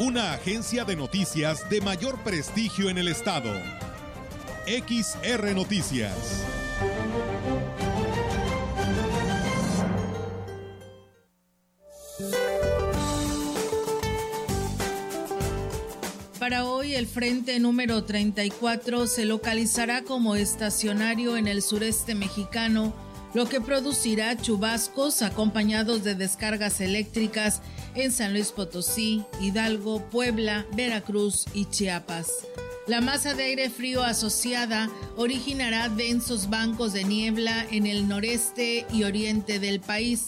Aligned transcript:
Una 0.00 0.32
agencia 0.32 0.86
de 0.86 0.96
noticias 0.96 1.68
de 1.68 1.82
mayor 1.82 2.18
prestigio 2.20 2.88
en 2.88 2.96
el 2.96 3.06
estado. 3.06 3.52
XR 4.64 5.54
Noticias. 5.54 6.42
Para 16.38 16.64
hoy 16.64 16.94
el 16.94 17.06
frente 17.06 17.60
número 17.60 18.02
34 18.02 19.06
se 19.06 19.26
localizará 19.26 20.04
como 20.04 20.34
estacionario 20.34 21.36
en 21.36 21.46
el 21.46 21.60
sureste 21.60 22.14
mexicano, 22.14 22.94
lo 23.34 23.46
que 23.48 23.60
producirá 23.60 24.36
chubascos 24.36 25.22
acompañados 25.22 26.02
de 26.04 26.14
descargas 26.14 26.80
eléctricas 26.80 27.62
en 27.94 28.12
San 28.12 28.32
Luis 28.32 28.52
Potosí, 28.52 29.24
Hidalgo, 29.40 30.02
Puebla, 30.10 30.66
Veracruz 30.74 31.46
y 31.54 31.66
Chiapas. 31.66 32.46
La 32.86 33.00
masa 33.00 33.34
de 33.34 33.44
aire 33.44 33.70
frío 33.70 34.02
asociada 34.02 34.90
originará 35.16 35.88
densos 35.88 36.50
bancos 36.50 36.92
de 36.92 37.04
niebla 37.04 37.66
en 37.70 37.86
el 37.86 38.08
noreste 38.08 38.86
y 38.92 39.04
oriente 39.04 39.60
del 39.60 39.80
país. 39.80 40.26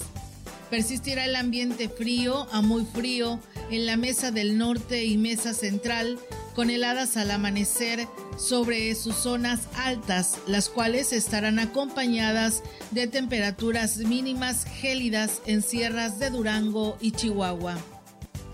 Persistirá 0.73 1.27
el 1.27 1.37
ambiente 1.37 1.91
frío 1.91 2.49
a 2.51 2.63
muy 2.63 2.87
frío 2.87 3.39
en 3.71 3.85
la 3.85 3.99
mesa 3.99 4.31
del 4.31 4.57
norte 4.57 5.05
y 5.05 5.19
mesa 5.19 5.53
central, 5.53 6.19
con 6.55 6.71
heladas 6.71 7.19
al 7.19 7.31
amanecer 7.31 8.09
sobre 8.39 8.95
sus 8.95 9.15
zonas 9.17 9.69
altas, 9.77 10.39
las 10.47 10.71
cuales 10.71 11.13
estarán 11.13 11.59
acompañadas 11.59 12.63
de 12.91 13.07
temperaturas 13.07 13.99
mínimas 13.99 14.65
gélidas 14.65 15.43
en 15.45 15.61
sierras 15.61 16.19
de 16.19 16.31
Durango 16.31 16.97
y 17.03 17.11
Chihuahua. 17.11 17.77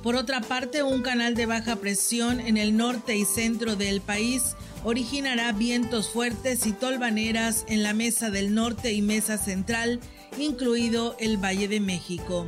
Por 0.03 0.17
otra 0.17 0.41
parte, 0.41 0.83
un 0.83 1.03
canal 1.03 1.37
de 1.37 1.47
baja 1.47 1.77
presión 1.77 2.41
en 2.41 2.57
el 2.57 2.77
norte 2.77 3.17
y 3.17 3.27
centro 3.27 3.77
del 3.77 4.01
país 4.01 4.57
originará 4.83 5.53
vientos 5.53 6.09
fuertes 6.09 6.67
y 6.67 6.73
tolvaneras 6.73 7.65
en 7.69 7.85
la 7.85 7.95
mesa 7.95 8.31
del 8.31 8.55
norte 8.55 8.93
y 8.93 9.03
mesa 9.03 9.39
central, 9.39 10.01
incluido 10.39 11.17
el 11.19 11.37
Valle 11.37 11.69
de 11.69 11.81
México. 11.81 12.47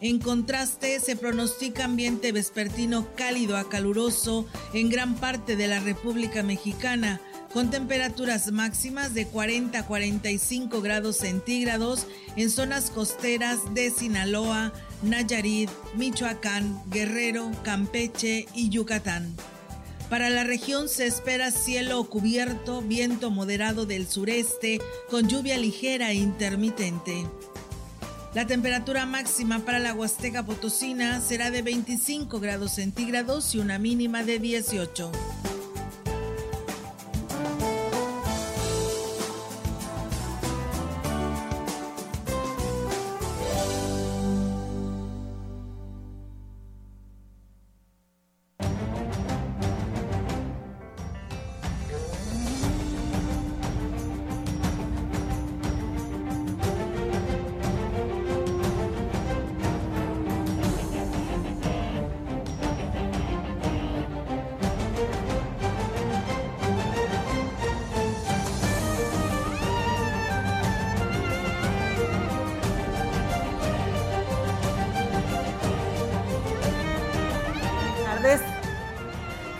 En 0.00 0.18
contraste, 0.18 0.98
se 0.98 1.14
pronostica 1.14 1.84
ambiente 1.84 2.32
vespertino 2.32 3.06
cálido 3.16 3.58
a 3.58 3.68
caluroso 3.68 4.46
en 4.72 4.88
gran 4.88 5.14
parte 5.16 5.56
de 5.56 5.68
la 5.68 5.78
República 5.80 6.42
Mexicana, 6.42 7.20
con 7.52 7.70
temperaturas 7.70 8.50
máximas 8.52 9.12
de 9.12 9.26
40 9.26 9.78
a 9.78 9.86
45 9.86 10.80
grados 10.80 11.16
centígrados 11.16 12.06
en 12.36 12.48
zonas 12.48 12.90
costeras 12.90 13.74
de 13.74 13.90
Sinaloa, 13.90 14.72
Nayarit, 15.02 15.68
Michoacán, 15.96 16.80
Guerrero, 16.90 17.50
Campeche 17.62 18.46
y 18.54 18.70
Yucatán. 18.70 19.34
Para 20.10 20.28
la 20.28 20.42
región 20.42 20.88
se 20.88 21.06
espera 21.06 21.52
cielo 21.52 22.02
cubierto, 22.02 22.82
viento 22.82 23.30
moderado 23.30 23.86
del 23.86 24.08
sureste, 24.08 24.80
con 25.08 25.28
lluvia 25.28 25.56
ligera 25.56 26.10
e 26.10 26.14
intermitente. 26.14 27.28
La 28.34 28.44
temperatura 28.44 29.06
máxima 29.06 29.60
para 29.60 29.78
la 29.78 29.94
Huasteca 29.94 30.44
Potosina 30.44 31.20
será 31.20 31.52
de 31.52 31.62
25 31.62 32.40
grados 32.40 32.72
centígrados 32.72 33.54
y 33.54 33.60
una 33.60 33.78
mínima 33.78 34.24
de 34.24 34.40
18. 34.40 35.12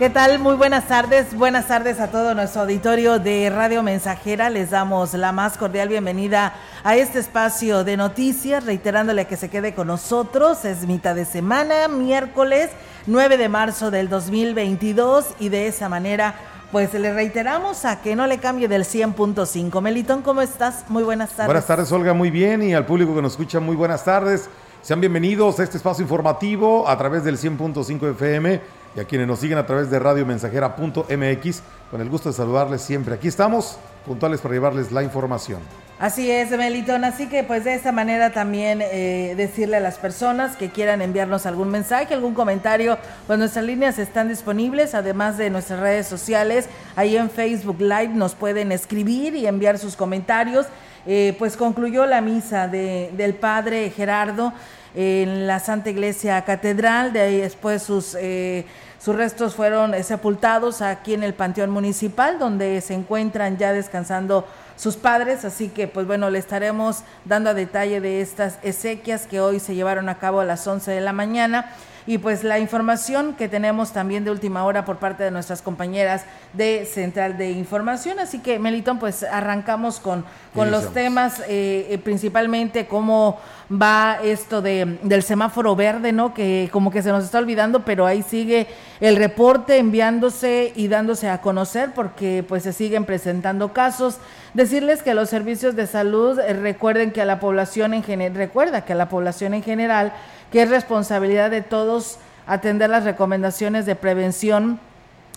¿Qué 0.01 0.09
tal? 0.09 0.39
Muy 0.39 0.55
buenas 0.55 0.87
tardes. 0.87 1.35
Buenas 1.35 1.67
tardes 1.67 1.99
a 1.99 2.07
todo 2.07 2.33
nuestro 2.33 2.61
auditorio 2.61 3.19
de 3.19 3.51
Radio 3.51 3.83
Mensajera. 3.83 4.49
Les 4.49 4.71
damos 4.71 5.13
la 5.13 5.31
más 5.31 5.59
cordial 5.59 5.89
bienvenida 5.89 6.55
a 6.83 6.95
este 6.95 7.19
espacio 7.19 7.83
de 7.83 7.97
noticias, 7.97 8.65
reiterándole 8.65 9.27
que 9.27 9.37
se 9.37 9.51
quede 9.51 9.75
con 9.75 9.85
nosotros. 9.85 10.65
Es 10.65 10.87
mitad 10.87 11.13
de 11.13 11.25
semana, 11.25 11.87
miércoles 11.87 12.71
9 13.05 13.37
de 13.37 13.47
marzo 13.47 13.91
del 13.91 14.09
2022 14.09 15.35
y 15.39 15.49
de 15.49 15.67
esa 15.67 15.87
manera 15.87 16.33
pues 16.71 16.91
le 16.95 17.13
reiteramos 17.13 17.85
a 17.85 18.01
que 18.01 18.15
no 18.15 18.25
le 18.25 18.39
cambie 18.39 18.67
del 18.67 18.85
100.5. 18.85 19.81
Melitón, 19.81 20.23
¿cómo 20.23 20.41
estás? 20.41 20.85
Muy 20.89 21.03
buenas 21.03 21.29
tardes. 21.29 21.45
Buenas 21.45 21.67
tardes, 21.67 21.91
Olga, 21.91 22.15
muy 22.15 22.31
bien. 22.31 22.63
Y 22.63 22.73
al 22.73 22.87
público 22.87 23.13
que 23.13 23.21
nos 23.21 23.33
escucha, 23.33 23.59
muy 23.59 23.75
buenas 23.75 24.03
tardes. 24.03 24.49
Sean 24.81 24.99
bienvenidos 24.99 25.59
a 25.59 25.63
este 25.63 25.77
espacio 25.77 26.01
informativo 26.01 26.89
a 26.89 26.97
través 26.97 27.23
del 27.23 27.37
100.5 27.37 28.13
FM 28.13 28.80
y 28.95 28.99
a 28.99 29.05
quienes 29.05 29.27
nos 29.27 29.39
siguen 29.39 29.57
a 29.57 29.65
través 29.65 29.89
de 29.89 29.99
radiomensajera.mx. 29.99 31.61
Con 31.89 32.01
el 32.01 32.09
gusto 32.09 32.29
de 32.29 32.35
saludarles 32.35 32.81
siempre. 32.81 33.15
Aquí 33.15 33.27
estamos, 33.27 33.77
puntuales 34.05 34.41
para 34.41 34.53
llevarles 34.53 34.91
la 34.91 35.03
información. 35.03 35.59
Así 35.99 36.31
es, 36.31 36.49
Melitón. 36.49 37.03
Así 37.03 37.27
que 37.27 37.43
pues 37.43 37.63
de 37.63 37.75
esta 37.75 37.91
manera 37.91 38.31
también 38.31 38.81
eh, 38.81 39.35
decirle 39.37 39.77
a 39.77 39.79
las 39.79 39.99
personas 39.99 40.57
que 40.57 40.71
quieran 40.71 41.01
enviarnos 41.01 41.45
algún 41.45 41.69
mensaje, 41.69 42.13
algún 42.13 42.33
comentario, 42.33 42.97
pues 43.27 43.37
nuestras 43.37 43.65
líneas 43.65 43.99
están 43.99 44.27
disponibles, 44.27 44.95
además 44.95 45.37
de 45.37 45.51
nuestras 45.51 45.79
redes 45.79 46.07
sociales. 46.07 46.67
Ahí 46.95 47.17
en 47.17 47.29
Facebook 47.29 47.79
Live 47.79 48.09
nos 48.09 48.33
pueden 48.33 48.71
escribir 48.71 49.35
y 49.35 49.45
enviar 49.45 49.77
sus 49.77 49.95
comentarios. 49.95 50.65
Eh, 51.05 51.35
pues 51.37 51.57
concluyó 51.57 52.05
la 52.05 52.21
misa 52.21 52.67
de, 52.67 53.11
del 53.15 53.35
padre 53.35 53.89
Gerardo 53.89 54.53
en 54.95 55.47
la 55.47 55.59
Santa 55.59 55.89
Iglesia 55.89 56.41
Catedral, 56.43 57.13
de 57.13 57.21
ahí 57.21 57.37
después 57.37 57.81
sus, 57.83 58.15
eh, 58.19 58.65
sus 58.99 59.15
restos 59.15 59.55
fueron 59.55 59.93
eh, 59.93 60.03
sepultados 60.03 60.81
aquí 60.81 61.13
en 61.13 61.23
el 61.23 61.33
Panteón 61.33 61.69
Municipal, 61.69 62.39
donde 62.39 62.81
se 62.81 62.93
encuentran 62.93 63.57
ya 63.57 63.73
descansando 63.73 64.45
sus 64.75 64.97
padres, 64.97 65.45
así 65.45 65.69
que 65.69 65.87
pues 65.87 66.07
bueno, 66.07 66.29
le 66.29 66.39
estaremos 66.39 67.03
dando 67.25 67.51
a 67.51 67.53
detalle 67.53 68.01
de 68.01 68.21
estas 68.21 68.57
exequias 68.63 69.27
que 69.27 69.39
hoy 69.39 69.59
se 69.59 69.75
llevaron 69.75 70.09
a 70.09 70.17
cabo 70.17 70.39
a 70.39 70.45
las 70.45 70.65
11 70.65 70.91
de 70.91 71.01
la 71.01 71.13
mañana 71.13 71.71
y 72.07 72.17
pues 72.17 72.43
la 72.43 72.59
información 72.59 73.35
que 73.35 73.47
tenemos 73.47 73.93
también 73.93 74.23
de 74.23 74.31
última 74.31 74.63
hora 74.65 74.85
por 74.85 74.97
parte 74.97 75.23
de 75.23 75.31
nuestras 75.31 75.61
compañeras 75.61 76.25
de 76.53 76.85
Central 76.85 77.37
de 77.37 77.51
Información. 77.51 78.19
Así 78.19 78.39
que, 78.39 78.59
Melitón, 78.59 78.99
pues 78.99 79.23
arrancamos 79.23 79.99
con, 79.99 80.25
con 80.53 80.71
los 80.71 80.93
temas, 80.93 81.39
eh, 81.47 81.87
eh, 81.89 81.97
principalmente 82.03 82.87
cómo 82.87 83.39
va 83.71 84.19
esto 84.23 84.61
de, 84.61 84.97
del 85.03 85.23
semáforo 85.23 85.75
verde, 85.75 86.11
¿no? 86.11 86.33
Que 86.33 86.69
como 86.71 86.91
que 86.91 87.01
se 87.01 87.09
nos 87.09 87.23
está 87.23 87.37
olvidando, 87.37 87.85
pero 87.85 88.05
ahí 88.05 88.21
sigue 88.21 88.67
el 88.99 89.15
reporte 89.15 89.77
enviándose 89.77 90.73
y 90.75 90.87
dándose 90.87 91.29
a 91.29 91.41
conocer 91.41 91.91
porque 91.93 92.43
pues 92.47 92.63
se 92.63 92.73
siguen 92.73 93.05
presentando 93.05 93.73
casos. 93.73 94.17
Decirles 94.53 95.01
que 95.01 95.13
los 95.13 95.29
servicios 95.29 95.75
de 95.75 95.87
salud 95.87 96.37
eh, 96.39 96.53
recuerden 96.53 97.11
que 97.11 97.21
a 97.21 97.25
la 97.25 97.39
población 97.39 97.93
en 97.93 98.03
general, 98.03 98.35
recuerda 98.35 98.83
que 98.83 98.93
a 98.93 98.97
la 98.97 99.07
población 99.07 99.53
en 99.53 99.63
general 99.63 100.13
que 100.51 100.61
es 100.61 100.69
responsabilidad 100.69 101.49
de 101.49 101.61
todos 101.61 102.17
atender 102.45 102.89
las 102.89 103.03
recomendaciones 103.03 103.85
de 103.85 103.95
prevención 103.95 104.79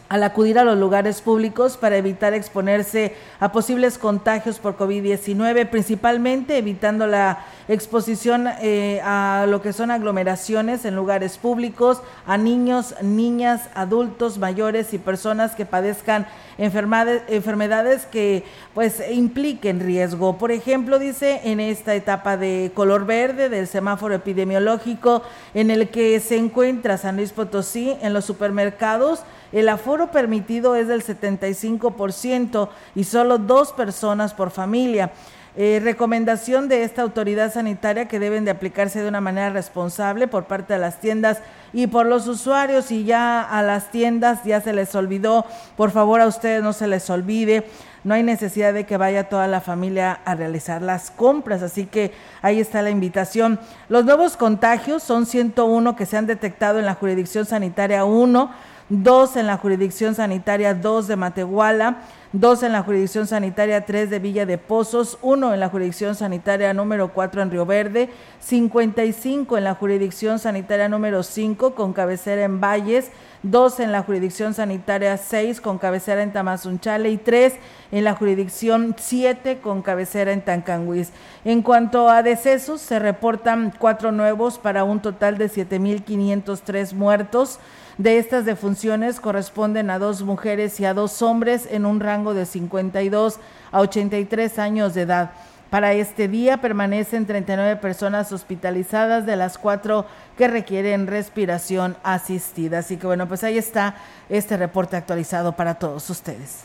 al 0.09 0.23
acudir 0.23 0.59
a 0.59 0.65
los 0.65 0.79
lugares 0.79 1.23
públicos 1.23 1.77
para 1.77 1.97
evitar 1.97 2.35
exponerse 2.35 3.15
a 3.41 3.53
posibles 3.53 3.97
contagios 3.99 4.59
por 4.59 4.77
COVID-19, 4.77 5.69
principalmente 5.69 6.59
evitando 6.59 7.07
la 7.07 7.39
exposición 7.69 8.49
eh, 8.61 9.01
a 9.03 9.47
lo 9.49 9.63
que 9.63 9.73
son 9.73 9.91
aglomeraciones 9.91 10.85
en 10.85 10.95
lugares 10.95 11.39
públicos, 11.39 12.03
a 12.27 12.37
niños, 12.37 12.95
niñas, 13.03 13.71
adultos, 13.75 14.39
mayores 14.39 14.93
y 14.93 14.99
personas 14.99 15.55
que 15.55 15.65
padezcan 15.65 16.27
enfermedades, 16.59 18.07
que 18.07 18.45
pues 18.75 19.03
impliquen 19.11 19.81
riesgo. 19.81 20.39
Por 20.39 20.53
ejemplo, 20.53 20.99
dice 20.99 21.41
en 21.45 21.61
esta 21.61 21.95
etapa 21.95 22.37
de 22.37 22.71
color 22.75 23.07
verde 23.07 23.49
del 23.49 23.67
semáforo 23.67 24.15
epidemiológico 24.15 25.23
en 25.55 25.71
el 25.71 25.89
que 25.89 26.21
se 26.21 26.37
encuentra 26.37 26.99
San 26.99 27.17
Luis 27.17 27.33
Potosí 27.33 27.97
en 28.01 28.13
los 28.13 28.25
supermercados, 28.25 29.21
el 29.53 29.69
aforo 29.69 30.11
permitido 30.11 30.75
es 30.75 30.89
del 30.89 31.05
75% 31.05 32.69
y 32.95 33.05
solo 33.05 33.39
dos 33.39 33.73
personas 33.73 34.35
por 34.35 34.51
familia. 34.51 35.13
Eh, 35.57 35.81
recomendación 35.81 36.69
de 36.69 36.83
esta 36.83 37.03
autoridad 37.03 37.53
sanitaria 37.53 38.09
que 38.09 38.19
deben 38.19 38.45
de 38.45 38.51
aplicarse 38.51 39.01
de 39.01 39.09
una 39.09 39.21
manera 39.21 39.51
responsable 39.51 40.27
por 40.27 40.47
parte 40.47 40.73
de 40.73 40.81
las 40.81 40.99
tiendas 40.99 41.39
y 41.73 41.87
por 41.87 42.07
los 42.07 42.27
usuarios. 42.27 42.91
Y 42.91 43.05
ya 43.05 43.41
a 43.41 43.63
las 43.63 43.93
tiendas 43.93 44.43
ya 44.45 44.61
se 44.61 44.73
les 44.73 44.93
olvidó, 44.97 45.47
por 45.77 45.93
favor 45.93 46.21
a 46.21 46.27
ustedes 46.27 46.61
no 46.61 46.73
se 46.73 46.89
les 46.89 47.09
olvide, 47.09 47.69
no 48.03 48.15
hay 48.15 48.25
necesidad 48.25 48.75
de 48.75 48.85
que 48.85 48.97
vaya 48.97 49.29
toda 49.29 49.47
la 49.47 49.61
familia 49.61 50.21
a 50.25 50.35
realizar 50.35 50.83
las 50.83 51.13
compras, 51.13 51.63
así 51.63 51.87
que 51.87 52.13
ahí 52.43 52.59
está 52.59 52.83
la 52.83 52.91
invitación. 52.91 53.61
Los 53.89 54.05
nuevos 54.05 54.37
contagios 54.37 55.05
son 55.05 55.25
101 55.25 55.95
que 55.95 56.05
se 56.05 56.17
han 56.17 56.27
detectado 56.27 56.81
en 56.81 56.85
la 56.85 56.95
jurisdicción 56.95 57.47
sanitaria 57.47 58.05
1, 58.05 58.51
dos 58.89 59.37
en 59.37 59.47
la 59.47 59.57
jurisdicción 59.57 60.15
sanitaria 60.15 60.75
2 60.75 61.09
de 61.09 61.17
Matehuala, 61.17 62.03
dos 62.33 62.63
en 62.63 62.73
la 62.73 62.83
jurisdicción 62.83 63.27
sanitaria 63.27 63.87
3 63.87 64.11
de 64.11 64.19
Villa 64.19 64.45
de 64.45 64.59
Pozos, 64.59 65.19
uno 65.23 65.55
en 65.55 65.61
la 65.61 65.69
jurisdicción 65.69 66.15
sanitaria 66.15 66.75
número 66.75 67.13
4 67.13 67.43
en 67.43 67.51
Río 67.51 67.65
Verde, 67.65 68.11
55 68.41 69.57
en 69.57 69.65
la 69.65 69.75
jurisdicción 69.75 70.39
sanitaria 70.39 70.89
número 70.89 71.23
5 71.23 71.75
con 71.75 71.93
cabecera 71.93 72.45
en 72.45 72.61
Valles, 72.61 73.11
dos 73.43 73.79
en 73.79 73.93
la 73.93 74.03
jurisdicción 74.03 74.53
sanitaria 74.53 75.17
6 75.17 75.61
con 75.61 75.79
cabecera 75.79 76.23
en 76.23 76.33
Tamazunchale 76.33 77.11
y 77.11 77.19
tres 77.19 77.55
en 77.93 78.05
la 78.05 78.15
jurisdicción 78.15 78.97
7 78.99 79.59
con 79.59 79.83
cabecera 79.83 80.33
en 80.33 80.43
Tancanguis. 80.43 81.13
En 81.45 81.63
cuanto 81.63 82.09
a 82.11 82.23
decesos, 82.23 82.81
se 82.81 82.99
reportan 82.99 83.73
cuatro 83.79 84.13
nuevos 84.13 84.59
para 84.59 84.85
un 84.85 85.01
total 85.01 85.39
de 85.39 85.49
7.503 85.49 86.95
muertos. 86.95 87.61
De 87.99 88.19
estas 88.19 88.45
defunciones 88.45 89.21
corresponden 89.21 89.89
a 89.89 90.01
dos 90.01 90.23
mujeres 90.23 90.81
y 90.81 90.85
a 90.85 90.95
dos 90.95 91.23
hombres 91.23 91.69
en 91.71 91.87
un 91.87 92.01
rango 92.01 92.35
de 92.35 92.45
52 92.45 93.39
a 93.71 93.81
83 93.81 94.59
años 94.59 94.95
de 94.95 95.03
edad. 95.03 95.31
Para 95.71 95.93
este 95.93 96.27
día 96.27 96.61
permanecen 96.61 97.27
39 97.27 97.77
personas 97.77 98.33
hospitalizadas, 98.33 99.27
de 99.27 99.37
las 99.37 99.59
cuatro 99.59 100.07
que 100.37 100.49
requieren 100.49 101.07
respiración 101.07 101.97
asistida. 102.03 102.79
Así 102.79 102.97
que 102.97 103.07
bueno, 103.07 103.29
pues 103.29 103.45
ahí 103.45 103.59
está 103.59 103.97
este 104.29 104.57
reporte 104.57 104.97
actualizado 104.97 105.55
para 105.55 105.77
todos 105.77 106.11
ustedes. 106.11 106.65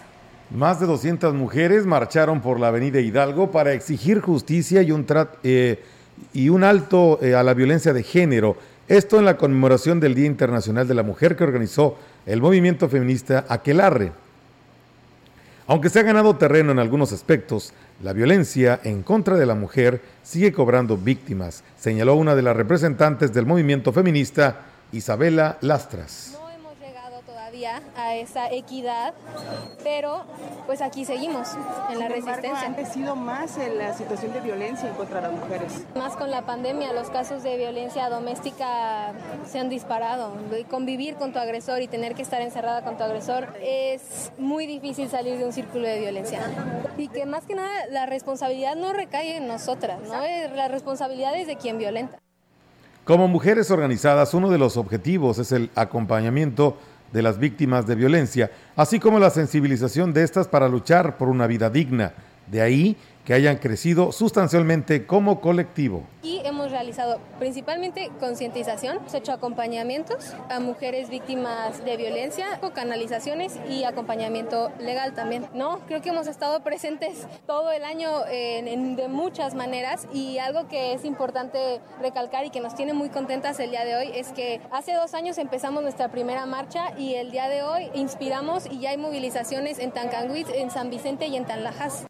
Más 0.49 0.79
de 0.79 0.87
200 0.87 1.35
mujeres 1.35 1.85
marcharon 1.85 2.41
por 2.41 2.59
la 2.59 2.69
avenida 2.69 2.99
Hidalgo 2.99 3.51
para 3.51 3.73
exigir 3.73 4.19
justicia 4.19 4.81
y 4.81 4.91
un, 4.91 5.05
eh, 5.43 5.83
y 6.33 6.49
un 6.49 6.63
alto 6.63 7.19
eh, 7.21 7.35
a 7.35 7.43
la 7.43 7.53
violencia 7.53 7.93
de 7.93 8.01
género 8.01 8.57
esto 8.89 9.19
en 9.19 9.25
la 9.25 9.37
conmemoración 9.37 9.99
del 9.99 10.15
Día 10.15 10.25
Internacional 10.25 10.87
de 10.87 10.95
la 10.95 11.03
Mujer 11.03 11.35
que 11.35 11.43
organizó 11.43 11.97
el 12.25 12.41
movimiento 12.41 12.89
feminista 12.89 13.45
Aquelarre. 13.47 14.11
Aunque 15.67 15.89
se 15.89 15.99
ha 15.99 16.03
ganado 16.03 16.35
terreno 16.35 16.71
en 16.71 16.79
algunos 16.79 17.11
aspectos, 17.11 17.71
la 18.01 18.13
violencia 18.13 18.79
en 18.83 19.03
contra 19.03 19.37
de 19.37 19.45
la 19.45 19.53
mujer 19.53 20.01
sigue 20.23 20.51
cobrando 20.51 20.97
víctimas, 20.97 21.63
señaló 21.77 22.15
una 22.15 22.33
de 22.33 22.41
las 22.41 22.57
representantes 22.57 23.31
del 23.31 23.45
movimiento 23.45 23.93
feminista, 23.93 24.61
Isabela 24.91 25.59
Lastras 25.61 26.39
a 27.95 28.15
esa 28.15 28.51
equidad, 28.51 29.13
pero 29.83 30.23
pues 30.65 30.81
aquí 30.81 31.05
seguimos 31.05 31.49
en 31.89 31.99
la 31.99 32.07
resistencia. 32.07 32.69
Ha 32.69 32.75
crecido 32.75 33.15
más 33.15 33.57
en 33.57 33.77
la 33.77 33.93
situación 33.93 34.33
de 34.33 34.41
violencia 34.41 34.91
contra 34.91 35.21
las 35.21 35.31
mujeres. 35.31 35.83
Más 35.95 36.15
con 36.15 36.29
la 36.31 36.45
pandemia, 36.45 36.93
los 36.93 37.09
casos 37.09 37.43
de 37.43 37.57
violencia 37.57 38.09
doméstica 38.09 39.13
se 39.47 39.59
han 39.59 39.69
disparado. 39.69 40.33
Convivir 40.69 41.15
con 41.15 41.33
tu 41.33 41.39
agresor 41.39 41.81
y 41.81 41.87
tener 41.87 42.15
que 42.15 42.21
estar 42.21 42.41
encerrada 42.41 42.83
con 42.83 42.97
tu 42.97 43.03
agresor 43.03 43.47
es 43.61 44.31
muy 44.37 44.65
difícil 44.65 45.09
salir 45.09 45.37
de 45.37 45.45
un 45.45 45.53
círculo 45.53 45.87
de 45.87 45.99
violencia. 45.99 46.41
Y 46.97 47.07
que 47.07 47.25
más 47.25 47.45
que 47.45 47.55
nada 47.55 47.87
la 47.89 48.05
responsabilidad 48.05 48.75
no 48.75 48.93
recae 48.93 49.37
en 49.37 49.47
nosotras, 49.47 49.99
¿no? 50.07 50.21
La 50.55 50.67
responsabilidad 50.67 51.35
es 51.35 51.47
de 51.47 51.55
quien 51.55 51.77
violenta. 51.77 52.19
Como 53.05 53.27
mujeres 53.27 53.71
organizadas, 53.71 54.35
uno 54.35 54.51
de 54.51 54.59
los 54.59 54.77
objetivos 54.77 55.39
es 55.39 55.51
el 55.51 55.71
acompañamiento 55.73 56.77
de 57.11 57.21
las 57.21 57.39
víctimas 57.39 57.87
de 57.87 57.95
violencia, 57.95 58.51
así 58.75 58.99
como 58.99 59.19
la 59.19 59.29
sensibilización 59.29 60.13
de 60.13 60.23
estas 60.23 60.47
para 60.47 60.67
luchar 60.67 61.17
por 61.17 61.29
una 61.29 61.47
vida 61.47 61.69
digna. 61.69 62.13
De 62.47 62.61
ahí 62.61 62.97
que 63.29 63.35
hayan 63.35 63.57
crecido 63.57 64.11
sustancialmente 64.11 65.05
como 65.05 65.39
colectivo. 65.39 66.01
Y 66.23 66.41
hemos 66.45 66.71
realizado 66.71 67.19
principalmente 67.37 68.09
concientización, 68.19 68.97
hemos 68.97 69.13
hecho 69.13 69.31
acompañamientos 69.33 70.33
a 70.49 70.59
mujeres 70.59 71.11
víctimas 71.11 71.85
de 71.85 71.95
violencia, 71.95 72.59
canalizaciones 72.73 73.59
y 73.69 73.83
acompañamiento 73.83 74.71
legal 74.79 75.13
también. 75.13 75.45
No, 75.53 75.77
creo 75.85 76.01
que 76.01 76.09
hemos 76.09 76.25
estado 76.25 76.63
presentes 76.63 77.27
todo 77.45 77.71
el 77.71 77.83
año 77.83 78.09
en, 78.27 78.95
de 78.95 79.07
muchas 79.09 79.53
maneras 79.53 80.07
y 80.11 80.39
algo 80.39 80.67
que 80.67 80.93
es 80.93 81.05
importante 81.05 81.81
recalcar 82.01 82.47
y 82.47 82.49
que 82.49 82.61
nos 82.61 82.73
tiene 82.73 82.93
muy 82.93 83.09
contentas 83.09 83.59
el 83.59 83.69
día 83.69 83.85
de 83.85 83.95
hoy 83.95 84.09
es 84.11 84.29
que 84.29 84.59
hace 84.71 84.95
dos 84.95 85.13
años 85.13 85.37
empezamos 85.37 85.83
nuestra 85.83 86.09
primera 86.09 86.47
marcha 86.47 86.97
y 86.97 87.13
el 87.13 87.29
día 87.29 87.47
de 87.47 87.61
hoy 87.61 87.91
inspiramos 87.93 88.65
y 88.65 88.79
ya 88.79 88.89
hay 88.89 88.97
movilizaciones 88.97 89.77
en 89.77 89.91
Tancanguis, 89.91 90.47
en 90.51 90.71
San 90.71 90.89
Vicente 90.89 91.27
y 91.27 91.35
en 91.35 91.45
Tanlajas. 91.45 92.07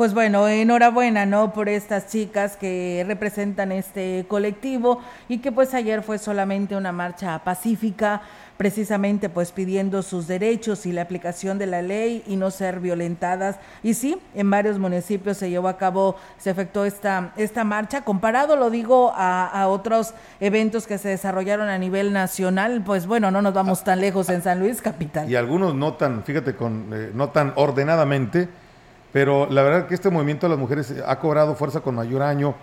Pues 0.00 0.14
bueno, 0.14 0.48
enhorabuena, 0.48 1.26
¿no? 1.26 1.52
Por 1.52 1.68
estas 1.68 2.06
chicas 2.06 2.56
que 2.56 3.04
representan 3.06 3.70
este 3.70 4.24
colectivo 4.28 5.02
y 5.28 5.40
que 5.40 5.52
pues 5.52 5.74
ayer 5.74 6.02
fue 6.02 6.16
solamente 6.16 6.74
una 6.74 6.90
marcha 6.90 7.38
pacífica, 7.44 8.22
precisamente 8.56 9.28
pues 9.28 9.52
pidiendo 9.52 10.00
sus 10.00 10.26
derechos 10.26 10.86
y 10.86 10.92
la 10.92 11.02
aplicación 11.02 11.58
de 11.58 11.66
la 11.66 11.82
ley 11.82 12.24
y 12.26 12.36
no 12.36 12.50
ser 12.50 12.80
violentadas. 12.80 13.56
Y 13.82 13.92
sí, 13.92 14.16
en 14.34 14.48
varios 14.48 14.78
municipios 14.78 15.36
se 15.36 15.50
llevó 15.50 15.68
a 15.68 15.76
cabo, 15.76 16.16
se 16.38 16.48
efectuó 16.48 16.86
esta, 16.86 17.34
esta 17.36 17.64
marcha. 17.64 18.00
Comparado, 18.00 18.56
lo 18.56 18.70
digo, 18.70 19.12
a, 19.14 19.68
otros 19.68 20.14
eventos 20.40 20.86
que 20.86 20.96
se 20.96 21.10
desarrollaron 21.10 21.68
a 21.68 21.76
nivel 21.76 22.14
nacional, 22.14 22.82
pues 22.86 23.06
bueno, 23.06 23.30
no 23.30 23.42
nos 23.42 23.52
vamos 23.52 23.84
tan 23.84 24.00
lejos 24.00 24.30
en 24.30 24.40
San 24.40 24.60
Luis, 24.60 24.80
capital. 24.80 25.30
Y 25.30 25.36
algunos 25.36 25.74
no 25.74 25.92
tan, 25.92 26.24
fíjate, 26.24 26.56
con, 26.56 26.88
eh, 26.90 27.10
no 27.12 27.28
tan 27.28 27.52
ordenadamente 27.56 28.48
pero 29.12 29.46
la 29.50 29.62
verdad 29.62 29.86
que 29.86 29.94
este 29.94 30.10
movimiento 30.10 30.46
de 30.46 30.50
las 30.50 30.58
mujeres 30.58 30.94
ha 31.06 31.18
cobrado 31.18 31.54
fuerza 31.54 31.80
con 31.80 31.94
mayor 31.94 32.22
año. 32.22 32.54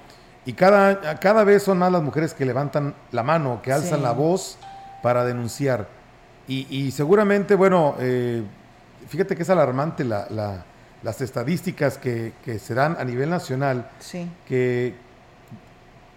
Y 0.46 0.54
cada, 0.54 1.20
cada 1.20 1.44
vez 1.44 1.64
son 1.64 1.78
más 1.78 1.92
las 1.92 2.02
mujeres 2.02 2.34
que 2.34 2.46
levantan 2.46 2.96
la 3.12 3.24
mano, 3.24 3.62
que 3.62 3.74
alzan 3.74 4.02
la 4.02 4.12
voz 4.12 4.58
para 5.04 5.26
denunciar. 5.26 5.88
Y, 6.48 6.92
seguramente, 6.92 7.56
bueno, 7.56 7.96
eh, 8.00 8.42
fíjate 9.10 9.36
que 9.36 9.44
es 9.44 9.50
alarmante 9.50 10.06
las 10.06 11.22
estadísticas 11.22 11.98
que, 11.98 12.34
se 12.60 12.74
dan 12.74 12.96
a 12.98 13.04
nivel 13.04 13.30
nacional, 13.30 13.90
que 14.48 14.96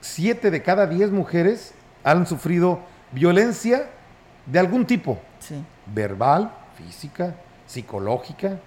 siete 0.01 0.53
de 0.53 0.63
cada 0.63 0.87
diez 0.87 1.11
mujeres 1.11 1.75
han 2.05 2.27
sufrido 2.27 2.79
violencia 3.11 3.91
de 4.47 4.59
algún 4.61 4.87
tipo, 4.87 5.19
verbal, 5.93 6.53
física, 6.77 7.35
psicológica, 7.67 8.61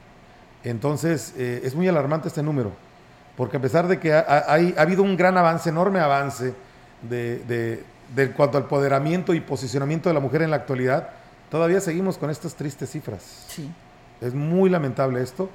entonces, 0.63 1.33
eh, 1.37 1.61
es 1.63 1.75
muy 1.75 1.87
alarmante 1.87 2.27
este 2.27 2.43
número, 2.43 2.71
porque 3.35 3.57
a 3.57 3.61
pesar 3.61 3.87
de 3.87 3.99
que 3.99 4.13
ha, 4.13 4.45
habido 4.77 5.03
un 5.03 5.17
gran 5.17 5.37
avance, 5.37 5.69
enorme 5.69 5.99
avance 5.99 6.53
de, 7.01 7.83
de, 8.15 8.31
cuanto 8.31 8.57
al 8.57 8.63
empoderamiento 8.63 9.33
y 9.33 9.41
posicionamiento 9.41 10.09
de 10.09 10.13
la 10.13 10.19
mujer 10.19 10.41
en 10.41 10.51
la 10.51 10.57
actualidad, 10.57 11.09
todavía 11.49 11.81
seguimos 11.81 12.17
con 12.17 12.29
estas 12.29 12.55
tristes 12.55 12.89
cifras. 12.89 13.45
Sí. 13.47 13.69
Es 14.21 14.33
muy 14.33 14.69
lamentable 14.69 15.21
esto, 15.21 15.49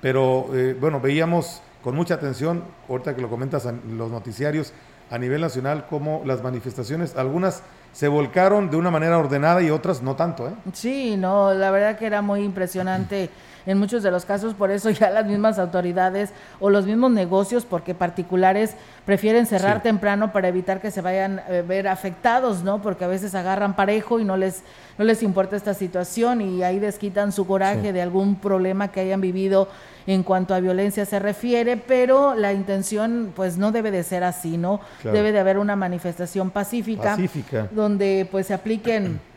pero 0.00 0.48
eh, 0.52 0.76
bueno, 0.78 1.00
veíamos 1.00 1.62
con 1.82 1.96
mucha 1.96 2.14
atención, 2.14 2.62
ahorita 2.88 3.16
que 3.16 3.22
lo 3.22 3.28
comentas 3.28 3.66
en 3.66 3.98
los 3.98 4.10
noticiarios, 4.10 4.72
a 5.10 5.18
nivel 5.18 5.40
nacional, 5.40 5.86
como 5.86 6.22
las 6.24 6.42
manifestaciones, 6.42 7.16
algunas 7.16 7.62
se 7.92 8.08
volcaron 8.08 8.70
de 8.70 8.76
una 8.76 8.90
manera 8.90 9.18
ordenada 9.18 9.62
y 9.62 9.70
otras 9.70 10.02
no 10.02 10.16
tanto. 10.16 10.48
¿eh? 10.48 10.52
Sí, 10.72 11.16
no, 11.18 11.52
la 11.52 11.70
verdad 11.70 11.98
que 11.98 12.06
era 12.06 12.22
muy 12.22 12.42
impresionante 12.42 13.28
en 13.66 13.78
muchos 13.78 14.02
de 14.02 14.10
los 14.10 14.24
casos, 14.24 14.54
por 14.54 14.70
eso 14.70 14.90
ya 14.90 15.10
las 15.10 15.26
mismas 15.26 15.58
autoridades 15.58 16.30
o 16.60 16.70
los 16.70 16.86
mismos 16.86 17.10
negocios, 17.10 17.64
porque 17.64 17.94
particulares 17.94 18.74
prefieren 19.04 19.46
cerrar 19.46 19.82
temprano 19.82 20.32
para 20.32 20.48
evitar 20.48 20.80
que 20.80 20.90
se 20.90 21.00
vayan 21.00 21.40
a 21.40 21.48
eh, 21.48 21.62
ver 21.62 21.88
afectados, 21.88 22.62
¿no? 22.62 22.82
Porque 22.82 23.04
a 23.04 23.08
veces 23.08 23.34
agarran 23.34 23.74
parejo 23.76 24.20
y 24.20 24.24
no 24.24 24.36
les 24.36 24.62
no 24.98 25.04
les 25.04 25.22
importa 25.22 25.56
esta 25.56 25.74
situación 25.74 26.40
y 26.40 26.62
ahí 26.62 26.78
desquitan 26.78 27.32
su 27.32 27.46
coraje 27.46 27.92
de 27.92 28.02
algún 28.02 28.36
problema 28.36 28.88
que 28.88 29.00
hayan 29.00 29.20
vivido 29.20 29.68
en 30.06 30.22
cuanto 30.22 30.54
a 30.54 30.60
violencia 30.60 31.06
se 31.06 31.18
refiere, 31.18 31.76
pero 31.76 32.34
la 32.34 32.52
intención 32.52 33.32
pues 33.34 33.56
no 33.56 33.72
debe 33.72 33.90
de 33.90 34.02
ser 34.02 34.24
así, 34.24 34.56
¿no? 34.58 34.80
Debe 35.02 35.32
de 35.32 35.38
haber 35.38 35.58
una 35.58 35.76
manifestación 35.76 36.50
pacífica, 36.50 37.10
pacífica. 37.10 37.68
donde 37.70 38.28
pues 38.30 38.48
se 38.48 38.54
apliquen 38.54 39.20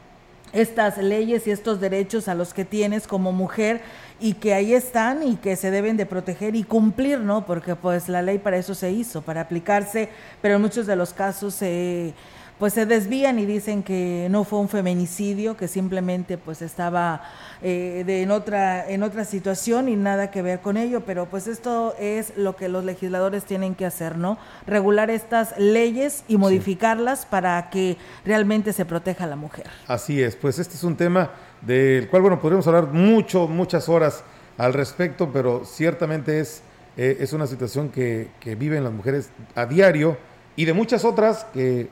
estas 0.55 0.97
leyes 0.97 1.45
y 1.45 1.51
estos 1.51 1.81
derechos 1.81 2.27
a 2.29 2.33
los 2.33 2.53
que 2.53 2.63
tienes 2.63 3.07
como 3.07 3.33
mujer 3.33 3.81
y 4.21 4.35
que 4.35 4.53
ahí 4.53 4.74
están 4.74 5.21
y 5.21 5.35
que 5.35 5.57
se 5.57 5.69
deben 5.69 5.97
de 5.97 6.05
proteger 6.05 6.55
y 6.55 6.63
cumplir, 6.63 7.19
¿no? 7.19 7.45
Porque 7.45 7.75
pues 7.75 8.07
la 8.07 8.21
ley 8.21 8.39
para 8.39 8.57
eso 8.57 8.74
se 8.74 8.91
hizo, 8.91 9.21
para 9.21 9.41
aplicarse, 9.41 10.09
pero 10.41 10.55
en 10.55 10.62
muchos 10.62 10.88
de 10.88 10.95
los 10.95 11.13
casos 11.13 11.53
se 11.55 12.13
pues 12.59 12.74
se 12.74 12.85
desvían 12.85 13.38
y 13.39 13.45
dicen 13.45 13.83
que 13.83 14.27
no 14.31 14.43
fue 14.43 14.59
un 14.59 14.69
feminicidio, 14.69 15.57
que 15.57 15.67
simplemente 15.67 16.38
pues 16.38 16.62
estaba 16.62 17.24
eh, 17.62 18.03
de, 18.05 18.21
en, 18.21 18.31
otra, 18.31 18.89
en 18.89 19.03
otra 19.03 19.25
situación 19.25 19.89
y 19.89 19.95
nada 19.95 20.31
que 20.31 20.41
ver 20.41 20.62
con 20.62 20.77
ello, 20.77 21.01
pero 21.05 21.25
pues 21.25 21.47
esto 21.47 21.95
es 22.00 22.35
lo 22.38 22.55
que 22.55 22.69
los 22.69 22.85
legisladores 22.85 23.43
tienen 23.43 23.75
que 23.75 23.85
hacer, 23.85 24.17
¿no? 24.17 24.38
Regular 24.65 25.09
estas 25.09 25.57
leyes 25.57 26.24
y 26.27 26.38
modificarlas 26.38 27.25
para 27.25 27.69
que 27.69 27.97
realmente 28.24 28.71
se 28.71 28.85
proteja 28.85 29.25
a 29.25 29.27
la 29.27 29.35
mujer. 29.35 29.65
Así 29.88 30.21
es, 30.21 30.35
pues 30.35 30.59
este 30.59 30.75
es 30.75 30.83
un 30.83 30.95
tema 30.95 31.31
del 31.62 32.07
cual, 32.07 32.21
bueno, 32.21 32.39
podríamos 32.39 32.67
hablar 32.67 32.88
mucho, 32.88 33.47
muchas 33.47 33.89
horas 33.89 34.24
al 34.57 34.74
respecto, 34.74 35.29
pero 35.33 35.65
ciertamente 35.65 36.39
es, 36.39 36.62
eh, 36.95 37.17
es 37.19 37.33
una 37.33 37.47
situación 37.47 37.89
que, 37.89 38.29
que 38.39 38.55
viven 38.55 38.83
las 38.83 38.93
mujeres 38.93 39.29
a 39.55 39.65
diario 39.65 40.17
y 40.55 40.63
de 40.63 40.74
muchas 40.74 41.03
otras 41.03 41.45
que 41.53 41.89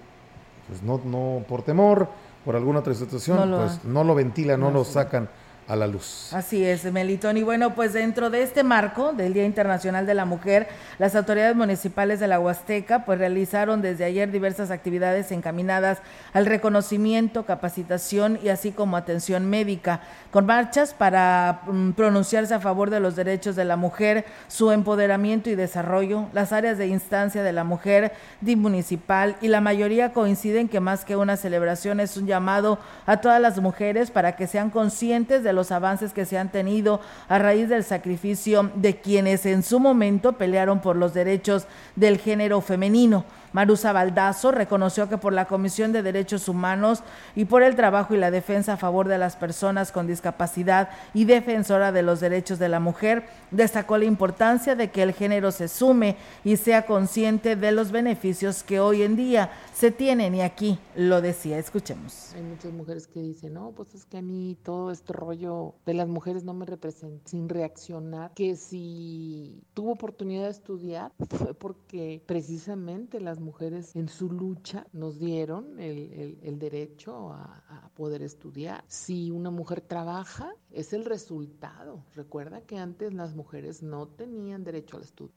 pues 0.67 0.82
no, 0.84 1.01
no 1.05 1.43
por 1.48 1.63
temor, 1.63 2.08
por 2.46 2.55
alguna 2.55 2.79
otra 2.79 2.93
situación, 2.93 3.51
pues 3.55 3.84
no 3.86 4.03
lo 4.03 4.15
ventilan, 4.15 4.60
no, 4.60 4.72
lo 4.72 4.84
sacan 4.84 5.29
a 5.67 5.75
la 5.75 5.88
luz. 5.88 6.34
Así 6.34 6.63
es, 6.63 6.84
Melitón. 6.91 7.38
Y 7.38 7.43
bueno, 7.43 7.74
pues 7.74 7.93
dentro 7.93 8.29
de 8.29 8.43
este 8.43 8.63
marco 8.63 9.13
del 9.13 9.34
Día 9.34 9.46
Internacional 9.46 10.05
de 10.05 10.13
la 10.13 10.25
Mujer, 10.25 10.67
las 11.00 11.15
autoridades 11.15 11.55
municipales 11.55 12.20
de 12.20 12.27
la 12.27 12.39
Huasteca 12.39 13.05
pues 13.05 13.20
realizaron 13.20 13.82
desde 13.82 14.03
ayer 14.05 14.32
diversas 14.32 14.72
actividades 14.72 15.32
encaminadas 15.32 16.00
al 16.34 16.46
reconocimiento, 16.46 17.46
capacitación 17.46 18.39
y 18.43 18.50
así 18.50 18.72
como 18.72 18.98
atención 18.98 19.50
médica, 19.50 20.01
con 20.32 20.46
marchas 20.46 20.93
para 20.93 21.62
mm, 21.67 21.91
pronunciarse 21.91 22.53
a 22.53 22.60
favor 22.60 22.89
de 22.89 23.00
los 23.00 23.15
derechos 23.15 23.55
de 23.55 23.65
la 23.65 23.77
mujer, 23.77 24.25
su 24.48 24.72
empoderamiento 24.72 25.50
y 25.50 25.55
desarrollo, 25.55 26.27
las 26.34 26.51
áreas 26.51 26.77
de 26.77 26.88
instancia 26.88 27.43
de 27.43 27.53
la 27.53 27.63
mujer, 27.63 28.13
DIM 28.41 28.60
municipal 28.60 29.38
y 29.41 29.48
la 29.48 29.62
mayoría 29.62 30.13
coinciden 30.13 30.67
que 30.67 30.79
más 30.79 31.05
que 31.05 31.15
una 31.15 31.38
celebración 31.38 32.00
es 32.00 32.17
un 32.17 32.27
llamado 32.27 32.79
a 33.05 33.17
todas 33.17 33.39
las 33.39 33.60
mujeres 33.60 34.12
para 34.12 34.36
que 34.36 34.48
sean 34.48 34.70
conscientes 34.70 35.43
de 35.43 35.52
los 35.53 35.72
avances 35.72 36.12
que 36.12 36.25
se 36.25 36.38
han 36.38 36.51
tenido 36.51 37.00
a 37.29 37.39
raíz 37.39 37.69
del 37.69 37.83
sacrificio 37.83 38.72
de 38.75 38.98
quienes 38.98 39.45
en 39.45 39.63
su 39.63 39.79
momento 39.79 40.33
pelearon 40.33 40.81
por 40.81 40.95
los 40.95 41.13
derechos 41.13 41.65
del 41.95 42.17
género 42.17 42.62
femenino. 42.62 43.25
Marusa 43.53 43.93
Baldazo 43.93 44.51
reconoció 44.51 45.07
que 45.07 45.17
por 45.17 45.31
la 45.31 45.45
Comisión 45.45 45.93
de 45.93 46.03
Derechos 46.03 46.50
Humanos 46.50 47.03
y 47.36 47.45
por 47.45 47.63
el 47.63 47.75
trabajo 47.75 48.13
y 48.13 48.17
la 48.17 48.31
defensa 48.31 48.74
a 48.74 48.77
favor 48.77 49.07
de 49.07 49.17
las 49.17 49.36
personas 49.36 49.91
con 49.91 50.07
discapacidad 50.07 50.89
y 51.13 51.25
defensora 51.25 51.91
de 51.91 52.01
los 52.01 52.19
derechos 52.19 52.60
de 52.60 52.69
la 52.69 52.79
mujer, 52.79 53.24
destacó 53.51 53.98
la 53.98 54.05
importancia 54.05 54.75
de 54.75 54.89
que 54.91 55.03
el 55.03 55.13
género 55.13 55.51
se 55.51 55.67
sume 55.67 56.17
y 56.43 56.57
sea 56.57 56.86
consciente 56.86 57.55
de 57.55 57.72
los 57.72 57.91
beneficios 57.91 58.63
que 58.63 58.79
hoy 58.79 59.03
en 59.03 59.15
día 59.15 59.51
se 59.74 59.91
tienen 59.91 60.36
y 60.36 60.41
aquí 60.41 60.79
lo 60.95 61.22
decía. 61.22 61.57
Escuchemos. 61.57 62.33
Hay 62.36 62.41
muchas 62.41 62.72
mujeres 62.72 63.07
que 63.07 63.22
dicen, 63.22 63.53
no, 63.53 63.72
pues 63.72 63.93
es 63.93 64.05
que 64.05 64.17
a 64.17 64.22
mí 64.22 64.57
todo 64.63 64.91
este 64.91 65.13
rollo 65.13 65.75
de 65.86 65.93
las 65.93 66.07
mujeres 66.07 66.43
no 66.43 66.53
me 66.53 66.65
representa, 66.65 67.29
sin 67.29 67.50
reaccionar, 67.50 68.31
que 68.33 68.55
si 68.55 69.63
tuvo 69.74 69.91
oportunidad 69.91 70.45
de 70.45 70.51
estudiar 70.51 71.12
fue 71.29 71.53
porque 71.53 72.24
precisamente 72.25 73.19
las 73.19 73.39
mujeres 73.43 73.95
en 73.95 74.07
su 74.07 74.31
lucha 74.31 74.88
nos 74.93 75.19
dieron 75.19 75.79
el, 75.79 76.57
derecho 76.57 77.31
a, 77.31 77.89
poder 77.95 78.23
estudiar. 78.23 78.83
Si 78.88 79.29
una 79.29 79.51
mujer 79.51 79.81
trabaja, 79.81 80.51
es 80.71 80.93
el 80.93 81.05
resultado. 81.05 82.03
Recuerda 82.15 82.62
que 82.62 82.79
antes 82.79 83.13
las 83.13 83.35
mujeres 83.35 83.83
no 83.83 84.07
tenían 84.07 84.63
derecho 84.63 84.97
al 84.97 85.03
estudio. 85.03 85.35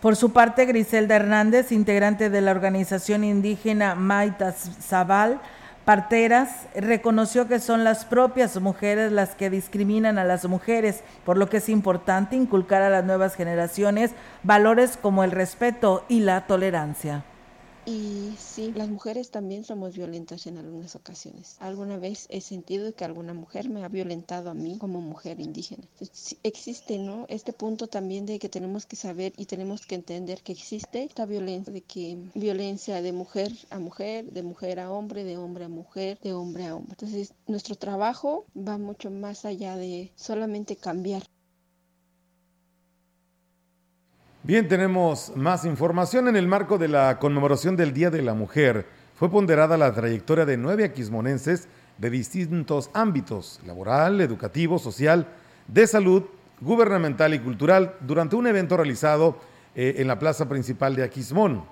Por 0.00 0.16
su 0.16 0.32
parte, 0.32 0.64
Griselda 0.64 1.16
Hernández, 1.16 1.70
integrante 1.70 2.30
de 2.30 2.40
la 2.40 2.50
organización 2.50 3.22
indígena 3.22 3.94
Maitas 3.94 4.70
Zabal, 4.80 5.40
Parteras 5.84 6.68
reconoció 6.76 7.48
que 7.48 7.58
son 7.58 7.82
las 7.82 8.04
propias 8.04 8.60
mujeres 8.60 9.10
las 9.10 9.34
que 9.34 9.50
discriminan 9.50 10.16
a 10.16 10.24
las 10.24 10.46
mujeres, 10.46 11.02
por 11.24 11.36
lo 11.36 11.48
que 11.48 11.56
es 11.56 11.68
importante 11.68 12.36
inculcar 12.36 12.82
a 12.82 12.90
las 12.90 13.04
nuevas 13.04 13.34
generaciones 13.34 14.12
valores 14.44 14.96
como 14.96 15.24
el 15.24 15.32
respeto 15.32 16.04
y 16.08 16.20
la 16.20 16.46
tolerancia. 16.46 17.24
Y 17.84 18.36
sí, 18.38 18.72
las 18.76 18.88
mujeres 18.88 19.32
también 19.32 19.64
somos 19.64 19.96
violentas 19.96 20.46
en 20.46 20.56
algunas 20.56 20.94
ocasiones. 20.94 21.56
Alguna 21.58 21.98
vez 21.98 22.26
he 22.30 22.40
sentido 22.40 22.94
que 22.94 23.04
alguna 23.04 23.34
mujer 23.34 23.68
me 23.68 23.82
ha 23.82 23.88
violentado 23.88 24.50
a 24.50 24.54
mí 24.54 24.78
como 24.78 25.00
mujer 25.00 25.40
indígena. 25.40 25.88
Existe, 26.44 26.98
¿no? 26.98 27.26
Este 27.28 27.52
punto 27.52 27.88
también 27.88 28.24
de 28.24 28.38
que 28.38 28.48
tenemos 28.48 28.86
que 28.86 28.94
saber 28.94 29.32
y 29.36 29.46
tenemos 29.46 29.84
que 29.84 29.96
entender 29.96 30.42
que 30.42 30.52
existe 30.52 31.02
esta 31.02 31.26
violencia, 31.26 31.72
de 31.72 31.80
que 31.80 32.30
violencia 32.34 33.02
de 33.02 33.12
mujer 33.12 33.52
a 33.70 33.80
mujer, 33.80 34.32
de 34.32 34.44
mujer 34.44 34.78
a 34.78 34.92
hombre, 34.92 35.24
de 35.24 35.36
hombre 35.36 35.64
a 35.64 35.68
mujer, 35.68 36.20
de 36.22 36.34
hombre 36.34 36.66
a 36.66 36.76
hombre. 36.76 36.92
Entonces, 36.92 37.34
nuestro 37.48 37.74
trabajo 37.74 38.46
va 38.56 38.78
mucho 38.78 39.10
más 39.10 39.44
allá 39.44 39.76
de 39.76 40.12
solamente 40.14 40.76
cambiar. 40.76 41.24
Bien, 44.44 44.66
tenemos 44.66 45.30
más 45.36 45.64
información 45.64 46.26
en 46.26 46.34
el 46.34 46.48
marco 46.48 46.76
de 46.76 46.88
la 46.88 47.20
conmemoración 47.20 47.76
del 47.76 47.94
Día 47.94 48.10
de 48.10 48.22
la 48.22 48.34
Mujer. 48.34 48.86
Fue 49.14 49.30
ponderada 49.30 49.76
la 49.76 49.94
trayectoria 49.94 50.44
de 50.44 50.56
nueve 50.56 50.82
aquismonenses 50.82 51.68
de 51.96 52.10
distintos 52.10 52.90
ámbitos, 52.92 53.60
laboral, 53.64 54.20
educativo, 54.20 54.80
social, 54.80 55.28
de 55.68 55.86
salud, 55.86 56.24
gubernamental 56.60 57.34
y 57.34 57.38
cultural, 57.38 57.94
durante 58.00 58.34
un 58.34 58.48
evento 58.48 58.76
realizado 58.76 59.38
eh, 59.76 59.94
en 59.98 60.08
la 60.08 60.18
plaza 60.18 60.48
principal 60.48 60.96
de 60.96 61.04
Aquismón. 61.04 61.62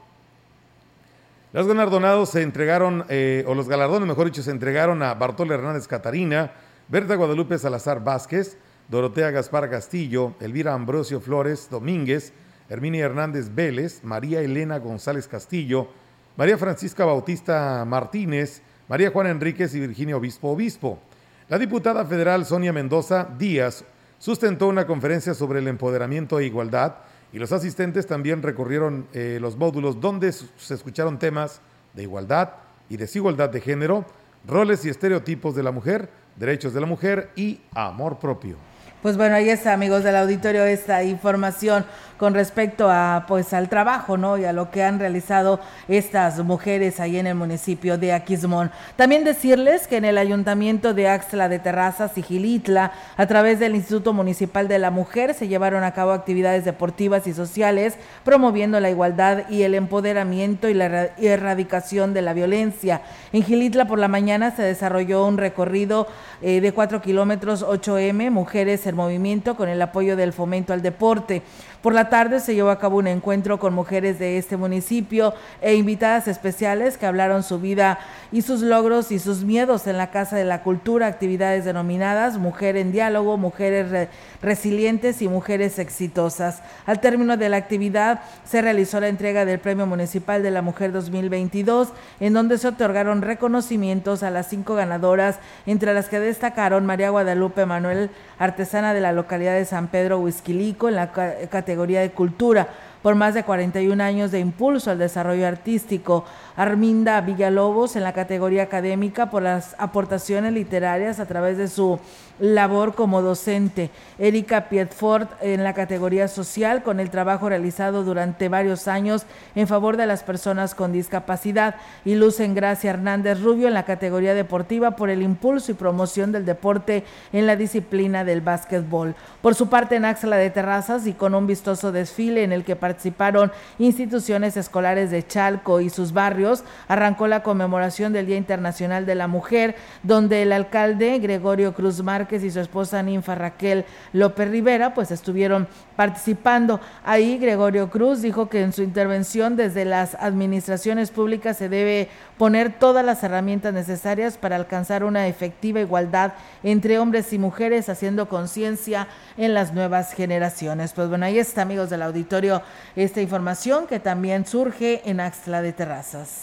Los 1.53 1.67
galardonados 1.67 2.31
se 2.31 2.43
entregaron, 2.43 3.05
eh, 3.09 3.43
o 3.49 3.55
los 3.57 3.69
galardones, 3.69 4.07
mejor 4.07 4.27
dicho, 4.27 4.45
se 4.45 4.53
entregaron 4.53 5.03
a 5.03 5.15
Bartol 5.15 5.51
Hernández 5.51 5.89
Catarina, 5.89 6.53
Berta 6.87 7.17
Guadalupe 7.17 7.59
Salazar 7.59 8.05
Vázquez, 8.05 8.59
Dorotea 8.89 9.33
Gaspar 9.33 9.69
Castillo, 9.69 10.35
Elvira 10.39 10.73
Ambrosio 10.73 11.21
Flores 11.21 11.67
Domínguez, 11.69 12.33
Herminia 12.71 13.05
Hernández 13.05 13.53
Vélez, 13.53 14.03
María 14.05 14.41
Elena 14.41 14.79
González 14.79 15.27
Castillo, 15.27 15.89
María 16.37 16.57
Francisca 16.57 17.05
Bautista 17.05 17.85
Martínez, 17.85 18.63
María 18.89 19.11
Juana 19.11 19.31
Enríquez 19.31 19.75
y 19.75 19.81
Virginia 19.81 20.17
Obispo 20.17 20.51
Obispo. 20.51 21.01
La 21.49 21.59
diputada 21.59 22.05
federal 22.05 22.47
Sonia 22.47 22.73
Mendoza 22.73 23.29
Díaz 23.37 23.85
sustentó 24.21 24.69
una 24.69 24.87
conferencia 24.87 25.35
sobre 25.35 25.59
el 25.59 25.67
empoderamiento 25.67 26.39
e 26.39 26.47
igualdad 26.47 26.95
y 27.33 27.41
los 27.41 27.51
asistentes 27.51 28.07
también 28.07 28.41
recorrieron 28.41 29.09
eh, 29.13 29.39
los 29.41 29.57
módulos 29.57 30.01
donde 30.01 30.33
se 30.33 30.75
escucharon 30.75 31.19
temas 31.19 31.61
de 31.95 32.05
igualdad 32.05 32.51
y 32.89 32.97
desigualdad 32.97 33.51
de 33.51 33.61
género, 33.61 34.07
roles 34.47 34.85
y 34.85 34.91
estereotipos 34.91 35.57
de 35.57 35.65
la 35.65 35.73
mujer, 35.73 36.09
derechos 36.37 36.73
de 36.73 36.81
la 36.81 36.87
mujer 36.87 37.31
y 37.35 37.61
amor 37.75 38.21
propio. 38.21 38.70
Pues 39.03 39.17
bueno, 39.17 39.35
ahí 39.35 39.49
está, 39.49 39.73
amigos 39.73 40.05
del 40.05 40.15
auditorio, 40.15 40.63
esta 40.65 41.03
información 41.03 41.87
con 42.21 42.35
respecto 42.35 42.91
a 42.91 43.25
pues 43.27 43.55
al 43.55 43.71
trabajo, 43.71 44.19
¿no? 44.19 44.37
Y 44.37 44.45
a 44.45 44.53
lo 44.53 44.71
que 44.71 44.83
han 44.83 44.99
realizado 44.99 45.59
estas 45.89 46.39
mujeres 46.41 47.01
ahí 47.01 47.17
en 47.17 47.27
el 47.27 47.35
municipio 47.35 47.97
de 47.97 48.13
Aquismón. 48.13 48.71
También 48.97 49.25
decirles 49.25 49.89
que 49.89 49.97
en 49.97 50.05
el 50.05 50.19
Ayuntamiento 50.19 50.93
de 50.93 51.09
Axla 51.09 51.49
de 51.49 51.59
Terrazas 51.59 52.19
y 52.19 52.23
Gilitla, 52.23 52.93
a 53.17 53.27
través 53.27 53.59
del 53.59 53.75
Instituto 53.75 54.13
Municipal 54.13 54.69
de 54.69 54.79
la 54.79 54.91
Mujer, 54.91 55.33
se 55.33 55.49
llevaron 55.49 55.83
a 55.83 55.95
cabo 55.95 56.11
actividades 56.13 56.67
deportivas 56.67 57.27
y 57.27 57.33
sociales 57.33 57.95
promoviendo 58.23 58.81
la 58.81 58.91
igualdad 58.91 59.49
y 59.49 59.63
el 59.63 59.75
empoderamiento 59.75 60.69
y 60.69 60.75
la 60.75 61.13
erradicación 61.17 62.13
de 62.13 62.21
la 62.21 62.35
violencia. 62.35 63.01
En 63.33 63.45
Gilitla 63.45 63.87
por 63.87 63.99
la 63.99 64.09
mañana 64.09 64.55
se 64.55 64.63
desarrolló 64.63 65.25
un 65.25 65.39
recorrido 65.39 66.07
eh, 66.43 66.61
de 66.61 66.73
4 66.73 67.01
kilómetros 67.01 67.65
8M, 67.65 68.31
mujeres 68.31 68.87
en 68.91 68.97
Movimiento 68.97 69.57
con 69.57 69.71
el 69.71 69.81
apoyo 69.81 70.17
del 70.17 70.35
fomento 70.35 70.75
al 70.75 70.83
deporte. 70.83 71.43
Por 71.83 71.95
la 71.95 72.11
tarde 72.11 72.41
se 72.41 72.55
llevó 72.55 72.69
a 72.69 72.79
cabo 72.79 72.99
un 72.99 73.07
encuentro 73.07 73.59
con 73.59 73.73
mujeres 73.73 74.19
de 74.19 74.37
este 74.37 74.59
municipio 74.59 75.33
e 75.63 75.77
invitadas 75.77 76.29
especiales 76.29 76.99
que 76.99 77.07
hablaron 77.07 77.43
su 77.43 77.59
vida 77.59 77.99
y 78.33 78.43
sus 78.43 78.61
logros 78.61 79.11
y 79.11 79.19
sus 79.19 79.45
miedos 79.45 79.87
en 79.87 79.97
la 79.97 80.11
Casa 80.11 80.37
de 80.37 80.45
la 80.45 80.63
Cultura, 80.63 81.07
actividades 81.07 81.65
denominadas 81.65 82.37
Mujer 82.37 82.77
en 82.77 82.93
Diálogo, 82.93 83.39
Mujeres 83.39 84.09
Resilientes 84.43 85.21
y 85.21 85.29
Mujeres 85.29 85.79
Exitosas. 85.79 86.63
Al 86.87 87.01
término 87.01 87.37
de 87.37 87.49
la 87.49 87.59
actividad 87.59 88.23
se 88.45 88.63
realizó 88.63 88.99
la 89.01 89.09
entrega 89.09 89.45
del 89.45 89.59
Premio 89.59 89.87
Municipal 89.87 90.43
de 90.43 90.51
la 90.51 90.63
Mujer 90.63 90.93
2022, 90.93 91.89
en 92.21 92.33
donde 92.33 92.57
se 92.57 92.69
otorgaron 92.69 93.23
reconocimientos 93.23 94.23
a 94.23 94.31
las 94.31 94.49
cinco 94.49 94.75
ganadoras, 94.75 95.39
entre 95.67 95.93
las 95.93 96.09
que 96.09 96.21
destacaron 96.21 96.87
María 96.87 97.11
Guadalupe 97.11 97.67
Manuel, 97.67 98.11
artesana 98.39 98.95
de 98.95 99.01
la 99.01 99.13
localidad 99.13 99.55
de 99.55 99.65
San 99.65 99.89
Pedro 99.89 100.19
Huizquilico, 100.19 100.89
en 100.89 100.97
la 100.97 101.13
categoría 101.13 102.01
de 102.01 102.11
cultura 102.11 102.69
por 103.03 103.15
más 103.15 103.35
de 103.35 103.45
41 103.45 104.03
años 104.03 104.31
de 104.31 104.41
impulso 104.41 104.91
al 104.91 104.99
desarrollo 104.99 105.47
artístico. 105.47 106.25
Arminda 106.61 107.19
Villalobos 107.23 107.97
en 107.97 108.03
la 108.03 108.13
categoría 108.13 108.65
académica 108.65 109.31
por 109.31 109.43
las 109.43 109.75
aportaciones 109.79 110.53
literarias 110.53 111.19
a 111.19 111.25
través 111.25 111.57
de 111.57 111.69
su 111.69 111.99
labor 112.39 112.95
como 112.95 113.23
docente. 113.23 113.91
Erika 114.19 114.69
Pietfort 114.69 115.31
en 115.43 115.63
la 115.63 115.75
categoría 115.75 116.27
social 116.29 116.83
con 116.83 117.01
el 117.01 117.11
trabajo 117.11 117.49
realizado 117.49 118.03
durante 118.03 118.49
varios 118.49 118.89
años 118.89 119.27
en 119.55 119.69
favor 119.69 119.97
de 119.97 120.07
las 120.07 120.23
personas 120.23 120.75
con 120.75 120.93
discapacidad. 120.93 121.77
Y 122.05 122.15
Luz 122.15 122.39
Gracia 122.41 122.91
Hernández 122.91 123.41
Rubio 123.43 123.69
en 123.69 123.75
la 123.75 123.85
categoría 123.85 124.35
deportiva 124.35 124.93
por 124.93 125.11
el 125.11 125.23
impulso 125.23 125.73
y 125.73 125.75
promoción 125.75 126.33
del 126.33 126.47
deporte 126.47 127.05
en 127.33 127.47
la 127.47 127.57
disciplina 127.57 128.25
del 128.25 128.41
básquetbol. 128.41 129.15
Por 129.43 129.55
su 129.55 129.69
parte, 129.69 129.97
en 129.97 130.05
Axla 130.05 130.37
de 130.37 130.51
Terrazas 130.51 131.07
y 131.07 131.13
con 131.13 131.35
un 131.35 131.47
vistoso 131.47 131.93
desfile 131.93 132.43
en 132.43 132.53
el 132.53 132.65
que 132.65 132.77
participaron 132.77 133.53
instituciones 133.79 134.57
escolares 134.57 135.11
de 135.11 135.27
Chalco 135.27 135.81
y 135.81 135.91
sus 135.91 136.13
barrios, 136.13 136.50
arrancó 136.89 137.27
la 137.27 137.43
conmemoración 137.43 138.13
del 138.13 138.27
Día 138.27 138.37
Internacional 138.37 139.07
de 139.07 139.15
la 139.15 139.29
Mujer, 139.29 139.77
donde 140.03 140.43
el 140.43 140.53
alcalde 140.53 141.19
Gregorio 141.19 141.75
Cruz 141.75 142.03
Márquez 142.03 142.43
y 142.45 142.51
su 142.51 142.61
esposa 142.61 143.03
Ninfa 143.03 143.35
Raquel 143.35 143.85
López 144.13 144.49
Rivera, 144.51 144.95
pues 144.95 145.11
estuvieron 145.11 145.69
participando. 145.97 146.81
Ahí 147.05 147.39
Gregorio 147.39 147.91
Cruz 147.91 148.23
dijo 148.23 148.49
que 148.49 148.63
en 148.63 148.73
su 148.73 148.83
intervención 148.83 149.57
desde 149.57 149.85
las 149.85 150.15
administraciones 150.15 151.11
públicas 151.11 151.57
se 151.57 151.69
debe 151.69 152.09
poner 152.39 152.79
todas 152.79 153.05
las 153.05 153.23
herramientas 153.23 153.75
necesarias 153.75 154.39
para 154.39 154.57
alcanzar 154.57 155.05
una 155.05 155.27
efectiva 155.27 155.81
igualdad 155.81 156.33
entre 156.63 156.99
hombres 156.99 157.33
y 157.33 157.39
mujeres, 157.39 157.89
haciendo 157.89 158.29
conciencia 158.29 159.09
en 159.37 159.55
las 159.55 159.73
nuevas 159.75 160.13
generaciones. 160.15 160.93
Pues 160.93 161.09
bueno, 161.09 161.27
ahí 161.27 161.39
está, 161.39 161.63
amigos 161.63 161.91
del 161.91 162.03
auditorio, 162.03 162.63
esta 162.97 163.21
información 163.21 163.87
que 163.87 164.01
también 164.01 164.47
surge 164.47 165.03
en 165.05 165.21
Axtla 165.21 165.63
de 165.63 165.73
Terrazas. 165.73 166.40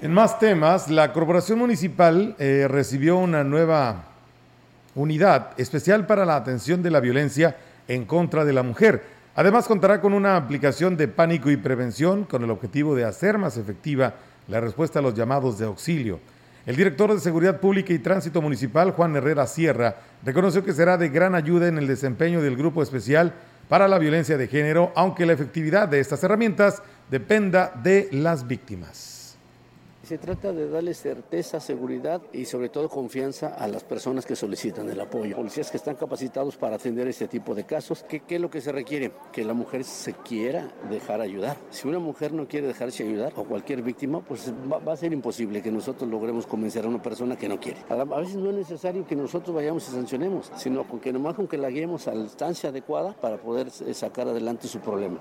En 0.00 0.14
más 0.14 0.38
temas, 0.38 0.88
la 0.88 1.12
Corporación 1.12 1.58
Municipal 1.58 2.36
eh, 2.38 2.66
recibió 2.70 3.16
una 3.16 3.42
nueva 3.42 4.04
unidad 4.94 5.58
especial 5.58 6.06
para 6.06 6.24
la 6.24 6.36
atención 6.36 6.84
de 6.84 6.90
la 6.92 7.00
violencia 7.00 7.56
en 7.88 8.04
contra 8.04 8.44
de 8.44 8.52
la 8.52 8.62
mujer. 8.62 9.02
Además, 9.34 9.66
contará 9.66 10.00
con 10.00 10.12
una 10.12 10.36
aplicación 10.36 10.96
de 10.96 11.08
pánico 11.08 11.50
y 11.50 11.56
prevención 11.56 12.22
con 12.22 12.44
el 12.44 12.50
objetivo 12.50 12.94
de 12.94 13.06
hacer 13.06 13.38
más 13.38 13.56
efectiva 13.56 14.14
la 14.46 14.60
respuesta 14.60 15.00
a 15.00 15.02
los 15.02 15.14
llamados 15.14 15.58
de 15.58 15.66
auxilio. 15.66 16.20
El 16.64 16.76
director 16.76 17.12
de 17.12 17.18
Seguridad 17.18 17.58
Pública 17.58 17.92
y 17.92 17.98
Tránsito 17.98 18.40
Municipal, 18.40 18.92
Juan 18.92 19.16
Herrera 19.16 19.48
Sierra, 19.48 19.96
reconoció 20.24 20.64
que 20.64 20.74
será 20.74 20.96
de 20.96 21.08
gran 21.08 21.34
ayuda 21.34 21.66
en 21.66 21.76
el 21.76 21.88
desempeño 21.88 22.40
del 22.40 22.56
Grupo 22.56 22.84
Especial 22.84 23.34
para 23.68 23.88
la 23.88 23.98
Violencia 23.98 24.38
de 24.38 24.46
Género, 24.46 24.92
aunque 24.94 25.26
la 25.26 25.32
efectividad 25.32 25.88
de 25.88 25.98
estas 25.98 26.22
herramientas 26.22 26.82
dependa 27.10 27.72
de 27.82 28.08
las 28.12 28.46
víctimas. 28.46 29.17
Se 30.08 30.16
trata 30.16 30.54
de 30.54 30.70
darle 30.70 30.94
certeza, 30.94 31.60
seguridad 31.60 32.22
y 32.32 32.46
sobre 32.46 32.70
todo 32.70 32.88
confianza 32.88 33.48
a 33.48 33.68
las 33.68 33.84
personas 33.84 34.24
que 34.24 34.36
solicitan 34.36 34.88
el 34.88 34.98
apoyo. 34.98 35.36
Policías 35.36 35.70
que 35.70 35.76
están 35.76 35.96
capacitados 35.96 36.56
para 36.56 36.76
atender 36.76 37.06
este 37.08 37.28
tipo 37.28 37.54
de 37.54 37.64
casos. 37.64 38.06
¿Qué, 38.08 38.22
es 38.26 38.40
lo 38.40 38.48
que 38.48 38.62
se 38.62 38.72
requiere? 38.72 39.12
Que 39.30 39.44
la 39.44 39.52
mujer 39.52 39.84
se 39.84 40.14
quiera 40.14 40.72
dejar 40.88 41.20
ayudar. 41.20 41.58
Si 41.68 41.86
una 41.86 41.98
mujer 41.98 42.32
no 42.32 42.48
quiere 42.48 42.68
dejarse 42.68 43.02
ayudar 43.02 43.34
o 43.36 43.44
cualquier 43.44 43.82
víctima, 43.82 44.22
pues 44.22 44.50
va, 44.50 44.90
a 44.90 44.96
ser 44.96 45.12
imposible 45.12 45.60
que 45.60 45.70
nosotros 45.70 46.08
logremos 46.08 46.46
convencer 46.46 46.86
a 46.86 46.88
una 46.88 47.02
persona 47.02 47.36
que 47.36 47.46
no 47.46 47.60
quiere. 47.60 47.84
A, 47.90 48.02
veces 48.02 48.36
no 48.36 48.48
es 48.48 48.56
necesario 48.56 49.06
que 49.06 49.14
nosotros 49.14 49.54
vayamos 49.54 49.86
y 49.90 49.92
sancionemos, 49.92 50.50
sino 50.56 50.88
con 50.88 51.00
que 51.00 51.12
nomás 51.12 51.34
con 51.34 51.46
que 51.46 51.58
la 51.58 51.68
guiemos 51.68 52.08
a 52.08 52.14
la 52.14 52.22
instancia 52.22 52.70
adecuada 52.70 53.12
para 53.12 53.36
poder 53.36 53.66
eh, 53.86 53.92
sacar 53.92 54.26
adelante 54.26 54.68
su 54.68 54.80
problema 54.80 55.20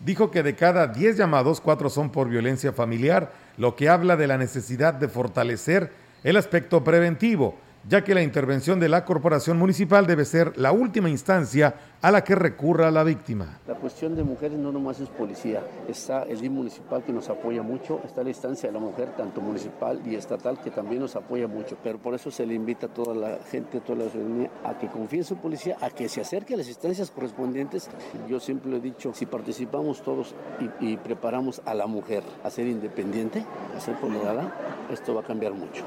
dijo 0.00 0.30
que 0.30 0.42
de 0.42 0.54
cada 0.54 0.86
10 0.86 1.16
llamados, 1.16 1.60
4 1.60 1.90
son 1.90 2.10
por 2.10 2.28
violencia 2.28 2.72
familiar, 2.72 3.32
lo 3.56 3.76
que 3.76 3.88
habla 3.88 4.16
de 4.16 4.26
la 4.26 4.38
necesidad 4.38 4.94
de 4.94 5.08
fortalecer 5.08 5.92
el 6.24 6.36
aspecto 6.36 6.84
preventivo 6.84 7.56
ya 7.88 8.04
que 8.04 8.14
la 8.14 8.22
intervención 8.22 8.80
de 8.80 8.88
la 8.88 9.04
corporación 9.04 9.58
municipal 9.58 10.06
debe 10.06 10.24
ser 10.24 10.56
la 10.58 10.72
última 10.72 11.08
instancia 11.08 11.74
a 12.00 12.10
la 12.10 12.22
que 12.22 12.34
recurra 12.34 12.90
la 12.90 13.02
víctima. 13.02 13.58
La 13.66 13.74
cuestión 13.74 14.14
de 14.14 14.22
mujeres 14.22 14.58
no 14.58 14.70
nomás 14.70 15.00
es 15.00 15.08
policía, 15.08 15.62
está 15.88 16.22
el 16.22 16.40
DIM 16.40 16.52
municipal 16.52 17.02
que 17.02 17.12
nos 17.12 17.28
apoya 17.28 17.62
mucho, 17.62 18.00
está 18.04 18.22
la 18.22 18.28
instancia 18.28 18.68
de 18.68 18.74
la 18.74 18.80
mujer, 18.80 19.16
tanto 19.16 19.40
municipal 19.40 20.00
y 20.04 20.14
estatal, 20.14 20.60
que 20.60 20.70
también 20.70 21.00
nos 21.00 21.16
apoya 21.16 21.48
mucho, 21.48 21.76
pero 21.82 21.98
por 21.98 22.14
eso 22.14 22.30
se 22.30 22.46
le 22.46 22.54
invita 22.54 22.86
a 22.86 22.88
toda 22.90 23.14
la 23.14 23.38
gente, 23.50 23.78
a 23.78 23.80
toda 23.80 24.04
la 24.04 24.10
ciudadanía, 24.10 24.50
a 24.64 24.78
que 24.78 24.88
confíe 24.88 25.20
en 25.20 25.24
su 25.24 25.36
policía, 25.36 25.76
a 25.80 25.90
que 25.90 26.08
se 26.08 26.20
acerque 26.20 26.54
a 26.54 26.56
las 26.56 26.68
instancias 26.68 27.10
correspondientes. 27.10 27.90
Yo 28.28 28.38
siempre 28.38 28.76
he 28.76 28.80
dicho, 28.80 29.12
si 29.14 29.26
participamos 29.26 30.02
todos 30.02 30.34
y, 30.80 30.92
y 30.92 30.96
preparamos 30.96 31.60
a 31.64 31.74
la 31.74 31.86
mujer 31.86 32.22
a 32.44 32.50
ser 32.50 32.66
independiente, 32.66 33.44
a 33.76 33.80
ser 33.80 33.96
ponderada, 33.96 34.52
esto 34.90 35.14
va 35.14 35.22
a 35.22 35.24
cambiar 35.24 35.52
mucho. 35.52 35.84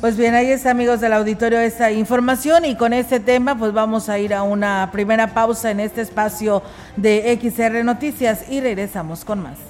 Pues 0.00 0.16
bien, 0.16 0.34
ahí 0.34 0.50
está 0.50 0.70
amigos 0.70 1.02
del 1.02 1.12
auditorio 1.12 1.60
esta 1.60 1.92
información 1.92 2.64
y 2.64 2.74
con 2.74 2.94
este 2.94 3.20
tema 3.20 3.58
pues 3.58 3.74
vamos 3.74 4.08
a 4.08 4.18
ir 4.18 4.32
a 4.32 4.42
una 4.42 4.88
primera 4.90 5.34
pausa 5.34 5.70
en 5.70 5.78
este 5.78 6.00
espacio 6.00 6.62
de 6.96 7.38
XR 7.38 7.84
Noticias 7.84 8.48
y 8.48 8.62
regresamos 8.62 9.26
con 9.26 9.42
más. 9.42 9.69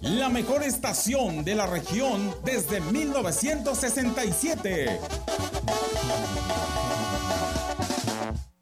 la 0.00 0.28
mejor 0.28 0.62
estación 0.62 1.44
de 1.44 1.54
la 1.54 1.66
región 1.66 2.34
desde 2.44 2.80
1967. 2.80 4.98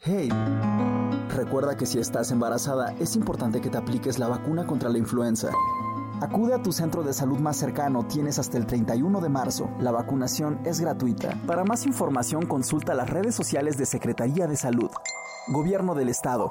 Hey, 0.01 0.29
recuerda 1.29 1.77
que 1.77 1.87
si 1.87 2.01
estás 2.01 2.33
embarazada 2.33 2.95
es 2.99 3.15
importante 3.15 3.61
que 3.61 3.71
te 3.71 3.79
apliques 3.79 4.19
la 4.19 4.27
vacuna 4.29 4.67
contra 4.67 4.89
la 4.89 4.99
influenza. 4.99 5.51
Acude 6.21 6.55
a 6.55 6.63
tu 6.63 6.73
centro 6.73 7.05
de 7.05 7.13
salud 7.13 7.39
más 7.39 7.57
cercano, 7.57 8.05
tienes 8.09 8.41
hasta 8.41 8.59
el 8.59 8.67
31 8.67 9.21
de 9.21 9.29
marzo. 9.29 9.71
La 9.79 9.93
vacunación 9.93 10.59
es 10.65 10.81
gratuita. 10.81 11.41
Para 11.47 11.63
más 11.63 11.87
información 11.87 12.47
consulta 12.47 12.95
las 12.95 13.09
redes 13.09 13.37
sociales 13.37 13.79
de 13.79 13.87
Secretaría 13.87 14.49
de 14.49 14.57
Salud. 14.57 14.91
Gobierno 15.47 15.95
del 15.95 16.09
Estado. 16.09 16.51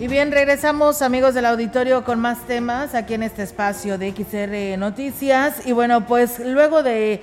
Y 0.00 0.06
bien, 0.06 0.30
regresamos 0.30 1.02
amigos 1.02 1.34
del 1.34 1.44
auditorio 1.44 2.04
con 2.04 2.20
más 2.20 2.46
temas 2.46 2.94
aquí 2.94 3.14
en 3.14 3.24
este 3.24 3.42
espacio 3.42 3.98
de 3.98 4.12
XR 4.12 4.78
Noticias. 4.78 5.66
Y 5.66 5.72
bueno, 5.72 6.06
pues 6.06 6.38
luego 6.38 6.84
de 6.84 7.20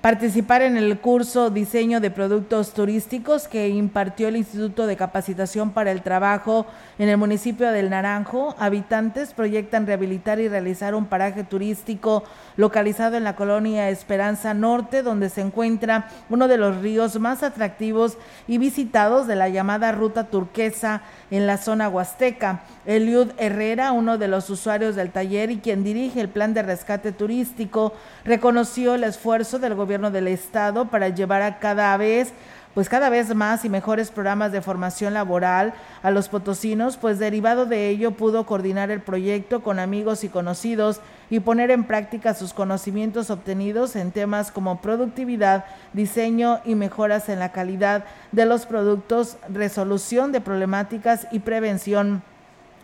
participar 0.00 0.62
en 0.62 0.76
el 0.76 1.00
curso 1.00 1.50
Diseño 1.50 1.98
de 1.98 2.12
Productos 2.12 2.72
Turísticos 2.72 3.48
que 3.48 3.68
impartió 3.68 4.28
el 4.28 4.36
Instituto 4.36 4.86
de 4.86 4.96
Capacitación 4.96 5.72
para 5.72 5.90
el 5.90 6.02
Trabajo 6.02 6.66
en 7.00 7.08
el 7.08 7.16
municipio 7.16 7.72
del 7.72 7.90
Naranjo. 7.90 8.54
Habitantes 8.60 9.34
proyectan 9.34 9.88
rehabilitar 9.88 10.38
y 10.38 10.48
realizar 10.48 10.94
un 10.94 11.06
paraje 11.06 11.42
turístico 11.42 12.22
localizado 12.56 13.16
en 13.16 13.24
la 13.24 13.34
colonia 13.34 13.90
Esperanza 13.90 14.54
Norte, 14.54 15.02
donde 15.02 15.30
se 15.30 15.40
encuentra 15.40 16.08
uno 16.30 16.46
de 16.46 16.58
los 16.58 16.76
ríos 16.76 17.18
más 17.18 17.42
atractivos 17.42 18.18
y 18.46 18.58
visitados 18.58 19.26
de 19.26 19.34
la 19.34 19.48
llamada 19.48 19.90
Ruta 19.90 20.24
Turquesa 20.24 21.02
en 21.32 21.48
la 21.48 21.56
zona 21.56 21.88
huasteca. 21.88 22.60
Eliud 22.86 23.32
Herrera, 23.36 23.90
uno 23.90 24.16
de 24.16 24.28
los 24.28 24.48
usuarios 24.48 24.94
del 24.94 25.10
taller 25.10 25.50
y 25.50 25.58
quien 25.58 25.82
dirige 25.82 26.20
el 26.20 26.28
plan 26.28 26.54
de 26.54 26.62
rescate 26.62 27.10
turístico, 27.10 27.92
reconoció 28.24 28.94
el 28.94 29.04
esfuerzo 29.04 29.58
del 29.58 29.74
gobierno 29.74 29.87
del 29.88 30.28
estado 30.28 30.84
para 30.88 31.08
llevar 31.08 31.40
a 31.42 31.58
cada 31.58 31.96
vez 31.96 32.32
pues 32.74 32.88
cada 32.88 33.08
vez 33.08 33.34
más 33.34 33.64
y 33.64 33.68
mejores 33.68 34.12
programas 34.12 34.52
de 34.52 34.62
formación 34.62 35.12
laboral 35.12 35.74
a 36.02 36.12
los 36.12 36.28
potosinos, 36.28 36.96
pues 36.96 37.18
derivado 37.18 37.66
de 37.66 37.88
ello 37.88 38.12
pudo 38.12 38.46
coordinar 38.46 38.92
el 38.92 39.00
proyecto 39.00 39.64
con 39.64 39.80
amigos 39.80 40.22
y 40.22 40.28
conocidos 40.28 41.00
y 41.28 41.40
poner 41.40 41.72
en 41.72 41.82
práctica 41.82 42.34
sus 42.34 42.52
conocimientos 42.52 43.30
obtenidos 43.30 43.96
en 43.96 44.12
temas 44.12 44.52
como 44.52 44.80
productividad, 44.80 45.64
diseño 45.92 46.60
y 46.64 46.76
mejoras 46.76 47.28
en 47.28 47.40
la 47.40 47.50
calidad 47.50 48.04
de 48.30 48.46
los 48.46 48.64
productos, 48.64 49.38
resolución 49.48 50.30
de 50.30 50.40
problemáticas 50.40 51.26
y 51.32 51.40
prevención 51.40 52.22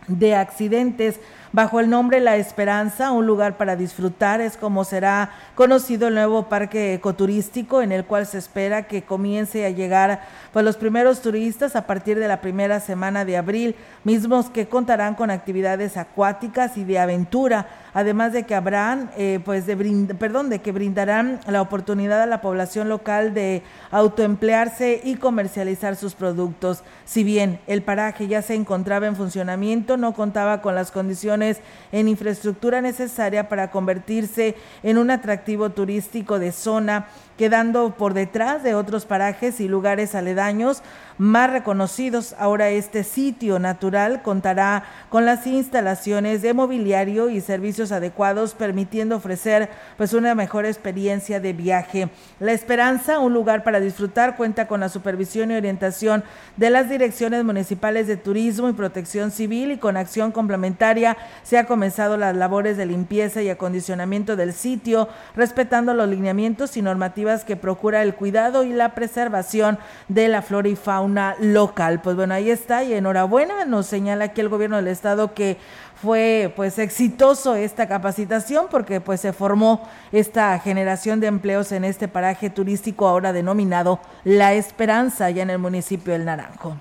de 0.09 0.35
accidentes 0.35 1.21
bajo 1.55 1.79
el 1.79 1.89
nombre 1.89 2.19
La 2.19 2.35
Esperanza, 2.35 3.13
un 3.13 3.27
lugar 3.27 3.57
para 3.57 3.77
disfrutar, 3.77 4.41
es 4.41 4.57
como 4.57 4.83
será 4.83 5.31
conocido 5.55 6.09
el 6.09 6.15
nuevo 6.15 6.49
parque 6.49 6.95
ecoturístico 6.95 7.81
en 7.81 7.93
el 7.93 8.05
cual 8.05 8.27
se 8.27 8.39
espera 8.39 8.89
que 8.89 9.03
comience 9.03 9.65
a 9.65 9.71
llegar 9.71 10.23
pues 10.53 10.65
los 10.65 10.77
primeros 10.77 11.23
turistas 11.23 11.77
a 11.77 11.87
partir 11.87 12.19
de 12.19 12.27
la 12.27 12.41
primera 12.41 12.81
semana 12.81 13.25
de 13.25 13.37
abril, 13.37 13.77
mismos 14.03 14.51
que 14.51 14.67
contarán 14.67 15.15
con 15.15 15.31
actividades 15.31 15.97
acuáticas 15.97 16.77
y 16.77 16.83
de 16.83 16.99
aventura, 16.99 17.69
además 17.95 18.33
de 18.33 18.43
que 18.43 18.57
habrán 18.57 19.13
eh, 19.17 19.39
pues 19.45 19.65
de 19.65 19.77
perdón, 20.19 20.51
de 20.51 20.59
que 20.59 20.73
brindarán 20.73 21.39
la 21.47 21.63
oportunidad 21.63 22.21
a 22.21 22.27
la 22.27 22.41
población 22.41 22.89
local 22.89 23.33
de 23.33 23.63
autoemplearse 23.93 25.01
y 25.05 25.15
comercializar 25.15 25.95
sus 25.95 26.17
productos. 26.17 26.83
Si 27.05 27.23
bien 27.23 27.61
el 27.69 27.83
paraje 27.83 28.27
ya 28.27 28.43
se 28.43 28.57
encontraba 28.57 29.07
en 29.07 29.15
funcionamiento, 29.15 29.97
no 29.97 30.15
contaba 30.15 30.61
con 30.61 30.75
las 30.75 30.91
condiciones 30.91 31.44
en 31.93 32.09
infraestructura 32.09 32.81
necesaria 32.81 33.49
para 33.49 33.71
convertirse 33.71 34.55
en 34.83 34.99
un 34.99 35.11
atractivo 35.11 35.71
turístico 35.71 36.39
de 36.39 36.53
zona 36.53 37.09
quedando 37.37 37.91
por 37.97 38.15
detrás 38.15 38.63
de 38.63 38.75
otros 38.75 39.05
parajes 39.07 39.61
y 39.61 39.69
lugares 39.69 40.15
aledaños 40.15 40.83
más 41.19 41.51
reconocidos. 41.51 42.35
Ahora 42.39 42.71
este 42.71 43.05
sitio 43.05 43.59
natural 43.59 44.23
contará 44.23 44.85
con 45.11 45.25
las 45.25 45.47
instalaciones 45.47 46.43
de 46.43 46.55
mobiliario 46.55 47.31
y 47.31 47.41
servicios 47.41 47.93
adecuados, 47.93 48.55
permitiendo 48.55 49.17
ofrecer 49.17 49.69
pues 49.97 50.13
una 50.13 50.35
mejor 50.35 50.67
experiencia 50.67 51.41
de 51.41 51.53
viaje. 51.53 52.09
La 52.41 52.53
Esperanza, 52.53 53.19
un 53.19 53.35
lugar 53.35 53.65
para 53.65 53.81
disfrutar, 53.81 54.37
cuenta 54.37 54.67
con 54.67 54.81
la 54.81 54.89
supervisión 54.89 55.51
y 55.51 55.57
orientación 55.57 56.25
de 56.57 56.71
las 56.71 56.89
direcciones 56.89 57.45
municipales 57.45 58.07
de 58.07 58.17
turismo 58.17 58.69
y 58.69 58.73
protección 58.73 59.31
civil 59.31 59.73
y 59.73 59.79
con 59.79 59.97
acción 59.97 60.33
complementaria 60.33 61.17
se 61.43 61.59
ha 61.59 61.67
comenzado 61.67 62.17
las 62.17 62.35
labores 62.37 62.77
de 62.77 62.87
limpieza 62.87 63.43
y 63.43 63.49
acondicionamiento 63.49 64.37
del 64.37 64.53
sitio, 64.53 65.09
respetando 65.37 65.95
los 65.95 66.09
lineamientos 66.09 66.77
y 66.77 66.83
normativas 66.83 67.24
que 67.45 67.57
procura 67.57 68.03
el 68.03 68.15
cuidado 68.15 68.65
y 68.65 68.73
la 68.73 68.95
preservación 68.95 69.79
de 70.09 70.29
la 70.29 70.43
flora 70.43 70.69
y 70.69 70.77
fauna 70.77 71.37
local. 71.41 72.01
Pues 72.03 72.17
bueno, 72.17 72.35
ahí 72.35 72.51
está 72.51 72.85
y 72.85 72.93
enhorabuena, 72.93 73.65
nos 73.65 73.87
señala 73.87 74.27
aquí 74.27 74.41
el 74.41 74.49
gobierno 74.49 74.77
del 74.77 74.89
estado 74.89 75.35
que 75.35 75.57
fue 76.05 76.53
pues 76.55 76.79
exitoso 76.79 77.55
esta 77.55 77.89
capacitación 77.89 78.67
porque 78.71 79.01
pues 79.01 79.21
se 79.21 79.33
formó 79.33 79.89
esta 80.13 80.59
generación 80.59 81.19
de 81.19 81.29
empleos 81.29 81.73
en 81.73 81.85
este 81.85 82.09
paraje 82.09 82.51
turístico 82.51 83.09
ahora 83.09 83.33
denominado 83.33 84.01
La 84.25 84.53
Esperanza 84.53 85.31
ya 85.31 85.43
en 85.43 85.51
el 85.51 85.59
municipio 85.59 86.13
del 86.13 86.27
Naranjo. 86.27 86.77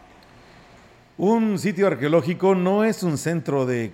Un 1.18 1.58
sitio 1.58 1.88
arqueológico 1.88 2.54
no 2.56 2.84
es 2.84 3.04
un 3.04 3.18
centro 3.18 3.66
de 3.66 3.94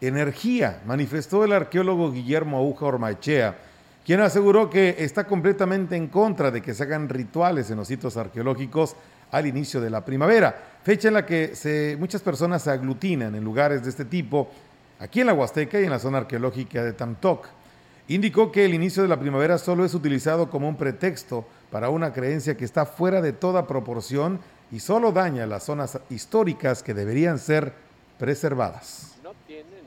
energía, 0.00 0.80
manifestó 0.86 1.44
el 1.44 1.52
arqueólogo 1.52 2.10
Guillermo 2.10 2.58
Aguja 2.58 2.86
Ormachea 2.86 3.56
quien 4.04 4.20
aseguró 4.20 4.68
que 4.68 4.96
está 4.98 5.24
completamente 5.26 5.96
en 5.96 6.08
contra 6.08 6.50
de 6.50 6.60
que 6.60 6.74
se 6.74 6.82
hagan 6.82 7.08
rituales 7.08 7.70
en 7.70 7.78
los 7.78 7.88
sitios 7.88 8.16
arqueológicos 8.16 8.96
al 9.30 9.46
inicio 9.46 9.80
de 9.80 9.90
la 9.90 10.04
primavera, 10.04 10.54
fecha 10.82 11.08
en 11.08 11.14
la 11.14 11.26
que 11.26 11.96
muchas 11.98 12.22
personas 12.22 12.62
se 12.62 12.70
aglutinan 12.70 13.34
en 13.34 13.42
lugares 13.42 13.82
de 13.82 13.90
este 13.90 14.04
tipo, 14.04 14.48
aquí 15.00 15.20
en 15.20 15.26
la 15.26 15.34
Huasteca 15.34 15.80
y 15.80 15.84
en 15.84 15.90
la 15.90 15.98
zona 15.98 16.18
arqueológica 16.18 16.84
de 16.84 16.92
Tantoc. 16.92 17.48
Indicó 18.08 18.52
que 18.52 18.66
el 18.66 18.74
inicio 18.74 19.02
de 19.02 19.08
la 19.08 19.18
primavera 19.18 19.56
solo 19.56 19.84
es 19.84 19.94
utilizado 19.94 20.50
como 20.50 20.68
un 20.68 20.76
pretexto 20.76 21.46
para 21.72 21.88
una 21.88 22.12
creencia 22.12 22.56
que 22.56 22.66
está 22.66 22.84
fuera 22.84 23.22
de 23.22 23.32
toda 23.32 23.66
proporción 23.66 24.38
y 24.70 24.80
solo 24.80 25.10
daña 25.10 25.46
las 25.46 25.64
zonas 25.64 25.98
históricas 26.10 26.82
que 26.82 26.92
deberían 26.92 27.38
ser 27.38 27.72
preservadas. 28.18 29.13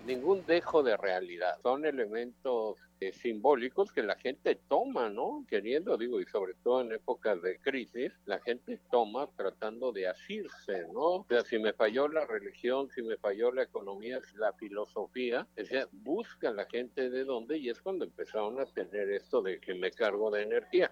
Ningún 0.07 0.45
dejo 0.45 0.83
de 0.83 0.95
realidad, 0.95 1.57
son 1.61 1.83
elementos 1.83 2.77
eh, 3.01 3.11
simbólicos 3.11 3.91
que 3.91 4.01
la 4.01 4.15
gente 4.15 4.57
toma, 4.69 5.09
¿no? 5.09 5.45
Queriendo, 5.49 5.97
digo, 5.97 6.21
y 6.21 6.25
sobre 6.27 6.53
todo 6.63 6.79
en 6.79 6.93
épocas 6.93 7.41
de 7.41 7.59
crisis, 7.59 8.13
la 8.25 8.39
gente 8.39 8.79
toma 8.89 9.27
tratando 9.35 9.91
de 9.91 10.07
asirse, 10.07 10.85
¿no? 10.93 11.01
O 11.01 11.25
sea, 11.27 11.43
si 11.43 11.59
me 11.59 11.73
falló 11.73 12.07
la 12.07 12.25
religión, 12.25 12.87
si 12.95 13.01
me 13.01 13.17
falló 13.17 13.51
la 13.51 13.63
economía, 13.63 14.21
la 14.37 14.53
filosofía, 14.53 15.45
o 15.61 15.65
sea, 15.65 15.89
busca 15.91 16.51
la 16.51 16.65
gente 16.67 17.09
de 17.09 17.25
dónde 17.25 17.57
y 17.57 17.67
es 17.67 17.81
cuando 17.81 18.05
empezaron 18.05 18.61
a 18.61 18.65
tener 18.65 19.09
esto 19.09 19.41
de 19.41 19.59
que 19.59 19.75
me 19.75 19.91
cargo 19.91 20.31
de 20.31 20.43
energía. 20.43 20.89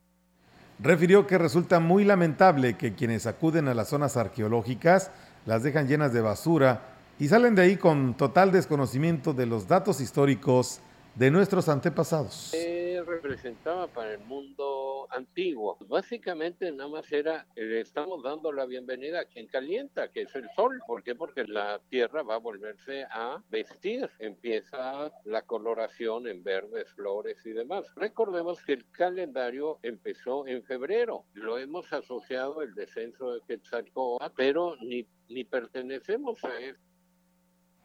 Refirió 0.78 1.26
que 1.26 1.38
resulta 1.38 1.80
muy 1.80 2.04
lamentable 2.04 2.76
que 2.76 2.96
quienes 2.96 3.28
acuden 3.28 3.70
a 3.70 3.74
las 3.74 3.88
zonas 3.88 4.18
arqueológicas 4.18 5.10
las 5.46 5.64
dejan 5.64 5.88
llenas 5.88 6.12
de 6.12 6.20
basura 6.20 6.95
y 7.18 7.28
salen 7.30 7.56
de 7.56 7.62
ahí 7.62 7.78
con 7.78 8.16
total 8.18 8.52
desconocimiento 8.52 9.34
de 9.34 9.46
los 9.46 9.68
datos 9.68 10.02
históricos 10.02 10.82
de 11.16 11.32
nuestros 11.32 11.70
antepasados. 11.70 12.50
¿Qué 12.52 13.02
representaba 13.08 13.88
para 13.88 14.16
el 14.16 14.20
mundo 14.26 15.08
antiguo? 15.12 15.78
Básicamente 15.88 16.70
nada 16.74 16.90
más 16.90 17.10
era, 17.10 17.48
le 17.56 17.80
estamos 17.80 18.22
dando 18.22 18.52
la 18.52 18.66
bienvenida 18.66 19.22
a 19.22 19.26
quien 19.26 19.48
calienta, 19.48 20.12
que 20.12 20.24
es 20.24 20.36
el 20.36 20.50
sol. 20.58 20.82
¿Por 20.86 21.04
qué? 21.04 21.16
Porque 21.16 21.46
la 21.46 21.80
tierra 21.90 22.22
va 22.22 22.36
a 22.36 22.40
volverse 22.40 23.06
a 23.10 23.42
vestir. 23.50 24.10
Empieza 24.20 25.10
la 25.24 25.42
coloración 25.44 26.28
en 26.28 26.44
verdes, 26.44 26.92
flores 26.96 27.38
y 27.46 27.52
demás. 27.52 27.86
Recordemos 27.96 28.62
que 28.62 28.74
el 28.74 28.92
calendario 28.92 29.80
empezó 29.84 30.46
en 30.48 30.64
febrero. 30.64 31.24
Lo 31.34 31.58
hemos 31.58 31.94
asociado 31.94 32.62
el 32.62 32.74
descenso 32.76 33.36
de 33.36 33.40
Quetzalcóatl, 33.48 34.34
pero 34.36 34.76
ni, 34.82 35.08
ni 35.30 35.46
pertenecemos 35.46 36.44
a 36.44 36.60
eso 36.60 36.85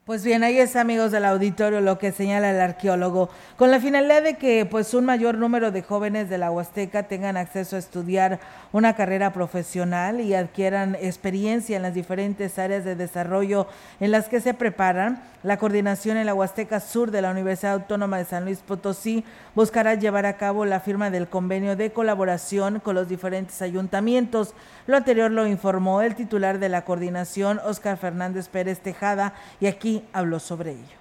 Pues 0.07 0.25
bien, 0.25 0.43
ahí 0.43 0.59
es 0.59 0.77
amigos 0.77 1.13
del 1.13 1.27
auditorio 1.27 1.83
lo 1.83 1.99
que 1.99 2.11
señala 2.11 2.51
el 2.51 2.61
arqueólogo, 2.61 3.29
con 3.57 3.71
la 3.71 3.79
finalidad 3.79 4.23
de 4.23 4.39
que 4.39 4.65
pues 4.65 4.95
un 4.95 5.05
mayor 5.05 5.37
número 5.37 5.71
de 5.71 5.83
jóvenes 5.83 6.31
de 6.31 6.39
la 6.39 6.51
Huasteca 6.51 7.03
tengan 7.03 7.37
acceso 7.37 7.77
a 7.77 7.79
estudiar 7.79 8.41
una 8.73 8.97
carrera 8.97 9.33
profesional 9.33 10.21
y 10.21 10.35
adquieran 10.35 10.97
experiencia 11.01 11.77
en 11.77 11.83
las 11.83 11.95
diferentes 11.95 12.59
áreas 12.59 12.85
de 12.85 12.97
desarrollo 12.97 13.67
en 14.01 14.11
las 14.11 14.29
que 14.29 14.41
se 14.41 14.55
preparan. 14.55 15.23
La 15.43 15.59
coordinación 15.59 16.17
en 16.17 16.27
la 16.27 16.35
Huasteca 16.35 16.81
Sur 16.81 17.11
de 17.11 17.23
la 17.23 17.31
Universidad 17.31 17.75
Autónoma 17.75 18.19
de 18.19 18.27
San 18.27 18.45
Luis 18.45 18.59
Potosí 18.59 19.25
buscará 19.55 19.95
llevar 19.95 20.27
a 20.27 20.37
cabo 20.37 20.67
la 20.67 20.81
firma 20.81 21.11
del 21.11 21.29
convenio 21.29 21.77
de 21.77 21.93
colaboración 21.93 22.81
con 22.81 22.95
los 22.95 23.09
diferentes 23.09 23.63
ayuntamientos. 23.63 24.55
Lo 24.87 24.97
anterior 24.97 25.31
lo 25.31 25.47
informó 25.47 26.03
el 26.03 26.15
titular 26.15 26.59
de 26.59 26.69
la 26.69 26.85
coordinación, 26.85 27.59
Óscar 27.65 27.97
Fernández 27.97 28.49
Pérez 28.49 28.81
Tejada, 28.81 29.33
y 29.61 29.67
aquí 29.67 29.90
habló 30.13 30.39
sobre 30.39 30.73
ello. 30.73 31.01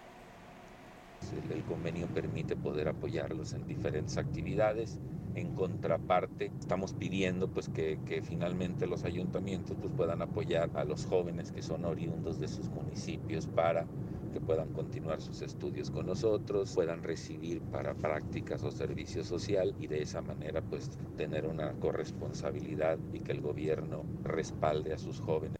El, 1.54 1.64
convenio 1.64 2.08
permite 2.08 2.56
poder 2.56 2.88
apoyarlos 2.88 3.54
en 3.54 3.68
diferentes 3.68 4.18
actividades. 4.18 5.00
En 5.36 5.54
contraparte, 5.54 6.52
estamos 6.60 6.94
pidiendo 6.94 7.50
pues 7.50 7.70
que, 7.70 8.00
que, 8.06 8.22
finalmente 8.22 8.88
los 8.88 9.04
ayuntamientos 9.04 9.78
pues, 9.80 9.94
puedan 9.96 10.22
apoyar 10.22 10.70
a 10.76 10.84
los 10.86 11.06
jóvenes 11.06 11.52
que 11.52 11.62
son 11.62 11.86
oriundos 11.86 12.40
de 12.40 12.48
sus 12.48 12.68
municipios 12.70 13.48
para 13.48 13.86
que 14.32 14.40
puedan 14.40 14.74
continuar 14.74 15.22
sus 15.22 15.42
estudios 15.42 15.92
con 15.92 16.06
nosotros, 16.06 16.74
puedan 16.74 17.04
recibir 17.04 17.62
para 17.62 17.94
prácticas 17.94 18.64
o 18.64 18.72
servicio 18.72 19.24
social 19.24 19.76
y 19.80 19.88
de 19.88 20.02
esa 20.02 20.22
manera 20.22 20.62
pues 20.62 20.90
tener 21.18 21.46
una 21.46 21.74
corresponsabilidad 21.74 22.98
y 23.14 23.20
que 23.20 23.32
el 23.32 23.42
gobierno 23.42 24.04
respalde 24.24 24.94
a 24.94 24.98
sus 24.98 25.20
jóvenes. 25.20 25.60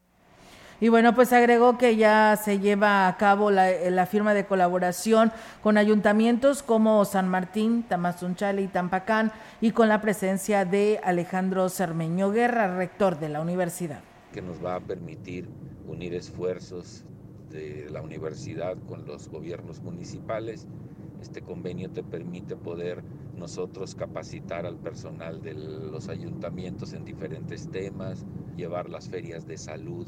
Y 0.82 0.88
bueno, 0.88 1.14
pues 1.14 1.34
agregó 1.34 1.78
que 1.78 1.98
ya 1.98 2.40
se 2.42 2.60
lleva 2.60 3.10
a 3.10 3.18
cabo 3.18 3.52
la, 3.52 4.06
firma 4.06 4.34
de 4.34 4.46
colaboración 4.46 5.32
con 5.62 5.78
ayuntamientos 5.78 6.64
como 6.64 7.04
San 7.04 7.28
Martín, 7.28 7.84
Tamazunchale 7.84 8.62
y 8.62 8.68
Tampacán 8.68 9.34
y 9.60 9.72
con 9.72 9.90
la 9.90 10.02
presencia 10.02 10.64
de 10.64 11.02
Alejandro 11.04 11.68
Cermeño 11.68 12.32
Guerra, 12.32 12.78
rector 12.78 13.20
de 13.20 13.28
la 13.28 13.42
universidad. 13.42 14.00
Que 14.32 14.42
nos 14.42 14.64
va 14.64 14.76
a 14.76 14.80
permitir 14.80 15.50
unir 15.86 16.14
esfuerzos 16.14 17.04
de 17.50 17.90
la 17.92 18.02
universidad 18.02 18.78
con 18.88 19.06
los 19.06 19.28
gobiernos 19.28 19.82
municipales. 19.82 20.66
Este 21.22 21.42
convenio 21.42 21.90
te 21.90 22.04
permite 22.04 22.56
poder 22.56 23.04
nosotros 23.36 23.96
capacitar 23.96 24.66
al 24.66 24.78
personal 24.78 25.42
de 25.42 25.56
los 25.56 26.08
ayuntamientos 26.08 26.94
en 26.94 27.04
diferentes 27.04 27.70
temas, 27.70 28.26
llevar 28.56 28.90
las 28.90 29.10
ferias 29.10 29.46
de 29.46 29.58
salud 29.58 30.08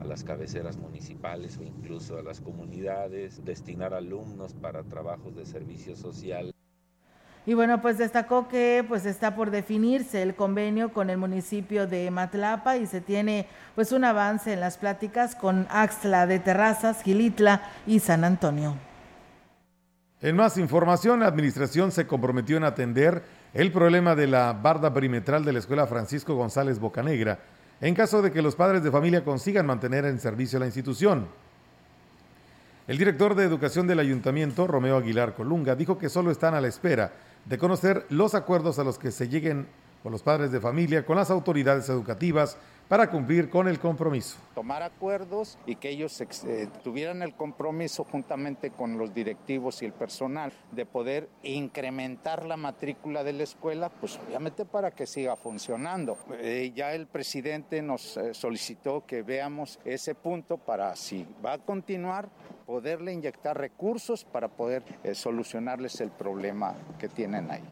a 0.00 0.04
las 0.04 0.24
cabeceras 0.24 0.76
municipales 0.76 1.58
o 1.58 1.62
incluso 1.62 2.18
a 2.18 2.22
las 2.22 2.40
comunidades, 2.40 3.44
destinar 3.44 3.94
alumnos 3.94 4.54
para 4.54 4.82
trabajos 4.82 5.36
de 5.36 5.46
servicio 5.46 5.96
social. 5.96 6.52
Y 7.46 7.54
bueno, 7.54 7.80
pues 7.80 7.98
destacó 7.98 8.48
que 8.48 8.84
pues 8.86 9.06
está 9.06 9.34
por 9.34 9.50
definirse 9.50 10.22
el 10.22 10.34
convenio 10.34 10.92
con 10.92 11.08
el 11.08 11.16
municipio 11.16 11.86
de 11.86 12.10
Matlapa 12.10 12.76
y 12.76 12.86
se 12.86 13.00
tiene 13.00 13.46
pues 13.74 13.92
un 13.92 14.04
avance 14.04 14.52
en 14.52 14.60
las 14.60 14.76
pláticas 14.76 15.34
con 15.34 15.66
Axtla 15.70 16.26
de 16.26 16.38
Terrazas, 16.38 17.02
Gilitla 17.02 17.62
y 17.86 18.00
San 18.00 18.24
Antonio. 18.24 18.76
En 20.20 20.36
más 20.36 20.58
información, 20.58 21.20
la 21.20 21.26
administración 21.28 21.92
se 21.92 22.06
comprometió 22.06 22.58
en 22.58 22.64
atender 22.64 23.22
el 23.54 23.72
problema 23.72 24.14
de 24.14 24.26
la 24.26 24.52
barda 24.52 24.92
perimetral 24.92 25.44
de 25.44 25.54
la 25.54 25.60
Escuela 25.60 25.86
Francisco 25.86 26.34
González 26.34 26.78
Bocanegra 26.78 27.38
en 27.80 27.94
caso 27.94 28.22
de 28.22 28.30
que 28.30 28.42
los 28.42 28.56
padres 28.56 28.82
de 28.82 28.90
familia 28.90 29.24
consigan 29.24 29.66
mantener 29.66 30.04
en 30.04 30.20
servicio 30.20 30.58
la 30.58 30.66
institución. 30.66 31.26
El 32.86 32.98
director 32.98 33.34
de 33.34 33.44
Educación 33.44 33.86
del 33.86 34.00
Ayuntamiento, 34.00 34.66
Romeo 34.66 34.96
Aguilar 34.96 35.34
Colunga, 35.34 35.76
dijo 35.76 35.96
que 35.96 36.08
solo 36.08 36.30
están 36.30 36.54
a 36.54 36.60
la 36.60 36.68
espera 36.68 37.12
de 37.44 37.56
conocer 37.56 38.04
los 38.10 38.34
acuerdos 38.34 38.78
a 38.78 38.84
los 38.84 38.98
que 38.98 39.10
se 39.10 39.28
lleguen 39.28 39.66
con 40.02 40.12
los 40.12 40.22
padres 40.22 40.50
de 40.50 40.60
familia, 40.60 41.04
con 41.04 41.16
las 41.16 41.30
autoridades 41.30 41.88
educativas 41.88 42.56
para 42.90 43.08
cumplir 43.08 43.48
con 43.48 43.68
el 43.68 43.78
compromiso. 43.78 44.36
Tomar 44.52 44.82
acuerdos 44.82 45.56
y 45.64 45.76
que 45.76 45.90
ellos 45.90 46.20
eh, 46.20 46.68
tuvieran 46.82 47.22
el 47.22 47.36
compromiso 47.36 48.02
juntamente 48.02 48.72
con 48.72 48.98
los 48.98 49.14
directivos 49.14 49.80
y 49.82 49.84
el 49.84 49.92
personal 49.92 50.52
de 50.72 50.86
poder 50.86 51.28
incrementar 51.44 52.44
la 52.44 52.56
matrícula 52.56 53.22
de 53.22 53.32
la 53.32 53.44
escuela, 53.44 53.90
pues 53.90 54.18
obviamente 54.26 54.64
para 54.64 54.90
que 54.90 55.06
siga 55.06 55.36
funcionando. 55.36 56.18
Eh, 56.40 56.72
ya 56.74 56.92
el 56.92 57.06
presidente 57.06 57.80
nos 57.80 58.16
eh, 58.16 58.34
solicitó 58.34 59.06
que 59.06 59.22
veamos 59.22 59.78
ese 59.84 60.16
punto 60.16 60.58
para 60.58 60.96
si 60.96 61.24
va 61.46 61.52
a 61.52 61.58
continuar 61.58 62.28
poderle 62.66 63.12
inyectar 63.12 63.56
recursos 63.56 64.24
para 64.24 64.48
poder 64.48 64.82
solucionarles 65.14 66.00
el 66.00 66.10
problema 66.10 66.74
que 66.98 67.08
tienen 67.08 67.50
ahí. 67.52 67.62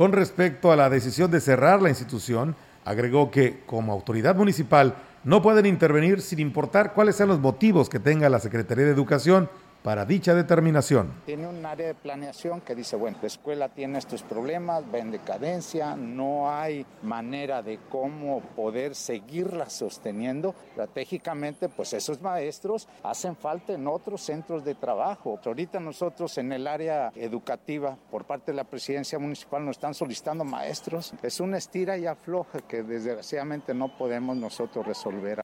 Con 0.00 0.12
respecto 0.12 0.72
a 0.72 0.76
la 0.76 0.88
decisión 0.88 1.30
de 1.30 1.42
cerrar 1.42 1.82
la 1.82 1.90
institución, 1.90 2.56
Agregó 2.86 3.30
que, 3.30 3.62
como 3.66 3.92
autoridad 3.92 4.34
municipal, 4.34 4.94
no 5.22 5.42
pueden 5.42 5.66
intervenir 5.66 6.22
sin 6.22 6.38
importar 6.38 6.94
cuáles 6.94 7.16
sean 7.16 7.28
los 7.28 7.40
motivos 7.40 7.90
que 7.90 8.00
tenga 8.00 8.30
la 8.30 8.40
Secretaría 8.40 8.86
de 8.86 8.92
Educación 8.92 9.50
para 9.82 10.04
dicha 10.04 10.34
determinación. 10.34 11.12
Tiene 11.26 11.46
un 11.46 11.64
área 11.64 11.88
de 11.88 11.94
planeación 11.94 12.60
que 12.60 12.74
dice, 12.74 12.96
bueno, 12.96 13.18
la 13.20 13.26
escuela 13.26 13.68
tiene 13.68 13.98
estos 13.98 14.22
problemas, 14.22 14.84
va 14.92 14.98
en 14.98 15.10
decadencia, 15.10 15.96
no 15.96 16.50
hay 16.50 16.84
manera 17.02 17.62
de 17.62 17.78
cómo 17.88 18.40
poder 18.40 18.94
seguirla 18.94 19.70
sosteniendo. 19.70 20.54
Estratégicamente, 20.70 21.68
pues 21.68 21.92
esos 21.92 22.20
maestros 22.20 22.88
hacen 23.02 23.36
falta 23.36 23.72
en 23.72 23.86
otros 23.86 24.22
centros 24.22 24.64
de 24.64 24.74
trabajo. 24.74 25.38
Ahorita 25.44 25.80
nosotros 25.80 26.36
en 26.38 26.52
el 26.52 26.66
área 26.66 27.12
educativa, 27.14 27.96
por 28.10 28.24
parte 28.24 28.52
de 28.52 28.56
la 28.56 28.64
presidencia 28.64 29.18
municipal, 29.18 29.64
nos 29.64 29.76
están 29.76 29.94
solicitando 29.94 30.44
maestros. 30.44 31.12
Es 31.22 31.40
una 31.40 31.58
estira 31.58 31.96
y 31.96 32.06
afloja 32.06 32.60
que 32.60 32.82
desgraciadamente 32.82 33.74
no 33.74 33.96
podemos 33.96 34.36
nosotros 34.36 34.86
resolver. 34.86 35.40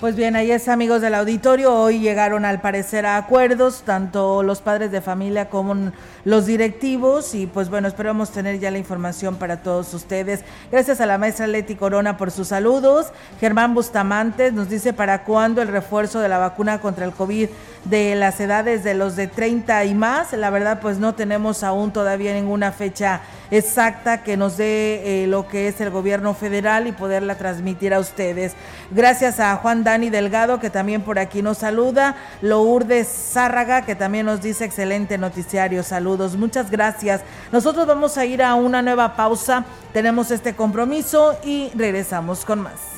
Pues 0.00 0.14
bien, 0.14 0.36
ahí 0.36 0.52
es 0.52 0.68
amigos 0.68 1.00
del 1.00 1.16
auditorio. 1.16 1.74
Hoy 1.74 1.98
llegaron 1.98 2.44
al 2.44 2.60
parecer 2.60 3.04
a 3.04 3.16
acuerdos, 3.16 3.82
tanto 3.84 4.44
los 4.44 4.60
padres 4.60 4.92
de 4.92 5.00
familia 5.00 5.50
como 5.50 5.90
los 6.24 6.46
directivos. 6.46 7.34
Y 7.34 7.48
pues 7.48 7.68
bueno, 7.68 7.88
esperamos 7.88 8.30
tener 8.30 8.60
ya 8.60 8.70
la 8.70 8.78
información 8.78 9.34
para 9.34 9.60
todos 9.60 9.92
ustedes. 9.94 10.44
Gracias 10.70 11.00
a 11.00 11.06
la 11.06 11.18
maestra 11.18 11.48
Leti 11.48 11.74
Corona 11.74 12.16
por 12.16 12.30
sus 12.30 12.46
saludos. 12.46 13.06
Germán 13.40 13.74
Bustamante 13.74 14.52
nos 14.52 14.68
dice 14.68 14.92
para 14.92 15.24
cuándo 15.24 15.62
el 15.62 15.68
refuerzo 15.68 16.20
de 16.20 16.28
la 16.28 16.38
vacuna 16.38 16.80
contra 16.80 17.04
el 17.04 17.10
COVID 17.10 17.48
de 17.88 18.14
las 18.14 18.38
edades 18.40 18.84
de 18.84 18.94
los 18.94 19.16
de 19.16 19.26
30 19.26 19.84
y 19.84 19.94
más. 19.94 20.32
La 20.32 20.50
verdad, 20.50 20.80
pues 20.80 20.98
no 20.98 21.14
tenemos 21.14 21.62
aún 21.62 21.92
todavía 21.92 22.34
ninguna 22.34 22.72
fecha 22.72 23.20
exacta 23.50 24.22
que 24.22 24.36
nos 24.36 24.56
dé 24.56 25.22
eh, 25.24 25.26
lo 25.26 25.48
que 25.48 25.68
es 25.68 25.80
el 25.80 25.90
gobierno 25.90 26.34
federal 26.34 26.86
y 26.86 26.92
poderla 26.92 27.36
transmitir 27.36 27.94
a 27.94 28.00
ustedes. 28.00 28.52
Gracias 28.90 29.40
a 29.40 29.56
Juan 29.56 29.84
Dani 29.84 30.10
Delgado, 30.10 30.60
que 30.60 30.70
también 30.70 31.02
por 31.02 31.18
aquí 31.18 31.42
nos 31.42 31.58
saluda. 31.58 32.16
Lourdes 32.42 33.08
Zárraga, 33.08 33.82
que 33.82 33.94
también 33.94 34.26
nos 34.26 34.42
dice 34.42 34.64
excelente 34.64 35.16
noticiario. 35.18 35.82
Saludos, 35.82 36.36
muchas 36.36 36.70
gracias. 36.70 37.22
Nosotros 37.52 37.86
vamos 37.86 38.18
a 38.18 38.24
ir 38.24 38.42
a 38.42 38.54
una 38.54 38.82
nueva 38.82 39.16
pausa. 39.16 39.64
Tenemos 39.92 40.30
este 40.30 40.54
compromiso 40.54 41.38
y 41.42 41.70
regresamos 41.74 42.44
con 42.44 42.60
más. 42.60 42.97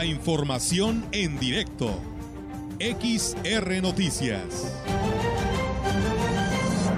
La 0.00 0.06
información 0.06 1.04
en 1.12 1.38
directo. 1.38 2.00
XR 2.78 3.82
Noticias. 3.82 4.40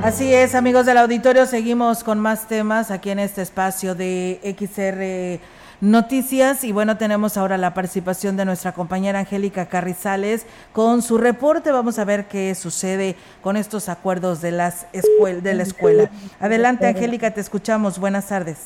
Así 0.04 0.32
es, 0.32 0.54
amigos 0.54 0.86
del 0.86 0.98
auditorio, 0.98 1.46
seguimos 1.46 2.04
con 2.04 2.20
más 2.20 2.46
temas 2.46 2.92
aquí 2.92 3.10
en 3.10 3.18
este 3.18 3.42
espacio 3.42 3.96
de 3.96 4.38
XR 4.56 5.40
Noticias 5.80 6.62
y 6.62 6.70
bueno, 6.70 6.96
tenemos 6.96 7.36
ahora 7.36 7.58
la 7.58 7.74
participación 7.74 8.36
de 8.36 8.44
nuestra 8.44 8.70
compañera 8.70 9.18
Angélica 9.18 9.66
Carrizales 9.66 10.46
con 10.72 11.02
su 11.02 11.18
reporte. 11.18 11.72
Vamos 11.72 11.98
a 11.98 12.04
ver 12.04 12.28
qué 12.28 12.54
sucede 12.54 13.16
con 13.42 13.56
estos 13.56 13.88
acuerdos 13.88 14.40
de, 14.40 14.52
las 14.52 14.86
escuel 14.92 15.42
de 15.42 15.54
la 15.54 15.64
escuela. 15.64 16.08
Adelante, 16.38 16.86
Angélica, 16.86 17.32
te 17.32 17.40
escuchamos. 17.40 17.98
Buenas 17.98 18.28
tardes. 18.28 18.58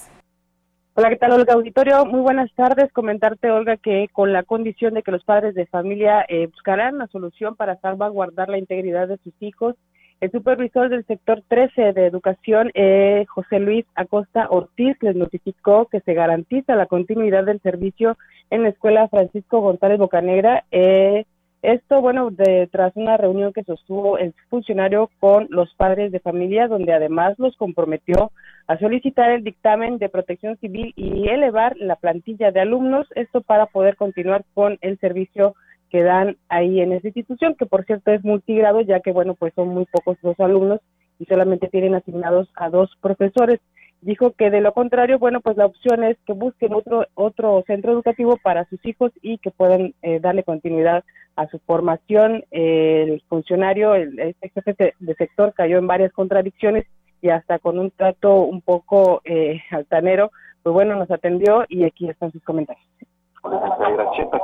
Hola, 0.98 1.11
¿qué 1.11 1.16
tal, 1.16 1.32
Olga 1.32 1.52
Auditorio? 1.52 2.06
Muy 2.06 2.20
buenas 2.22 2.50
tardes. 2.54 2.90
Comentarte, 2.90 3.50
Olga, 3.50 3.76
que 3.76 4.09
con 4.14 4.32
la 4.32 4.44
condición 4.44 4.94
de 4.94 5.02
que 5.02 5.11
los 5.11 5.22
padres 5.24 5.54
de 5.54 5.66
familia 5.66 6.24
eh, 6.26 6.46
buscarán 6.46 6.94
una 6.94 7.06
solución 7.09 7.54
para 7.54 7.78
salvaguardar 7.80 8.48
la 8.48 8.56
integridad 8.56 9.06
de 9.06 9.18
sus 9.18 9.35
hijos, 9.40 9.74
el 10.22 10.32
supervisor 10.32 10.88
del 10.88 11.04
sector 11.04 11.42
13 11.48 11.92
de 11.92 12.06
educación, 12.06 12.70
eh, 12.72 13.26
José 13.28 13.61
Luis 13.61 13.85
Acosta 13.94 14.46
Ortiz, 14.48 14.96
les 15.02 15.14
notificó 15.14 15.85
que 15.85 16.00
se 16.00 16.14
garantiza 16.14 16.76
la 16.76 16.87
continuidad 16.87 17.44
del 17.44 17.61
servicio 17.61 18.16
en 18.48 18.62
la 18.62 18.70
escuela 18.70 19.06
Francisco 19.09 19.61
González 19.61 19.98
Bocanegra. 19.98 20.64
Eh, 20.70 21.26
esto, 21.62 22.01
bueno, 22.01 22.31
de, 22.31 22.69
tras 22.71 22.95
una 22.97 23.16
reunión 23.16 23.53
que 23.53 23.64
sostuvo 23.64 24.19
el 24.19 24.35
funcionario 24.49 25.11
con 25.21 25.47
los 25.51 25.75
padres 25.75 26.12
de 26.12 26.21
familia, 26.21 26.69
donde 26.69 26.92
además 26.92 27.35
los 27.38 27.57
comprometió 27.57 28.31
a 28.66 28.79
solicitar 28.79 29.31
el 29.31 29.45
dictamen 29.45 29.99
de 29.99 30.09
protección 30.09 30.57
civil 30.59 30.92
y 30.97 31.29
elevar 31.29 31.77
la 31.79 31.97
plantilla 31.97 32.51
de 32.51 32.61
alumnos, 32.61 33.07
esto 33.14 33.40
para 33.40 33.66
poder 33.66 33.97
continuar 33.97 34.45
con 34.55 34.79
el 34.81 34.99
servicio 34.99 35.55
que 35.90 36.03
dan 36.03 36.37
ahí 36.49 36.81
en 36.81 36.92
esa 36.92 37.09
institución, 37.09 37.55
que 37.55 37.66
por 37.66 37.85
cierto 37.85 38.11
es 38.11 38.25
multigrado, 38.25 38.81
ya 38.81 39.01
que 39.01 39.12
bueno, 39.12 39.35
pues 39.35 39.55
son 39.55 39.69
muy 39.69 39.87
pocos 39.87 40.19
los 40.23 40.38
alumnos 40.40 40.81
y 41.19 41.25
solamente 41.25 41.69
tienen 41.69 41.95
asignados 41.95 42.49
a 42.57 42.69
dos 42.69 42.90
profesores. 43.01 43.61
Dijo 44.02 44.32
que 44.32 44.50
de 44.50 44.61
lo 44.61 44.72
contrario, 44.72 45.18
bueno, 45.18 45.40
pues 45.40 45.56
la 45.56 45.66
opción 45.66 46.04
es 46.04 46.16
que 46.26 46.32
busquen 46.32 46.74
otro 46.74 47.06
otro 47.14 47.64
centro 47.66 47.92
educativo 47.92 48.37
para 48.37 48.64
sus 48.66 48.85
hijos 48.85 49.12
y 49.22 49.38
que 49.38 49.50
puedan 49.50 49.94
eh, 50.02 50.20
darle 50.20 50.42
continuidad 50.44 51.04
a 51.35 51.46
su 51.48 51.59
formación. 51.61 52.44
el 52.50 53.23
funcionario, 53.29 53.94
el, 53.94 54.18
este 54.18 54.50
jefe 54.50 54.94
de 54.98 55.14
sector 55.14 55.52
cayó 55.54 55.79
en 55.79 55.87
varias 55.87 56.12
contradicciones 56.12 56.87
y 57.23 57.31
hasta 57.31 57.58
con 57.58 57.79
un 57.79 57.90
trato 57.90 58.42
un 58.42 58.60
poco 58.60 59.23
eh, 59.25 59.60
altanero, 59.71 60.31
pues 60.62 60.75
bueno, 60.75 60.96
nos 60.96 61.10
atendió 61.10 61.64
y 61.68 61.85
aquí 61.85 62.08
están 62.08 62.33
sus 62.33 62.42
comentarios 62.42 62.87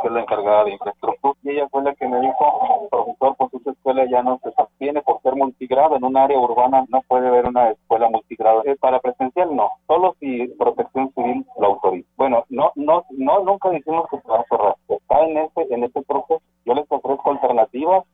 que 0.02 0.08
es 0.08 0.12
la 0.12 0.20
encargada 0.20 0.64
de 0.64 0.72
infraestructura, 0.72 1.34
y 1.42 1.50
ella 1.50 1.68
fue 1.70 1.82
la 1.82 1.94
que 1.94 2.08
me 2.08 2.20
dijo, 2.20 2.88
profesor, 2.90 3.36
pues 3.36 3.54
esta 3.54 3.70
escuela 3.70 4.04
ya 4.10 4.22
no 4.22 4.40
se 4.42 4.52
sostiene 4.52 5.02
por 5.02 5.20
ser 5.22 5.34
multigrado, 5.34 5.96
en 5.96 6.04
un 6.04 6.16
área 6.16 6.38
urbana 6.38 6.84
no 6.88 7.02
puede 7.02 7.28
haber 7.28 7.46
una 7.46 7.70
escuela 7.70 8.08
multigrado, 8.08 8.64
eh, 8.64 8.76
para 8.80 9.00
presencial 9.00 9.54
no, 9.54 9.70
solo 9.86 10.16
si 10.20 10.48
protección 10.58 11.12
civil 11.14 11.44
lo 11.58 11.66
autoriza. 11.66 12.08
Bueno, 12.16 12.44
no, 12.48 12.72
no, 12.74 13.04
no, 13.10 13.44
nunca 13.44 13.70
decimos 13.70 14.06
que 14.10 14.20
se 14.20 14.28
va 14.28 14.40
a 14.40 14.44
cerrar, 14.44 14.76
está 14.88 15.20
en 15.24 15.38
ese, 15.38 15.74
en 15.74 15.84
ese 15.84 16.02
proceso, 16.02 16.42
yo 16.64 16.74
les 16.74 16.86
ofrezco 16.88 17.30
alternativas, 17.30 18.04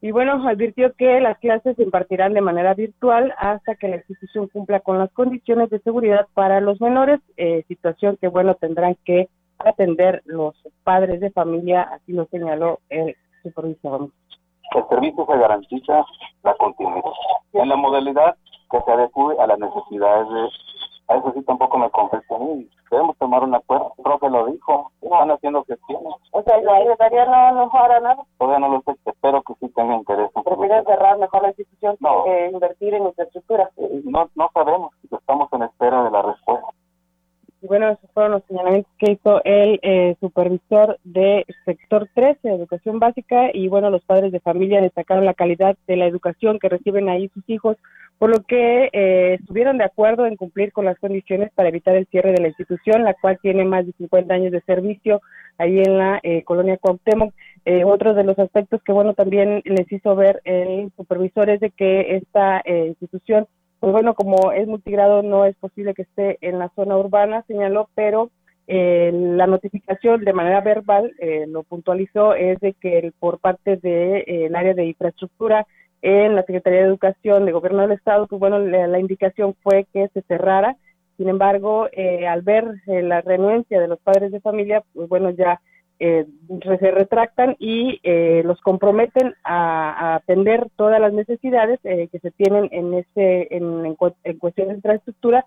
y 0.00 0.10
bueno, 0.10 0.46
advirtió 0.46 0.92
que 0.92 1.18
las 1.22 1.38
clases 1.38 1.76
se 1.76 1.82
impartirán 1.82 2.34
de 2.34 2.42
manera 2.42 2.74
virtual 2.74 3.32
hasta 3.38 3.74
que 3.74 3.88
la 3.88 3.96
institución 3.96 4.48
cumpla 4.48 4.80
con 4.80 4.98
las 4.98 5.10
condiciones 5.12 5.70
de 5.70 5.78
seguridad 5.78 6.26
para 6.34 6.60
los 6.60 6.78
menores, 6.78 7.20
eh, 7.38 7.64
situación 7.68 8.18
que 8.20 8.28
bueno 8.28 8.54
tendrán 8.54 8.98
que 9.06 9.30
atender 9.58 10.22
los 10.26 10.54
padres 10.82 11.20
de 11.20 11.30
familia, 11.30 11.82
así 11.82 12.12
lo 12.12 12.26
señaló 12.26 12.80
el 12.88 13.16
supervisor. 13.42 14.08
El 14.74 14.88
servicio 14.88 15.26
se 15.26 15.38
garantiza 15.38 16.04
la 16.42 16.54
continuidad 16.54 17.12
en 17.52 17.68
la 17.68 17.76
modalidad 17.76 18.36
que 18.70 18.80
se 18.80 18.90
adecue 18.90 19.36
a 19.38 19.46
las 19.46 19.58
necesidades 19.58 20.28
de... 20.28 20.48
A 21.06 21.16
eso 21.16 21.32
sí 21.34 21.42
tampoco 21.42 21.76
me 21.78 21.90
confesó 21.90 22.38
Debemos 22.90 23.16
tomar 23.18 23.42
un 23.42 23.54
acuerdo. 23.54 23.92
El 23.98 24.04
profe 24.04 24.30
lo 24.30 24.46
dijo. 24.46 24.92
Están 25.02 25.30
haciendo 25.30 25.64
gestiones. 25.64 26.14
O 26.30 26.42
sea, 26.42 26.60
la 26.60 26.78
secretaría 26.78 27.26
no, 27.26 27.52
no 27.52 27.70
hará 27.72 27.98
nada. 28.00 28.22
Todavía 28.38 28.60
no 28.60 28.68
lo 28.68 28.82
sé. 28.82 28.96
Espero 29.04 29.42
que 29.42 29.54
sí 29.54 29.68
tenga 29.70 29.96
interés. 29.96 30.30
¿Prefieren 30.44 30.84
cerrar 30.84 31.18
mejor 31.18 31.42
la 31.42 31.48
institución 31.48 31.96
no. 32.00 32.24
que 32.24 32.50
invertir 32.50 32.94
en 32.94 33.06
infraestructura? 33.06 33.68
No, 34.04 34.30
no 34.36 34.50
sabemos. 34.54 34.92
Estamos 35.10 35.52
en 35.52 35.62
espera 35.64 36.04
de 36.04 36.10
la 36.10 36.22
respuesta. 36.22 36.68
Y 37.64 37.66
bueno, 37.66 37.88
esos 37.88 38.10
fueron 38.12 38.32
los 38.32 38.44
señalamientos 38.44 38.92
que 38.98 39.12
hizo 39.12 39.42
el 39.42 39.80
eh, 39.80 40.16
supervisor 40.20 40.98
de 41.02 41.46
sector 41.64 42.06
13, 42.14 42.46
educación 42.50 42.98
básica, 42.98 43.48
y 43.54 43.68
bueno, 43.68 43.88
los 43.88 44.04
padres 44.04 44.32
de 44.32 44.40
familia 44.40 44.82
destacaron 44.82 45.24
la 45.24 45.32
calidad 45.32 45.74
de 45.86 45.96
la 45.96 46.04
educación 46.04 46.58
que 46.58 46.68
reciben 46.68 47.08
ahí 47.08 47.30
sus 47.32 47.42
hijos, 47.48 47.78
por 48.18 48.28
lo 48.28 48.44
que 48.44 48.90
eh, 48.92 49.38
estuvieron 49.40 49.78
de 49.78 49.84
acuerdo 49.84 50.26
en 50.26 50.36
cumplir 50.36 50.72
con 50.72 50.84
las 50.84 50.98
condiciones 50.98 51.50
para 51.54 51.70
evitar 51.70 51.96
el 51.96 52.06
cierre 52.08 52.32
de 52.32 52.42
la 52.42 52.48
institución, 52.48 53.02
la 53.02 53.14
cual 53.14 53.38
tiene 53.40 53.64
más 53.64 53.86
de 53.86 53.92
50 53.92 54.34
años 54.34 54.52
de 54.52 54.60
servicio 54.60 55.22
ahí 55.56 55.78
en 55.78 55.96
la 55.96 56.20
eh, 56.22 56.42
colonia 56.44 56.76
Cuauhtémoc. 56.76 57.32
Eh, 57.64 57.82
otro 57.84 58.12
de 58.12 58.24
los 58.24 58.38
aspectos 58.38 58.82
que 58.82 58.92
bueno 58.92 59.14
también 59.14 59.62
les 59.64 59.90
hizo 59.90 60.14
ver 60.14 60.42
el 60.44 60.92
supervisor 60.98 61.48
es 61.48 61.60
de 61.60 61.70
que 61.70 62.16
esta 62.16 62.62
institución 62.66 63.46
pues 63.84 63.92
bueno, 63.92 64.14
como 64.14 64.50
es 64.52 64.66
multigrado 64.66 65.22
no 65.22 65.44
es 65.44 65.54
posible 65.56 65.92
que 65.92 66.02
esté 66.02 66.38
en 66.40 66.58
la 66.58 66.70
zona 66.70 66.96
urbana, 66.96 67.44
señaló, 67.46 67.90
pero 67.94 68.30
eh, 68.66 69.10
la 69.12 69.46
notificación 69.46 70.24
de 70.24 70.32
manera 70.32 70.62
verbal 70.62 71.12
eh, 71.18 71.44
lo 71.46 71.64
puntualizó 71.64 72.32
es 72.32 72.58
de 72.60 72.72
que 72.72 73.12
por 73.18 73.40
parte 73.40 73.72
del 73.72 73.82
de, 73.82 74.24
eh, 74.26 74.50
área 74.54 74.72
de 74.72 74.86
infraestructura 74.86 75.66
en 76.00 76.34
la 76.34 76.44
Secretaría 76.44 76.80
de 76.80 76.86
Educación 76.86 77.44
de 77.44 77.52
Gobierno 77.52 77.82
del 77.82 77.92
Estado, 77.92 78.26
pues 78.26 78.40
bueno, 78.40 78.58
la, 78.58 78.86
la 78.86 79.00
indicación 79.00 79.54
fue 79.62 79.86
que 79.92 80.08
se 80.14 80.22
cerrara. 80.22 80.78
Sin 81.18 81.28
embargo, 81.28 81.86
al 82.26 82.40
ver 82.40 82.64
la 82.86 83.20
renuencia 83.20 83.78
de 83.82 83.88
los 83.88 84.00
padres 84.00 84.32
de 84.32 84.40
familia, 84.40 84.82
pues 84.94 85.10
bueno, 85.10 85.28
ya 85.28 85.60
eh, 86.00 86.26
se 86.80 86.90
retractan 86.90 87.56
y 87.58 88.00
eh, 88.02 88.42
los 88.44 88.60
comprometen 88.60 89.34
a, 89.44 90.16
atender 90.16 90.68
todas 90.76 91.00
las 91.00 91.12
necesidades 91.12 91.78
eh, 91.84 92.08
que 92.10 92.18
se 92.18 92.30
tienen 92.32 92.68
en 92.72 92.94
ese 92.94 93.48
en, 93.50 93.86
en, 93.86 94.38
cuestión 94.38 94.68
de 94.68 94.74
infraestructura 94.74 95.44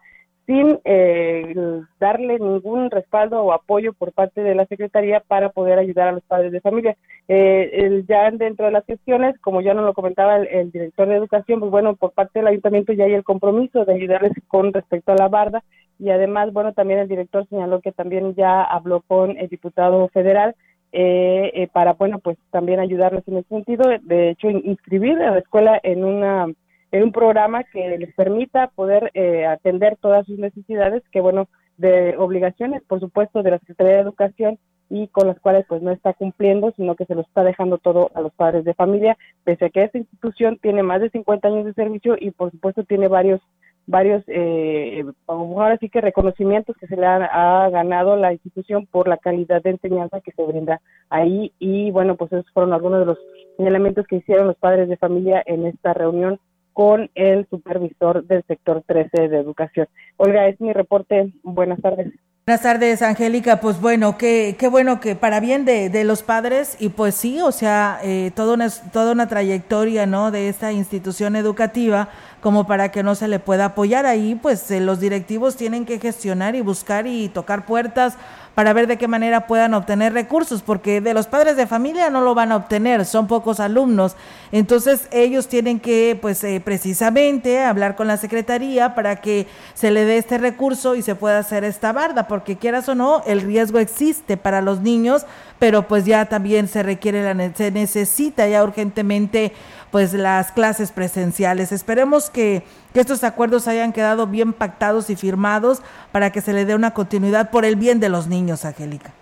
sin 0.48 0.80
eh, 0.86 1.54
darle 2.00 2.40
ningún 2.40 2.90
respaldo 2.90 3.42
o 3.42 3.52
apoyo 3.52 3.92
por 3.92 4.14
parte 4.14 4.42
de 4.42 4.56
la 4.56 4.66
Secretaría 4.66 5.20
para 5.20 5.50
poder 5.50 5.78
ayudar 5.78 6.08
a 6.08 6.12
los 6.14 6.24
padres 6.24 6.54
de 6.54 6.62
familia. 6.62 6.96
Eh, 7.28 8.06
ya 8.08 8.32
dentro 8.32 8.66
de 8.66 8.72
las 8.72 8.86
gestiones, 8.86 9.38
como 9.42 9.60
ya 9.60 9.74
nos 9.74 9.84
lo 9.84 9.94
comentaba 9.94 10.38
el, 10.38 10.72
director 10.72 11.10
de 11.10 11.18
Educación, 11.18 11.60
pues 11.60 11.70
bueno, 11.70 11.98
por 11.98 12.14
parte 12.14 12.40
del 12.40 12.48
Ayuntamiento 12.48 12.94
ya 12.94 13.04
hay 13.04 13.14
el 13.14 13.26
compromiso 13.26 13.84
de 13.84 13.94
ayudarles 13.94 14.32
con 14.48 14.72
respecto 14.72 15.12
a 15.12 15.18
la 15.18 15.28
barda 15.28 15.64
y 16.00 16.10
además, 16.10 16.54
bueno, 16.54 16.74
también 16.74 17.00
el 17.00 17.08
director 17.08 17.48
señaló 17.48 17.82
que 17.82 17.92
también 17.92 18.36
ya 18.36 18.64
habló 18.64 19.02
con 19.02 19.38
el 19.38 19.48
diputado 19.48 20.08
federal 20.10 20.56
eh, 20.92 21.52
eh 21.54 21.68
para, 21.72 21.94
bueno, 21.94 22.20
pues 22.20 22.38
también 22.52 22.80
ayudarles 22.80 23.28
en 23.28 23.38
ese 23.38 23.50
sentido, 23.50 23.84
de 24.02 24.30
hecho, 24.30 24.50
inscribir 24.50 25.22
a 25.22 25.32
la 25.32 25.40
escuela 25.40 25.80
en 25.84 26.06
una 26.06 26.48
en 26.92 27.04
un 27.04 27.12
programa 27.12 27.64
que 27.66 27.98
les 27.98 28.14
permita 28.16 28.68
poder 28.68 29.12
eh, 29.14 29.46
atender 29.46 29.98
todas 29.98 30.26
sus 30.26 30.40
necesidades, 30.40 31.04
que 31.12 31.20
bueno, 31.20 31.48
de 31.78 32.16
obligaciones, 32.18 32.82
por 32.84 33.00
supuesto, 33.00 33.44
de 33.44 33.52
la 33.52 33.60
Secretaría 33.60 33.96
de 33.96 34.02
Educación 34.02 34.58
y 34.90 35.08
con 35.10 35.28
las 35.28 35.40
cuales 35.40 35.66
pues 35.68 35.82
no 35.82 35.92
está 35.92 36.14
cumpliendo, 36.14 36.72
sino 36.78 36.96
que 36.96 37.06
se 37.06 37.16
lo 37.16 37.22
está 37.22 37.44
dejando 37.44 37.78
todo 37.78 38.10
a 38.16 38.22
los 38.22 38.34
padres 38.34 38.64
de 38.64 38.74
familia, 38.74 39.18
pese 39.44 39.66
a 39.66 39.70
que 39.70 39.84
esta 39.84 39.98
institución 39.98 40.58
tiene 40.62 40.82
más 40.82 41.02
de 41.02 41.10
50 41.10 41.48
años 41.48 41.66
de 41.66 41.74
servicio 41.74 42.16
y 42.18 42.32
por 42.32 42.52
supuesto 42.52 42.84
tiene 42.84 43.10
varios 43.10 43.42
varios 43.88 44.24
eh, 44.28 45.04
ahora 45.26 45.78
sí 45.80 45.90
que 45.90 46.02
reconocimientos 46.02 46.76
que 46.78 46.88
se 46.88 46.98
le 46.98 47.06
ha, 47.06 47.16
ha, 47.64 47.70
ganado 47.70 48.18
la 48.18 48.34
institución 48.34 48.86
por 48.86 49.08
la 49.08 49.18
calidad 49.18 49.64
de 49.64 49.72
enseñanza 49.72 50.22
que 50.22 50.34
se 50.34 50.44
brinda 50.44 50.82
ahí 51.10 51.54
y 51.58 51.90
bueno 51.92 52.16
pues 52.16 52.32
esos 52.34 52.52
fueron 52.52 52.74
algunos 52.74 53.00
de 53.00 53.06
los 53.06 53.18
elementos 53.58 54.06
que 54.06 54.18
hicieron 54.18 54.48
los 54.48 54.58
padres 54.58 54.90
de 54.90 54.98
familia 54.98 55.42
en 55.46 55.66
esta 55.66 55.94
reunión 55.94 56.40
con 56.78 57.10
el 57.16 57.48
supervisor 57.50 58.24
del 58.28 58.44
sector 58.44 58.84
13 58.86 59.30
de 59.30 59.40
educación. 59.40 59.88
Olga, 60.18 60.48
es 60.48 60.62
mi 60.62 60.74
reporte. 60.74 61.34
Buenas 61.42 61.82
tardes. 61.82 62.14
Buenas 62.46 62.62
tardes, 62.62 63.02
Angélica. 63.02 63.60
Pues 63.60 63.82
bueno, 63.82 64.18
qué, 64.18 64.56
qué 64.60 64.70
bueno 64.70 65.00
que 65.00 65.16
para 65.16 65.40
bien 65.40 65.66
de, 65.66 65.90
de 65.90 66.04
los 66.04 66.24
padres 66.24 66.78
y 66.80 66.90
pues 66.90 67.16
sí, 67.16 67.42
o 67.42 67.52
sea, 67.52 68.00
eh, 68.04 68.32
toda, 68.36 68.54
una, 68.54 68.70
toda 68.94 69.12
una 69.12 69.28
trayectoria, 69.28 70.06
¿no? 70.06 70.30
De 70.30 70.50
esta 70.50 70.72
institución 70.72 71.36
educativa 71.36 72.10
como 72.48 72.66
para 72.66 72.94
que 72.94 73.04
no 73.04 73.14
se 73.14 73.28
le 73.28 73.40
pueda 73.40 73.66
apoyar 73.66 74.06
ahí, 74.06 74.40
pues 74.42 74.72
eh, 74.72 74.80
los 74.80 75.02
directivos 75.02 75.58
tienen 75.58 75.86
que 75.86 76.00
gestionar 76.00 76.56
y 76.56 76.62
buscar 76.62 77.06
y 77.06 77.28
tocar 77.28 77.66
puertas 77.66 78.14
para 78.56 78.72
ver 78.72 78.88
de 78.88 78.98
qué 78.98 79.10
manera 79.10 79.48
puedan 79.48 79.74
obtener 79.74 80.14
recursos, 80.14 80.62
porque 80.62 81.02
de 81.02 81.14
los 81.14 81.28
padres 81.28 81.58
de 81.58 81.68
familia 81.68 82.10
no 82.10 82.22
lo 82.22 82.34
van 82.34 82.54
a 82.54 82.56
obtener, 82.56 83.06
son 83.06 83.28
pocos 83.28 83.60
alumnos. 83.60 84.16
Entonces 84.54 85.10
ellos 85.12 85.50
tienen 85.50 85.82
que, 85.82 86.18
pues 86.22 86.42
eh, 86.46 86.62
precisamente, 86.64 87.62
hablar 87.62 87.98
con 87.98 88.08
la 88.08 88.16
Secretaría 88.16 88.96
para 88.96 89.18
que 89.18 89.46
se 89.74 89.92
le 89.92 90.06
dé 90.06 90.18
este 90.18 90.38
recurso 90.38 90.96
y 90.96 91.02
se 91.02 91.14
pueda 91.14 91.40
hacer 91.40 91.66
esta 91.66 91.92
barda, 91.92 92.30
porque 92.30 92.56
quieras 92.56 92.88
o 92.88 92.96
no, 92.96 93.24
el 93.28 93.42
riesgo 93.42 93.78
existe 93.78 94.38
para 94.38 94.62
los 94.62 94.80
niños, 94.80 95.26
pero 95.60 95.86
pues 95.88 96.06
ya 96.06 96.26
también 96.26 96.70
se 96.70 96.82
requiere, 96.82 97.22
la, 97.22 97.54
se 97.54 97.72
necesita 97.72 98.48
ya 98.48 98.64
urgentemente 98.64 99.52
pues 99.92 100.14
las 100.14 100.52
clases 100.52 100.92
presenciales. 100.92 101.72
Esperemos 101.72 102.30
que, 102.30 102.64
que 102.94 103.00
estos 103.00 103.24
acuerdos 103.24 103.68
hayan 103.68 103.94
quedado 103.94 104.28
bien 104.28 104.54
pactados 104.54 105.10
y 105.10 105.16
firmados 105.16 105.82
para 106.12 106.32
que 106.32 106.42
se 106.42 106.54
le 106.54 106.66
dé 106.66 106.76
una 106.76 106.92
continuidad 106.92 107.52
por 107.52 107.66
el 107.66 107.76
bien 107.76 108.00
de 108.00 108.10
los 108.10 108.28
niños, 108.28 108.66
Angélica. 108.66 109.14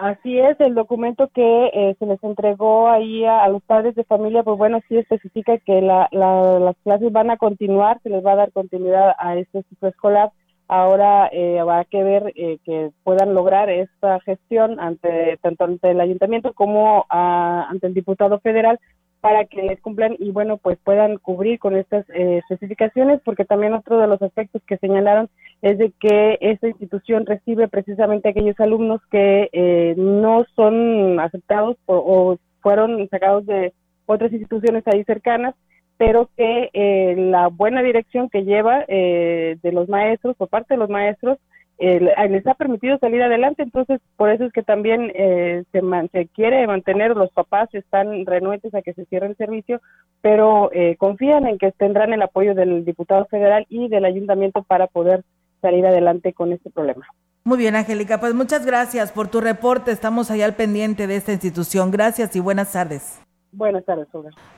Así 0.00 0.38
es, 0.38 0.58
el 0.60 0.74
documento 0.74 1.28
que 1.28 1.66
eh, 1.74 1.94
se 1.98 2.06
les 2.06 2.24
entregó 2.24 2.88
ahí 2.88 3.26
a, 3.26 3.46
los 3.48 3.62
padres 3.64 3.94
de 3.94 4.04
familia, 4.04 4.42
pues 4.42 4.56
bueno, 4.56 4.80
sí 4.88 4.96
especifica 4.96 5.58
que 5.58 5.82
la, 5.82 6.08
la, 6.10 6.58
las 6.58 6.76
clases 6.84 7.12
van 7.12 7.30
a 7.30 7.36
continuar, 7.36 8.00
se 8.02 8.08
les 8.08 8.24
va 8.24 8.32
a 8.32 8.36
dar 8.36 8.52
continuidad 8.52 9.14
a 9.18 9.36
este 9.36 9.62
ciclo 9.64 9.88
escolar. 9.88 10.32
Ahora 10.68 11.28
eh, 11.32 11.58
habrá 11.58 11.84
que 11.84 12.02
ver 12.02 12.32
eh, 12.34 12.58
que 12.64 12.92
puedan 13.02 13.34
lograr 13.34 13.68
esta 13.68 14.20
gestión 14.20 14.80
ante 14.80 15.36
tanto 15.42 15.64
ante 15.64 15.90
el 15.90 16.00
ayuntamiento 16.00 16.54
como 16.54 17.04
a, 17.10 17.66
ante 17.68 17.88
el 17.88 17.92
diputado 17.92 18.38
federal 18.38 18.80
para 19.20 19.44
que 19.44 19.62
les 19.62 19.80
cumplan 19.80 20.16
y 20.18 20.30
bueno 20.30 20.56
pues 20.56 20.78
puedan 20.82 21.18
cubrir 21.18 21.58
con 21.58 21.76
estas 21.76 22.08
eh, 22.10 22.38
especificaciones 22.38 23.20
porque 23.24 23.44
también 23.44 23.74
otro 23.74 23.98
de 23.98 24.06
los 24.06 24.20
aspectos 24.22 24.62
que 24.66 24.78
señalaron 24.78 25.28
es 25.62 25.78
de 25.78 25.92
que 26.00 26.38
esta 26.40 26.68
institución 26.68 27.26
recibe 27.26 27.68
precisamente 27.68 28.30
aquellos 28.30 28.58
alumnos 28.58 29.00
que 29.10 29.50
eh, 29.52 29.94
no 29.96 30.46
son 30.56 31.20
aceptados 31.20 31.76
o 31.86 32.38
fueron 32.60 33.06
sacados 33.10 33.44
de 33.46 33.72
otras 34.06 34.32
instituciones 34.32 34.84
ahí 34.86 35.04
cercanas 35.04 35.54
pero 35.98 36.30
que 36.34 36.70
eh, 36.72 37.14
la 37.16 37.48
buena 37.48 37.82
dirección 37.82 38.30
que 38.30 38.44
lleva 38.44 38.86
de 38.86 39.70
los 39.70 39.86
maestros 39.90 40.34
por 40.36 40.48
parte 40.48 40.72
de 40.72 40.78
los 40.78 40.88
maestros 40.88 41.36
les 41.80 42.46
ha 42.46 42.54
permitido 42.54 42.98
salir 42.98 43.22
adelante, 43.22 43.62
entonces 43.62 44.00
por 44.16 44.30
eso 44.30 44.44
es 44.44 44.52
que 44.52 44.62
también 44.62 45.10
eh, 45.14 45.64
se, 45.72 45.80
se, 46.12 46.26
quiere 46.28 46.66
mantener, 46.66 47.16
los 47.16 47.32
papás 47.32 47.68
están 47.72 48.26
renuentes 48.26 48.74
a 48.74 48.82
que 48.82 48.92
se 48.92 49.06
cierre 49.06 49.28
el 49.28 49.36
servicio, 49.36 49.80
pero 50.20 50.70
eh, 50.72 50.96
confían 50.96 51.46
en 51.46 51.58
que 51.58 51.72
tendrán 51.72 52.12
el 52.12 52.20
apoyo 52.20 52.54
del 52.54 52.84
diputado 52.84 53.24
federal 53.26 53.64
y 53.70 53.88
del 53.88 54.04
ayuntamiento 54.04 54.62
para 54.62 54.88
poder 54.88 55.24
salir 55.62 55.86
adelante 55.86 56.34
con 56.34 56.52
este 56.52 56.70
problema. 56.70 57.06
Muy 57.44 57.56
bien, 57.56 57.74
Angélica, 57.74 58.20
pues 58.20 58.34
muchas 58.34 58.66
gracias 58.66 59.10
por 59.10 59.28
tu 59.28 59.40
reporte, 59.40 59.90
estamos 59.90 60.30
allá 60.30 60.44
al 60.44 60.56
pendiente 60.56 61.06
de 61.06 61.16
esta 61.16 61.32
institución. 61.32 61.90
Gracias 61.90 62.36
y 62.36 62.40
buenas 62.40 62.72
tardes. 62.72 63.20
Buenas 63.52 63.84
tardes, 63.84 64.06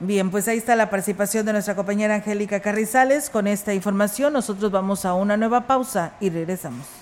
Bien, 0.00 0.30
pues 0.30 0.48
ahí 0.48 0.58
está 0.58 0.76
la 0.76 0.90
participación 0.90 1.46
de 1.46 1.52
nuestra 1.52 1.74
compañera 1.74 2.16
Angélica 2.16 2.60
Carrizales. 2.60 3.30
Con 3.30 3.46
esta 3.46 3.72
información 3.72 4.34
nosotros 4.34 4.70
vamos 4.70 5.06
a 5.06 5.14
una 5.14 5.38
nueva 5.38 5.66
pausa 5.66 6.14
y 6.20 6.28
regresamos. 6.28 7.01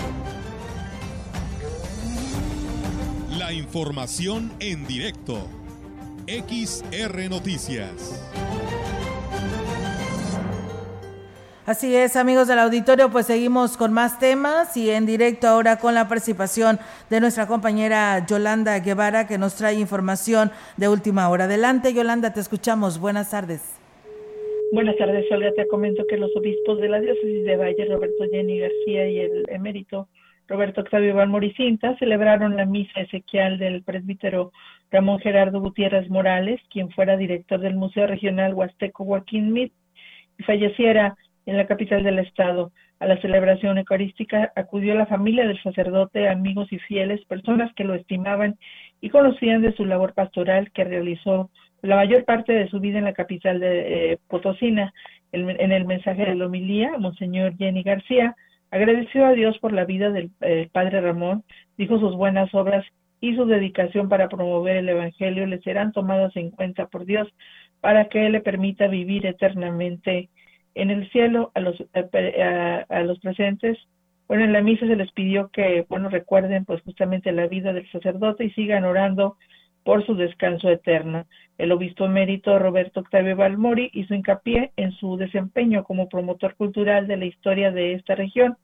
La 3.41 3.51
información 3.51 4.51
en 4.59 4.85
directo. 4.85 5.47
XR 6.27 7.27
Noticias. 7.27 8.29
Así 11.65 11.95
es, 11.95 12.15
amigos 12.17 12.47
del 12.47 12.59
auditorio, 12.59 13.09
pues 13.09 13.25
seguimos 13.25 13.77
con 13.77 13.93
más 13.93 14.19
temas 14.19 14.77
y 14.77 14.91
en 14.91 15.07
directo 15.07 15.47
ahora 15.47 15.79
con 15.79 15.95
la 15.95 16.07
participación 16.07 16.77
de 17.09 17.19
nuestra 17.19 17.47
compañera 17.47 18.23
Yolanda 18.27 18.77
Guevara 18.77 19.25
que 19.25 19.39
nos 19.39 19.55
trae 19.55 19.73
información 19.73 20.51
de 20.77 20.89
última 20.89 21.27
hora. 21.27 21.45
Adelante, 21.45 21.95
Yolanda, 21.95 22.33
te 22.33 22.41
escuchamos. 22.41 22.99
Buenas 22.99 23.31
tardes. 23.31 23.61
Buenas 24.71 24.95
tardes, 24.97 25.25
Olga. 25.31 25.51
Te 25.53 25.67
comento 25.67 26.05
que 26.07 26.17
los 26.17 26.29
obispos 26.35 26.79
de 26.79 26.89
la 26.89 26.99
diócesis 26.99 27.43
de 27.43 27.57
Valle, 27.57 27.85
Roberto 27.85 28.23
Jenny 28.31 28.59
García 28.59 29.09
y 29.09 29.17
el 29.17 29.45
emérito 29.49 30.07
Roberto 30.51 30.81
Octavio 30.81 31.15
Valmoricinta 31.15 31.95
celebraron 31.97 32.57
la 32.57 32.65
misa 32.65 32.99
ezequial 32.99 33.57
del 33.57 33.83
presbítero 33.83 34.51
Ramón 34.91 35.19
Gerardo 35.19 35.61
Gutiérrez 35.61 36.09
Morales, 36.09 36.59
quien 36.69 36.89
fuera 36.91 37.15
director 37.15 37.61
del 37.61 37.75
Museo 37.75 38.05
Regional 38.05 38.53
Huasteco 38.53 39.05
Joaquín 39.05 39.53
Mit 39.53 39.71
y 40.37 40.43
falleciera 40.43 41.15
en 41.45 41.55
la 41.55 41.67
capital 41.67 42.03
del 42.03 42.19
estado. 42.19 42.73
A 42.99 43.05
la 43.05 43.19
celebración 43.21 43.77
eucarística 43.77 44.51
acudió 44.57 44.93
la 44.93 45.05
familia 45.05 45.47
del 45.47 45.63
sacerdote, 45.63 46.27
amigos 46.27 46.67
y 46.73 46.79
fieles, 46.79 47.23
personas 47.25 47.73
que 47.73 47.85
lo 47.85 47.95
estimaban 47.95 48.57
y 48.99 49.09
conocían 49.09 49.61
de 49.61 49.73
su 49.73 49.85
labor 49.85 50.13
pastoral 50.13 50.69
que 50.71 50.83
realizó 50.83 51.49
la 51.81 51.95
mayor 51.95 52.25
parte 52.25 52.51
de 52.51 52.67
su 52.67 52.81
vida 52.81 52.97
en 52.97 53.05
la 53.05 53.13
capital 53.13 53.61
de 53.61 54.11
eh, 54.11 54.17
Potosina. 54.27 54.93
En, 55.31 55.71
el 55.71 55.85
mensaje 55.85 56.25
de 56.25 56.35
la 56.35 56.47
homilía, 56.47 56.97
Monseñor 56.97 57.55
Jenny 57.55 57.83
García 57.83 58.35
Agradeció 58.71 59.25
a 59.25 59.33
Dios 59.33 59.59
por 59.59 59.73
la 59.73 59.85
vida 59.85 60.09
del 60.09 60.31
eh, 60.39 60.69
padre 60.71 61.01
Ramón, 61.01 61.43
dijo 61.77 61.99
sus 61.99 62.15
buenas 62.15 62.53
obras 62.55 62.85
y 63.19 63.35
su 63.35 63.45
dedicación 63.45 64.09
para 64.09 64.29
promover 64.29 64.77
el 64.77 64.89
Evangelio 64.89 65.45
le 65.45 65.61
serán 65.61 65.91
tomadas 65.91 66.35
en 66.35 66.49
cuenta 66.51 66.87
por 66.87 67.05
Dios 67.05 67.27
para 67.81 68.09
que 68.09 68.25
Él 68.25 68.31
le 68.31 68.41
permita 68.41 68.87
vivir 68.87 69.25
eternamente 69.25 70.29
en 70.73 70.89
el 70.89 71.09
cielo 71.11 71.51
a 71.53 71.59
los, 71.59 71.75
eh, 71.93 72.85
a, 72.87 73.01
los 73.01 73.19
presentes. 73.19 73.77
Bueno, 74.27 74.45
en 74.45 74.53
la 74.53 74.61
misa 74.61 74.87
se 74.87 74.95
les 74.95 75.11
pidió 75.11 75.49
que, 75.49 75.85
bueno, 75.89 76.09
recuerden 76.09 76.63
pues 76.63 76.81
justamente 76.83 77.31
la 77.31 77.47
vida 77.47 77.73
del 77.73 77.89
sacerdote 77.91 78.45
y 78.45 78.51
sigan 78.51 78.85
orando 78.85 79.37
por 79.83 80.05
su 80.05 80.15
descanso 80.15 80.69
eterno. 80.69 81.25
El 81.61 81.71
obispo 81.71 82.05
emérito 82.05 82.57
Roberto 82.57 83.01
Octavio 83.01 83.35
Balmori 83.35 83.91
hizo 83.93 84.15
hincapié 84.15 84.71
en 84.77 84.93
su 84.93 85.15
desempeño 85.15 85.83
como 85.83 86.09
promotor 86.09 86.55
cultural 86.55 87.05
de 87.05 87.17
la 87.17 87.25
historia 87.25 87.69
de 87.69 87.93
esta 87.93 88.15
región 88.15 88.57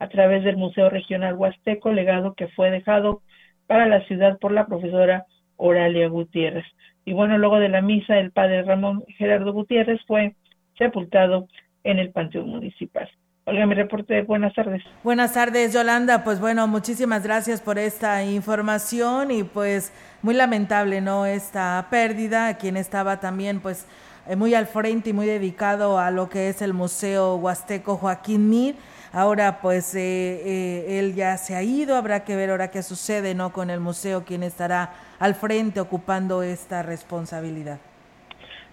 a 0.00 0.08
través 0.08 0.42
del 0.42 0.56
Museo 0.56 0.90
Regional 0.90 1.36
Huasteco, 1.36 1.92
legado 1.92 2.34
que 2.34 2.48
fue 2.48 2.72
dejado 2.72 3.22
para 3.68 3.86
la 3.86 4.04
ciudad 4.08 4.36
por 4.40 4.50
la 4.50 4.66
profesora 4.66 5.26
Oralia 5.58 6.08
Gutiérrez. 6.08 6.64
Y 7.04 7.12
bueno, 7.12 7.38
luego 7.38 7.60
de 7.60 7.68
la 7.68 7.82
misa, 7.82 8.18
el 8.18 8.32
padre 8.32 8.64
Ramón 8.64 9.04
Gerardo 9.16 9.52
Gutiérrez 9.52 10.00
fue 10.08 10.34
sepultado 10.76 11.46
en 11.84 12.00
el 12.00 12.10
Panteón 12.10 12.48
Municipal. 12.48 13.08
Olga, 13.50 13.66
mi 13.66 13.74
reporte. 13.74 14.22
Buenas 14.22 14.54
tardes. 14.54 14.80
Buenas 15.02 15.34
tardes, 15.34 15.74
Yolanda. 15.74 16.22
Pues 16.22 16.38
bueno, 16.38 16.68
muchísimas 16.68 17.24
gracias 17.24 17.60
por 17.60 17.78
esta 17.78 18.22
información 18.22 19.32
y 19.32 19.42
pues 19.42 19.92
muy 20.22 20.34
lamentable, 20.34 21.00
¿no? 21.00 21.26
Esta 21.26 21.84
pérdida, 21.90 22.56
quien 22.58 22.76
estaba 22.76 23.18
también 23.18 23.58
pues 23.58 23.88
eh, 24.28 24.36
muy 24.36 24.54
al 24.54 24.66
frente 24.66 25.10
y 25.10 25.12
muy 25.12 25.26
dedicado 25.26 25.98
a 25.98 26.12
lo 26.12 26.28
que 26.28 26.48
es 26.48 26.62
el 26.62 26.74
Museo 26.74 27.34
Huasteco 27.36 27.96
Joaquín 27.96 28.48
Mir. 28.48 28.76
Ahora 29.12 29.58
pues 29.60 29.96
eh, 29.96 30.00
eh, 30.00 31.00
él 31.00 31.16
ya 31.16 31.36
se 31.36 31.56
ha 31.56 31.64
ido, 31.64 31.96
habrá 31.96 32.22
que 32.22 32.36
ver 32.36 32.50
ahora 32.50 32.70
qué 32.70 32.84
sucede 32.84 33.34
no 33.34 33.52
con 33.52 33.70
el 33.70 33.80
museo, 33.80 34.22
quién 34.24 34.44
estará 34.44 34.92
al 35.18 35.34
frente 35.34 35.80
ocupando 35.80 36.44
esta 36.44 36.84
responsabilidad. 36.84 37.80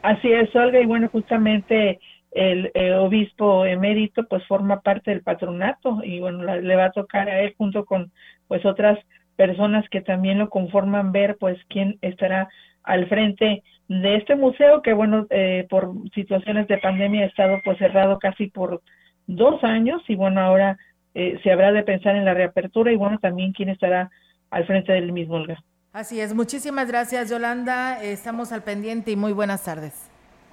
Así 0.03 0.31
es, 0.31 0.55
Olga, 0.55 0.79
y 0.79 0.85
bueno, 0.85 1.09
justamente 1.11 1.99
el 2.31 2.71
obispo 2.99 3.65
emérito 3.65 4.27
pues 4.27 4.45
forma 4.47 4.81
parte 4.81 5.11
del 5.11 5.21
patronato 5.21 5.99
y 6.03 6.19
bueno, 6.19 6.43
le 6.43 6.75
va 6.75 6.85
a 6.85 6.91
tocar 6.91 7.29
a 7.29 7.41
él 7.41 7.55
junto 7.57 7.85
con 7.85 8.11
pues 8.47 8.65
otras 8.65 8.99
personas 9.37 9.87
que 9.89 10.01
también 10.01 10.39
lo 10.39 10.49
conforman 10.49 11.11
ver 11.11 11.37
pues 11.39 11.57
quién 11.69 11.97
estará 12.01 12.49
al 12.83 13.07
frente 13.07 13.63
de 13.87 14.15
este 14.15 14.35
museo 14.35 14.81
que 14.81 14.93
bueno 14.93 15.27
eh, 15.29 15.65
por 15.69 15.93
situaciones 16.13 16.67
de 16.67 16.79
pandemia 16.79 17.23
ha 17.23 17.27
estado 17.27 17.61
pues 17.63 17.77
cerrado 17.77 18.19
casi 18.19 18.47
por 18.47 18.81
dos 19.27 19.63
años 19.63 20.01
y 20.07 20.15
bueno 20.15 20.41
ahora 20.41 20.77
eh, 21.13 21.39
se 21.43 21.51
habrá 21.51 21.71
de 21.71 21.83
pensar 21.83 22.15
en 22.15 22.25
la 22.25 22.33
reapertura 22.33 22.91
y 22.91 22.97
bueno 22.97 23.19
también 23.19 23.53
quién 23.53 23.69
estará 23.69 24.09
al 24.49 24.65
frente 24.65 24.91
del 24.91 25.11
mismo 25.11 25.35
Olga. 25.35 25.63
Así 25.93 26.19
es, 26.19 26.33
muchísimas 26.33 26.87
gracias 26.87 27.29
Yolanda, 27.29 28.01
estamos 28.01 28.51
al 28.51 28.63
pendiente 28.63 29.11
y 29.11 29.15
muy 29.15 29.33
buenas 29.33 29.63
tardes. 29.63 30.06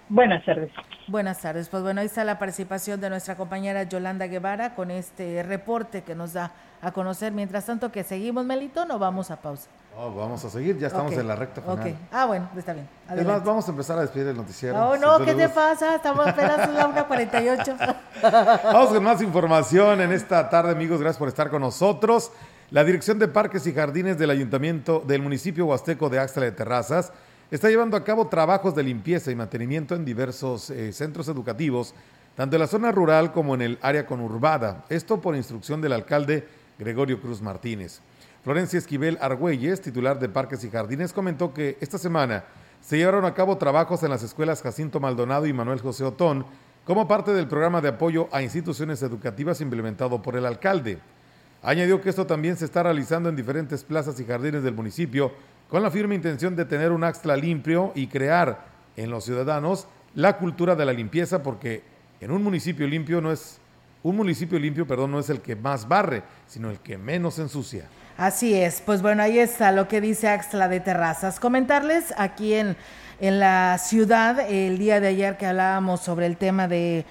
Buenas 0.09 0.45
tardes. 0.45 0.71
Buenas 1.07 1.41
tardes. 1.41 1.69
Pues 1.69 1.83
bueno, 1.83 2.01
ahí 2.01 2.07
está 2.07 2.25
la 2.25 2.39
participación 2.39 3.01
de 3.01 3.09
nuestra 3.09 3.37
compañera 3.37 3.85
Yolanda 3.85 4.27
Guevara 4.27 4.75
con 4.75 4.91
este 4.91 5.43
reporte 5.43 6.03
que 6.03 6.15
nos 6.15 6.35
da 6.35 6.53
a 6.83 6.93
conocer. 6.93 7.33
Mientras 7.33 7.65
tanto 7.65 7.91
que 7.91 8.05
seguimos, 8.05 8.45
Melito, 8.45 8.85
no 8.85 8.99
vamos 8.99 9.31
a 9.31 9.37
pausa. 9.37 9.69
vamos 9.97 10.45
a 10.45 10.51
seguir, 10.51 10.79
ya 10.79 10.89
estamos 10.89 11.13
en 11.15 11.27
la 11.27 11.37
recta 11.37 11.63
final. 11.63 11.79
Okay. 11.79 11.97
Ah, 12.13 12.27
bueno, 12.27 12.49
está 12.57 12.75
bien. 12.75 12.87
Además, 13.09 13.43
vamos 13.45 13.67
a 13.67 13.71
empezar 13.71 13.99
a 13.99 14.03
despedir 14.03 14.29
el 14.29 14.37
noticiero. 14.37 14.91
Oh, 14.91 14.97
no, 14.97 15.25
¿qué 15.25 15.35
te 15.35 15.49
pasa? 15.49 15.97
Estamos 15.97 16.27
apenas 16.27 16.69
en 16.69 16.75
la 16.75 16.87
1.48. 16.89 17.97
vamos 18.65 18.89
con 18.91 19.05
más 19.05 19.23
información 19.23 20.03
en 20.03 20.13
esta 20.13 20.51
tarde, 20.51 20.73
amigos. 20.73 21.01
Gracias 21.01 21.19
por 21.19 21.29
estar 21.29 21.49
con 21.49 21.63
nosotros. 21.63 22.31
La 22.71 22.85
Dirección 22.85 23.19
de 23.19 23.29
Parques 23.29 23.67
y 23.67 23.73
Jardines 23.73 24.19
del 24.19 24.31
Ayuntamiento 24.31 25.03
del 25.07 25.23
municipio 25.23 25.67
huasteco 25.67 26.11
de 26.11 26.19
Axtla 26.19 26.45
de 26.45 26.53
Terrazas 26.53 27.13
está 27.51 27.69
llevando 27.69 27.97
a 27.97 28.05
cabo 28.05 28.29
trabajos 28.29 28.75
de 28.75 28.83
limpieza 28.83 29.31
y 29.31 29.35
mantenimiento 29.35 29.95
en 29.95 30.05
diversos 30.05 30.71
eh, 30.71 30.93
centros 30.93 31.29
educativos, 31.29 31.95
tanto 32.37 32.57
en 32.57 32.61
la 32.61 32.67
zona 32.67 32.91
rural 32.91 33.33
como 33.33 33.55
en 33.55 33.63
el 33.63 33.79
área 33.83 34.07
conurbada. 34.07 34.85
Esto 34.89 35.21
por 35.21 35.37
instrucción 35.37 35.81
del 35.81 35.93
alcalde 35.93 36.47
Gregorio 36.79 37.21
Cruz 37.21 37.41
Martínez. 37.41 38.01
Florencia 38.43 38.79
Esquivel 38.79 39.19
Argüelles, 39.21 39.81
titular 39.81 40.19
de 40.19 40.29
Parques 40.29 40.65
y 40.65 40.71
Jardines, 40.71 41.13
comentó 41.13 41.55
que 41.55 41.79
esta 41.81 41.97
semana 41.97 42.45
se 42.81 42.99
llevaron 42.99 43.25
a 43.25 43.33
cabo 43.33 43.57
trabajos 43.57 44.03
en 44.03 44.11
las 44.11 44.23
escuelas 44.23 44.61
Jacinto 44.61 45.01
Maldonado 45.01 45.47
y 45.47 45.53
Manuel 45.53 45.81
José 45.81 46.05
Otón 46.05 46.45
como 46.85 47.09
parte 47.09 47.33
del 47.33 47.49
programa 47.49 47.81
de 47.81 47.89
apoyo 47.89 48.29
a 48.31 48.43
instituciones 48.43 49.03
educativas 49.03 49.63
implementado 49.63 50.21
por 50.21 50.37
el 50.37 50.45
alcalde. 50.45 50.99
Añadió 51.63 52.03
que 52.03 52.11
esto 52.11 52.27
también 52.27 52.57
se 52.59 52.67
está 52.67 52.83
realizando 52.83 53.31
en 53.31 53.37
diferentes 53.37 53.83
plazas 53.85 54.21
y 54.21 54.27
jardines 54.27 54.63
del 54.63 54.75
municipio 54.75 55.33
con 55.69 55.83
la 55.83 55.91
firme 55.91 56.15
intención 56.15 56.57
de 56.57 56.65
tener 56.65 56.93
un 56.93 57.05
Axtla 57.05 57.37
limpio 57.37 57.93
y 57.95 58.07
crear 58.07 58.65
en 58.97 59.11
los 59.11 59.25
ciudadanos 59.25 59.87
la 60.15 60.39
cultura 60.39 60.77
de 60.77 60.85
la 60.85 60.93
limpieza, 60.93 61.43
porque 61.43 61.83
en 62.21 62.31
un 62.31 62.43
municipio 62.43 62.87
limpio 62.87 63.21
no 63.21 63.33
es 63.33 63.59
un 64.03 64.17
municipio 64.17 64.59
limpio, 64.59 64.87
perdón, 64.87 65.11
no 65.13 65.19
es 65.19 65.31
el 65.31 65.41
que 65.41 65.57
más 65.57 65.89
barre, 65.89 66.23
sino 66.47 66.71
el 66.71 66.79
que 66.79 66.99
menos 66.99 67.39
ensucia. 67.39 67.87
Así 68.17 68.55
es, 68.55 68.81
pues 68.83 69.03
bueno, 69.03 69.23
ahí 69.23 69.39
está 69.39 69.73
lo 69.73 69.89
que 69.89 70.01
dice 70.01 70.29
Axtla 70.29 70.69
de 70.69 70.79
Terrazas. 70.79 71.41
Comentarles 71.41 72.15
aquí 72.17 72.55
en, 72.55 72.77
en 73.19 73.41
la 73.41 73.79
ciudad, 73.79 74.39
el 74.49 74.79
día 74.79 75.01
de 75.01 75.09
ayer 75.09 75.37
que 75.37 75.47
hablábamos 75.47 76.01
sobre 76.01 76.27
el 76.27 76.37
tema 76.37 76.69
de 76.69 77.05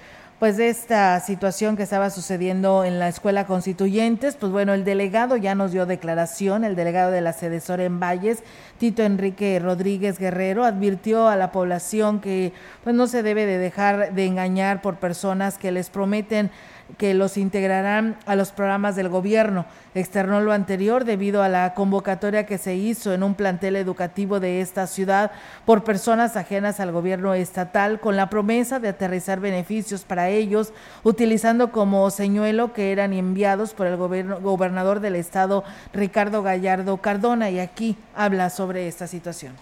pues 0.44 0.58
de 0.58 0.68
esta 0.68 1.18
situación 1.20 1.74
que 1.74 1.84
estaba 1.84 2.10
sucediendo 2.10 2.84
en 2.84 2.98
la 2.98 3.08
escuela 3.08 3.46
constituyentes, 3.46 4.36
pues 4.36 4.52
bueno, 4.52 4.74
el 4.74 4.84
delegado 4.84 5.38
ya 5.38 5.54
nos 5.54 5.72
dio 5.72 5.86
declaración, 5.86 6.64
el 6.64 6.76
delegado 6.76 7.10
de 7.10 7.22
la 7.22 7.32
Sedesora 7.32 7.84
en 7.84 7.98
Valles, 7.98 8.42
Tito 8.76 9.02
Enrique 9.02 9.58
Rodríguez 9.58 10.18
Guerrero, 10.18 10.66
advirtió 10.66 11.28
a 11.28 11.36
la 11.36 11.50
población 11.50 12.20
que 12.20 12.52
pues 12.82 12.94
no 12.94 13.06
se 13.06 13.22
debe 13.22 13.46
de 13.46 13.56
dejar 13.56 14.12
de 14.12 14.26
engañar 14.26 14.82
por 14.82 14.96
personas 14.96 15.56
que 15.56 15.72
les 15.72 15.88
prometen 15.88 16.50
que 16.98 17.14
los 17.14 17.36
integrarán 17.36 18.16
a 18.26 18.36
los 18.36 18.52
programas 18.52 18.96
del 18.96 19.08
gobierno. 19.08 19.66
Externó 19.94 20.40
lo 20.40 20.52
anterior 20.52 21.04
debido 21.04 21.42
a 21.42 21.48
la 21.48 21.74
convocatoria 21.74 22.46
que 22.46 22.58
se 22.58 22.74
hizo 22.74 23.12
en 23.12 23.22
un 23.22 23.34
plantel 23.34 23.76
educativo 23.76 24.40
de 24.40 24.60
esta 24.60 24.86
ciudad 24.86 25.32
por 25.64 25.84
personas 25.84 26.36
ajenas 26.36 26.80
al 26.80 26.92
gobierno 26.92 27.34
estatal 27.34 28.00
con 28.00 28.16
la 28.16 28.30
promesa 28.30 28.80
de 28.80 28.88
aterrizar 28.88 29.40
beneficios 29.40 30.02
para 30.02 30.28
ellos, 30.28 30.72
utilizando 31.02 31.72
como 31.72 32.10
señuelo 32.10 32.72
que 32.72 32.92
eran 32.92 33.12
enviados 33.12 33.74
por 33.74 33.86
el 33.86 33.96
gobierno, 33.96 34.40
gobernador 34.40 35.00
del 35.00 35.16
estado 35.16 35.64
Ricardo 35.92 36.42
Gallardo 36.42 36.96
Cardona 36.98 37.50
y 37.50 37.60
aquí 37.60 37.96
habla 38.14 38.50
sobre 38.50 38.88
esta 38.88 39.06
situación. 39.06 39.54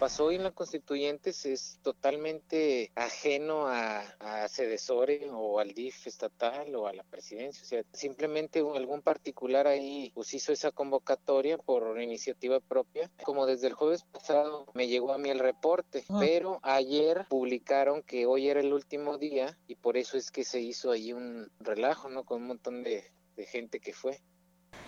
Pasó 0.00 0.32
en 0.32 0.42
la 0.42 0.50
Constituyentes 0.50 1.44
es 1.44 1.78
totalmente 1.82 2.90
ajeno 2.94 3.66
a, 3.66 4.00
a 4.18 4.48
Cedesore 4.48 5.28
o 5.30 5.60
al 5.60 5.74
DIF 5.74 6.06
estatal 6.06 6.74
o 6.74 6.86
a 6.86 6.94
la 6.94 7.04
presidencia. 7.04 7.62
O 7.62 7.66
sea, 7.66 7.82
simplemente 7.92 8.60
algún 8.60 9.02
particular 9.02 9.66
ahí 9.66 10.10
pues 10.14 10.32
hizo 10.32 10.52
esa 10.52 10.72
convocatoria 10.72 11.58
por 11.58 12.00
iniciativa 12.00 12.60
propia. 12.60 13.10
Como 13.22 13.44
desde 13.44 13.66
el 13.66 13.74
jueves 13.74 14.04
pasado 14.04 14.66
me 14.72 14.88
llegó 14.88 15.12
a 15.12 15.18
mí 15.18 15.28
el 15.28 15.38
reporte, 15.38 16.02
pero 16.18 16.60
ayer 16.62 17.26
publicaron 17.28 18.02
que 18.02 18.24
hoy 18.24 18.48
era 18.48 18.60
el 18.60 18.72
último 18.72 19.18
día 19.18 19.58
y 19.66 19.74
por 19.74 19.98
eso 19.98 20.16
es 20.16 20.30
que 20.30 20.44
se 20.44 20.60
hizo 20.60 20.92
ahí 20.92 21.12
un 21.12 21.52
relajo, 21.60 22.08
¿no? 22.08 22.24
Con 22.24 22.40
un 22.40 22.48
montón 22.48 22.82
de, 22.82 23.04
de 23.36 23.44
gente 23.44 23.80
que 23.80 23.92
fue. 23.92 24.22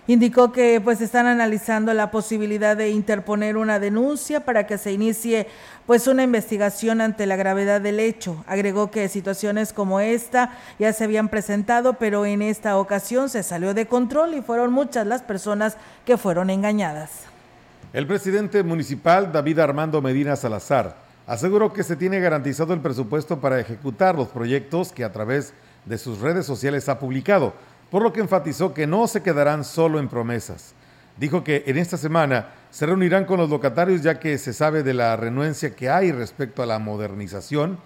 Indicó 0.09 0.51
que 0.51 0.81
pues 0.83 1.01
están 1.01 1.27
analizando 1.27 1.95
la 1.95 2.11
posibilidad 2.11 2.77
de 2.77 2.91
interponer 2.91 3.57
una 3.57 3.79
denuncia 3.79 4.45
para 4.45 4.67
que 4.67 4.77
se 4.77 4.91
inicie 4.91 5.47
pues 5.87 6.09
una 6.09 6.25
investigación 6.25 7.01
ante 7.01 7.25
la 7.25 7.37
gravedad 7.37 7.81
del 7.81 8.01
hecho. 8.01 8.43
Agregó 8.49 8.91
que 8.91 9.09
situaciones 9.09 9.73
como 9.73 10.01
esta 10.01 10.59
ya 10.81 10.93
se 10.93 11.05
habían 11.05 11.29
presentado, 11.29 11.95
pero 11.95 12.27
en 12.27 12.43
esta 12.43 12.79
ocasión 12.79 13.29
se 13.29 13.45
salió 13.45 13.75
de 13.75 13.87
control 13.87 14.35
y 14.35 14.43
fueron 14.43 14.73
muchas 14.73 15.07
las 15.07 15.23
personas 15.23 15.77
que 16.05 16.17
fueron 16.17 16.51
engañadas. 16.51 17.11
El 17.93 18.09
presidente 18.09 18.65
municipal 18.65 19.31
David 19.31 19.61
Armando 19.61 20.03
Medina 20.03 20.35
Salazar 20.35 20.97
aseguró 21.29 21.73
que 21.73 21.85
se 21.85 21.95
tiene 21.95 22.19
garantizado 22.19 22.75
el 22.75 22.81
presupuesto 22.81 23.41
para 23.41 23.61
ejecutar 23.61 24.17
los 24.17 24.29
proyectos 24.29 24.91
que 24.91 25.05
a 25.05 25.13
través 25.13 25.55
de 25.85 25.97
sus 25.99 26.19
redes 26.21 26.45
sociales 26.45 26.89
ha 26.89 26.99
publicado 26.99 27.55
por 27.93 28.03
lo 28.03 28.11
que 28.11 28.21
enfatizó 28.21 28.73
que 28.73 28.87
no 28.87 29.07
se 29.07 29.23
quedarán 29.23 29.65
solo 29.65 29.99
en 29.99 30.09
promesas. 30.09 30.73
Dijo 31.19 31.45
que 31.45 31.65
en 31.67 31.77
esta 31.77 31.99
semana 31.99 32.49
se 32.71 32.87
reunirán 32.87 33.27
con 33.27 33.39
los 33.39 33.51
locatarios 33.51 34.01
ya 34.01 34.19
que 34.19 34.39
se 34.39 34.55
sabe 34.55 34.83
de 34.83 34.95
la 34.95 35.15
renuencia 35.15 35.77
que 35.77 35.91
hay 35.91 36.11
respecto 36.11 36.63
a 36.63 36.67
la 36.67 36.79
modernización, 36.79 37.79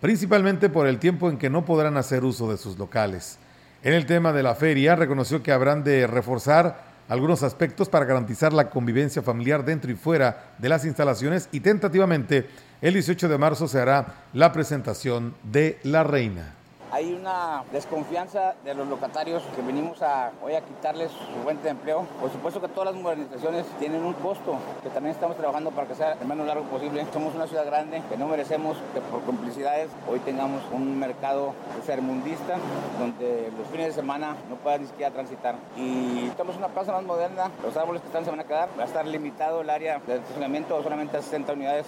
principalmente 0.00 0.68
por 0.68 0.88
el 0.88 0.98
tiempo 0.98 1.30
en 1.30 1.38
que 1.38 1.48
no 1.48 1.64
podrán 1.64 1.96
hacer 1.96 2.24
uso 2.24 2.50
de 2.50 2.58
sus 2.58 2.76
locales. 2.76 3.38
En 3.84 3.94
el 3.94 4.04
tema 4.04 4.32
de 4.32 4.42
la 4.42 4.56
feria, 4.56 4.96
reconoció 4.96 5.44
que 5.44 5.52
habrán 5.52 5.84
de 5.84 6.08
reforzar 6.08 6.82
algunos 7.08 7.44
aspectos 7.44 7.88
para 7.88 8.04
garantizar 8.04 8.52
la 8.52 8.68
convivencia 8.68 9.22
familiar 9.22 9.64
dentro 9.64 9.92
y 9.92 9.94
fuera 9.94 10.54
de 10.58 10.68
las 10.68 10.84
instalaciones 10.84 11.48
y 11.52 11.60
tentativamente 11.60 12.48
el 12.80 12.94
18 12.94 13.28
de 13.28 13.38
marzo 13.38 13.68
se 13.68 13.78
hará 13.78 14.24
la 14.32 14.50
presentación 14.50 15.36
de 15.44 15.78
la 15.84 16.02
reina 16.02 16.56
hay 16.92 17.14
una 17.14 17.64
desconfianza 17.72 18.54
de 18.64 18.74
los 18.74 18.86
locatarios 18.86 19.42
que 19.56 19.62
venimos 19.62 20.02
a, 20.02 20.30
hoy 20.42 20.54
a 20.54 20.60
quitarles 20.60 21.10
su 21.10 21.42
fuente 21.42 21.64
de 21.64 21.70
empleo. 21.70 22.06
Por 22.20 22.30
supuesto 22.30 22.60
que 22.60 22.68
todas 22.68 22.92
las 22.92 23.02
modernizaciones 23.02 23.64
tienen 23.78 24.04
un 24.04 24.12
costo 24.12 24.58
que 24.82 24.90
también 24.90 25.14
estamos 25.14 25.38
trabajando 25.38 25.70
para 25.70 25.88
que 25.88 25.94
sea 25.94 26.12
el 26.20 26.26
menos 26.26 26.46
largo 26.46 26.64
posible. 26.64 27.06
Somos 27.10 27.34
una 27.34 27.46
ciudad 27.46 27.64
grande 27.64 28.02
que 28.10 28.18
no 28.18 28.28
merecemos 28.28 28.76
que 28.92 29.00
por 29.00 29.22
complicidades 29.22 29.88
hoy 30.06 30.18
tengamos 30.20 30.60
un 30.70 30.98
mercado 30.98 31.54
sermundista 31.86 32.58
donde 32.98 33.50
los 33.56 33.66
fines 33.68 33.86
de 33.86 33.92
semana 33.94 34.36
no 34.50 34.56
puedan 34.56 34.82
ni 34.82 34.88
siquiera 34.88 35.10
transitar. 35.10 35.54
Y 35.78 36.26
estamos 36.26 36.56
en 36.56 36.58
una 36.58 36.74
plaza 36.74 36.92
más 36.92 37.04
moderna, 37.04 37.50
los 37.64 37.74
árboles 37.74 38.02
que 38.02 38.08
están 38.08 38.24
se 38.24 38.30
van 38.30 38.40
a 38.40 38.44
quedar, 38.44 38.68
va 38.78 38.82
a 38.82 38.86
estar 38.86 39.06
limitado 39.06 39.62
el 39.62 39.70
área 39.70 39.98
de 40.06 40.16
estacionamiento 40.16 40.82
solamente 40.82 41.16
a 41.16 41.22
60 41.22 41.54
unidades. 41.54 41.86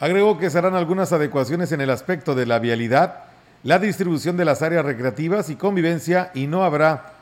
Agregó 0.00 0.36
que 0.36 0.50
serán 0.50 0.74
algunas 0.74 1.14
adecuaciones 1.14 1.72
en 1.72 1.80
el 1.80 1.88
aspecto 1.88 2.34
de 2.34 2.44
la 2.44 2.58
vialidad 2.58 3.27
la 3.62 3.78
distribución 3.78 4.36
de 4.36 4.44
las 4.44 4.62
áreas 4.62 4.84
recreativas 4.84 5.50
y 5.50 5.56
convivencia 5.56 6.30
y 6.34 6.46
no 6.46 6.64
habrá 6.64 7.14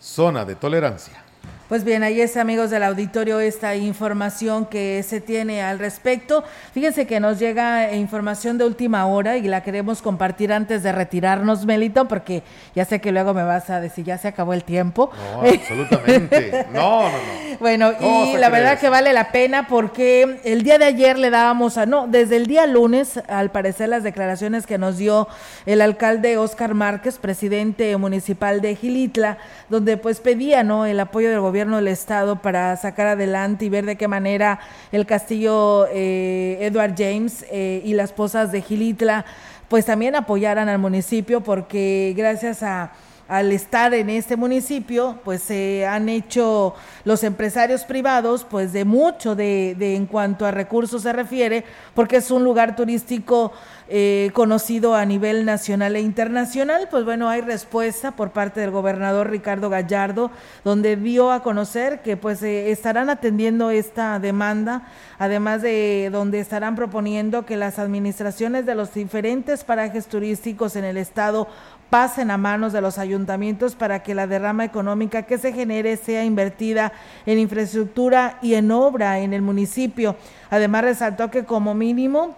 zona 0.00 0.44
de 0.44 0.54
tolerancia. 0.54 1.25
Pues 1.68 1.82
bien, 1.82 2.04
ahí 2.04 2.20
es 2.20 2.36
amigos 2.36 2.70
del 2.70 2.84
auditorio 2.84 3.40
esta 3.40 3.74
información 3.74 4.66
que 4.66 5.02
se 5.02 5.20
tiene 5.20 5.62
al 5.62 5.80
respecto. 5.80 6.44
Fíjense 6.72 7.08
que 7.08 7.18
nos 7.18 7.40
llega 7.40 7.92
información 7.92 8.56
de 8.56 8.64
última 8.64 9.04
hora 9.06 9.36
y 9.36 9.42
la 9.48 9.64
queremos 9.64 10.00
compartir 10.00 10.52
antes 10.52 10.84
de 10.84 10.92
retirarnos, 10.92 11.66
Melito, 11.66 12.06
porque 12.06 12.44
ya 12.76 12.84
sé 12.84 13.00
que 13.00 13.10
luego 13.10 13.34
me 13.34 13.42
vas 13.42 13.68
a 13.68 13.80
decir, 13.80 14.04
ya 14.04 14.16
se 14.16 14.28
acabó 14.28 14.52
el 14.52 14.62
tiempo. 14.62 15.10
No, 15.32 15.40
absolutamente. 15.40 16.66
No, 16.76 17.02
no, 17.02 17.08
no. 17.10 17.56
Bueno, 17.58 17.92
y 18.00 18.36
la 18.36 18.48
verdad 18.50 18.78
que 18.78 18.88
vale 18.88 19.12
la 19.12 19.32
pena 19.32 19.66
porque 19.66 20.40
el 20.44 20.62
día 20.62 20.78
de 20.78 20.84
ayer 20.84 21.18
le 21.18 21.30
dábamos 21.30 21.78
a, 21.78 21.86
no, 21.86 22.06
desde 22.06 22.36
el 22.36 22.46
día 22.46 22.66
lunes, 22.66 23.20
al 23.28 23.50
parecer 23.50 23.88
las 23.88 24.02
declaraciones 24.02 24.66
que 24.66 24.78
nos 24.78 24.98
dio 24.98 25.26
el 25.64 25.80
alcalde 25.80 26.36
Oscar 26.36 26.74
Márquez, 26.74 27.18
presidente 27.18 27.96
municipal 27.96 28.60
de 28.60 28.76
Gilitla, 28.76 29.38
donde 29.68 29.96
pues 29.96 30.20
pedía, 30.20 30.62
¿no? 30.62 30.86
El 30.86 31.00
apoyo 31.00 31.30
del 31.30 31.40
gobierno 31.40 31.55
gobierno 31.56 31.76
del 31.76 31.88
estado 31.88 32.42
para 32.42 32.76
sacar 32.76 33.06
adelante 33.06 33.64
y 33.64 33.70
ver 33.70 33.86
de 33.86 33.96
qué 33.96 34.08
manera 34.08 34.60
el 34.92 35.06
castillo 35.06 35.86
eh, 35.90 36.58
Edward 36.60 36.92
James 36.98 37.46
eh, 37.50 37.80
y 37.82 37.94
las 37.94 38.12
posas 38.12 38.52
de 38.52 38.60
Gilitla 38.60 39.24
pues 39.68 39.86
también 39.86 40.16
apoyaran 40.16 40.68
al 40.68 40.78
municipio 40.78 41.40
porque 41.40 42.12
gracias 42.14 42.62
a 42.62 42.92
al 43.26 43.50
estar 43.50 43.92
en 43.92 44.08
este 44.08 44.36
municipio, 44.36 45.18
pues 45.24 45.42
se 45.42 45.84
han 45.84 46.08
hecho 46.08 46.74
los 47.04 47.24
empresarios 47.24 47.82
privados, 47.82 48.46
pues 48.48 48.72
de 48.72 48.84
mucho 48.84 49.34
de, 49.34 49.74
de, 49.76 49.96
en 49.96 50.06
cuanto 50.06 50.46
a 50.46 50.52
recursos 50.52 51.02
se 51.02 51.12
refiere, 51.12 51.64
porque 51.94 52.18
es 52.18 52.30
un 52.30 52.44
lugar 52.44 52.76
turístico 52.76 53.52
eh, 53.88 54.30
conocido 54.34 54.96
a 54.96 55.04
nivel 55.04 55.44
nacional 55.44 55.94
e 55.94 56.00
internacional. 56.00 56.88
Pues 56.90 57.04
bueno, 57.04 57.28
hay 57.28 57.40
respuesta 57.40 58.12
por 58.16 58.30
parte 58.30 58.60
del 58.60 58.72
gobernador 58.72 59.30
Ricardo 59.30 59.70
Gallardo, 59.70 60.32
donde 60.64 60.96
dio 60.96 61.30
a 61.30 61.44
conocer 61.44 62.02
que 62.02 62.16
pues 62.16 62.42
eh, 62.42 62.72
estarán 62.72 63.10
atendiendo 63.10 63.70
esta 63.70 64.18
demanda, 64.18 64.88
además 65.18 65.62
de 65.62 66.08
donde 66.10 66.40
estarán 66.40 66.74
proponiendo 66.74 67.46
que 67.46 67.56
las 67.56 67.78
administraciones 67.78 68.66
de 68.66 68.74
los 68.74 68.92
diferentes 68.92 69.62
parajes 69.62 70.06
turísticos 70.06 70.74
en 70.74 70.84
el 70.84 70.96
estado 70.96 71.46
pasen 71.88 72.32
a 72.32 72.38
manos 72.38 72.72
de 72.72 72.80
los 72.80 72.98
ayuntamientos 72.98 73.76
para 73.76 74.02
que 74.02 74.16
la 74.16 74.26
derrama 74.26 74.64
económica 74.64 75.22
que 75.22 75.38
se 75.38 75.52
genere 75.52 75.96
sea 75.96 76.24
invertida 76.24 76.92
en 77.24 77.38
infraestructura 77.38 78.38
y 78.42 78.54
en 78.54 78.72
obra 78.72 79.20
en 79.20 79.32
el 79.32 79.42
municipio. 79.42 80.16
Además, 80.50 80.82
resaltó 80.82 81.30
que 81.30 81.44
como 81.44 81.74
mínimo 81.74 82.34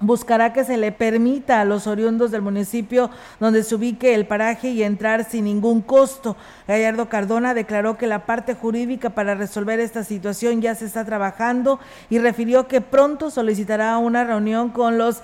buscará 0.00 0.52
que 0.52 0.64
se 0.64 0.76
le 0.76 0.92
permita 0.92 1.60
a 1.60 1.64
los 1.64 1.86
oriundos 1.86 2.30
del 2.30 2.42
municipio 2.42 3.10
donde 3.40 3.62
se 3.62 3.74
ubique 3.74 4.14
el 4.14 4.26
paraje 4.26 4.70
y 4.70 4.82
entrar 4.82 5.28
sin 5.28 5.44
ningún 5.44 5.82
costo. 5.82 6.36
Gallardo 6.66 7.08
Cardona 7.08 7.54
declaró 7.54 7.96
que 7.96 8.06
la 8.06 8.26
parte 8.26 8.54
jurídica 8.54 9.10
para 9.10 9.34
resolver 9.34 9.80
esta 9.80 10.04
situación 10.04 10.60
ya 10.60 10.74
se 10.74 10.84
está 10.84 11.04
trabajando 11.04 11.80
y 12.10 12.18
refirió 12.18 12.68
que 12.68 12.80
pronto 12.80 13.30
solicitará 13.30 13.98
una 13.98 14.24
reunión 14.24 14.70
con 14.70 14.98
los 14.98 15.22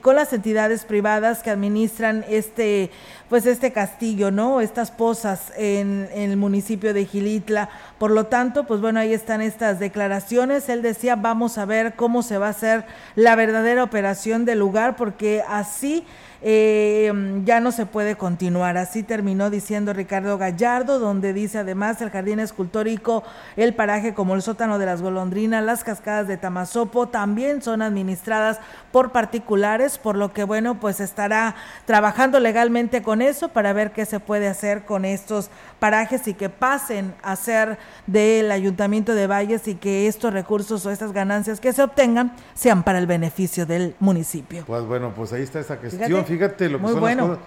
con 0.00 0.16
las 0.16 0.32
entidades 0.32 0.84
privadas 0.84 1.42
que 1.42 1.50
administran 1.50 2.24
este 2.28 2.90
pues 3.28 3.46
este 3.46 3.72
castillo, 3.72 4.30
¿no? 4.30 4.60
Estas 4.60 4.90
pozas 4.90 5.52
en, 5.56 6.08
en, 6.12 6.30
el 6.30 6.36
municipio 6.36 6.94
de 6.94 7.06
Gilitla. 7.06 7.68
Por 7.98 8.10
lo 8.10 8.26
tanto, 8.26 8.64
pues 8.64 8.80
bueno, 8.80 9.00
ahí 9.00 9.12
están 9.12 9.40
estas 9.42 9.78
declaraciones. 9.80 10.68
Él 10.68 10.82
decía, 10.82 11.16
vamos 11.16 11.58
a 11.58 11.64
ver 11.64 11.94
cómo 11.94 12.22
se 12.22 12.38
va 12.38 12.46
a 12.46 12.50
hacer 12.50 12.84
la 13.14 13.34
verdadera 13.34 13.82
operación 13.82 14.44
del 14.44 14.60
lugar, 14.60 14.96
porque 14.96 15.42
así 15.48 16.04
eh, 16.42 17.12
ya 17.44 17.60
no 17.60 17.72
se 17.72 17.86
puede 17.86 18.16
continuar. 18.16 18.76
Así 18.76 19.02
terminó 19.02 19.50
diciendo 19.50 19.92
Ricardo 19.92 20.38
Gallardo, 20.38 20.98
donde 20.98 21.32
dice 21.32 21.58
además 21.58 22.00
el 22.02 22.10
jardín 22.10 22.40
escultórico, 22.40 23.22
el 23.56 23.74
paraje 23.74 24.14
como 24.14 24.34
el 24.34 24.42
sótano 24.42 24.78
de 24.78 24.86
las 24.86 25.02
golondrinas, 25.02 25.64
las 25.64 25.84
cascadas 25.84 26.28
de 26.28 26.36
Tamazopo, 26.36 27.08
también 27.08 27.62
son 27.62 27.82
administradas 27.82 28.58
por 28.92 29.12
particulares, 29.12 29.98
por 29.98 30.16
lo 30.16 30.32
que 30.32 30.44
bueno, 30.44 30.80
pues 30.80 31.00
estará 31.00 31.54
trabajando 31.84 32.40
legalmente 32.40 33.02
con 33.02 33.22
eso 33.22 33.48
para 33.48 33.72
ver 33.72 33.92
qué 33.92 34.04
se 34.04 34.20
puede 34.20 34.48
hacer 34.48 34.84
con 34.84 35.04
estos 35.04 35.50
parajes 35.78 36.26
y 36.28 36.34
que 36.34 36.48
pasen 36.48 37.14
a 37.22 37.36
ser 37.36 37.78
del 38.06 38.50
Ayuntamiento 38.50 39.14
de 39.14 39.26
Valles 39.26 39.68
y 39.68 39.74
que 39.74 40.06
estos 40.06 40.32
recursos 40.32 40.84
o 40.86 40.90
estas 40.90 41.12
ganancias 41.12 41.60
que 41.60 41.72
se 41.72 41.82
obtengan 41.82 42.32
sean 42.54 42.82
para 42.82 42.98
el 42.98 43.06
beneficio 43.06 43.66
del 43.66 43.94
municipio. 44.00 44.64
Pues 44.66 44.84
bueno, 44.84 45.12
pues 45.14 45.32
ahí 45.32 45.42
está 45.42 45.60
esa 45.60 45.76
cuestión. 45.76 46.06
Fíjate, 46.06 46.25
lo 46.68 46.80
que 46.80 46.88
son 46.88 47.02
las 47.02 47.16
cosas. 47.16 47.38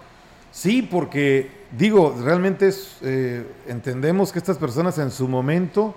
Sí, 0.51 0.81
porque 0.81 1.51
digo, 1.77 2.15
realmente 2.23 2.67
es, 2.69 2.97
eh, 3.01 3.45
entendemos 3.67 4.31
que 4.31 4.39
estas 4.39 4.57
personas 4.57 4.97
en 4.97 5.11
su 5.11 5.27
momento 5.27 5.95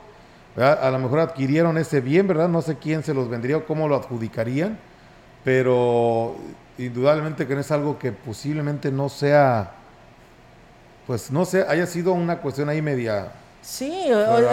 a 0.57 0.91
lo 0.91 0.99
mejor 0.99 1.21
adquirieron 1.21 1.79
ese 1.79 2.03
bien, 2.03 2.27
¿verdad? 2.27 2.49
No 2.49 2.61
sé 2.61 2.77
quién 2.77 3.03
se 3.03 3.15
los 3.15 3.31
vendría 3.31 3.57
o 3.57 3.65
cómo 3.65 3.89
lo 3.89 3.97
adjudicarían, 3.97 4.79
pero 5.45 6.37
indudablemente 6.77 7.47
que 7.47 7.55
no 7.55 7.63
es 7.63 7.71
algo 7.71 7.99
que 7.99 8.13
posiblemente 8.13 8.93
no 8.93 9.09
sea 9.09 9.73
pues 11.07 11.31
no 11.31 11.45
sé, 11.45 11.65
haya 11.69 11.87
sido 11.87 12.13
una 12.13 12.39
cuestión 12.39 12.69
ahí 12.69 12.81
media 12.81 13.33
Sí, 13.63 13.93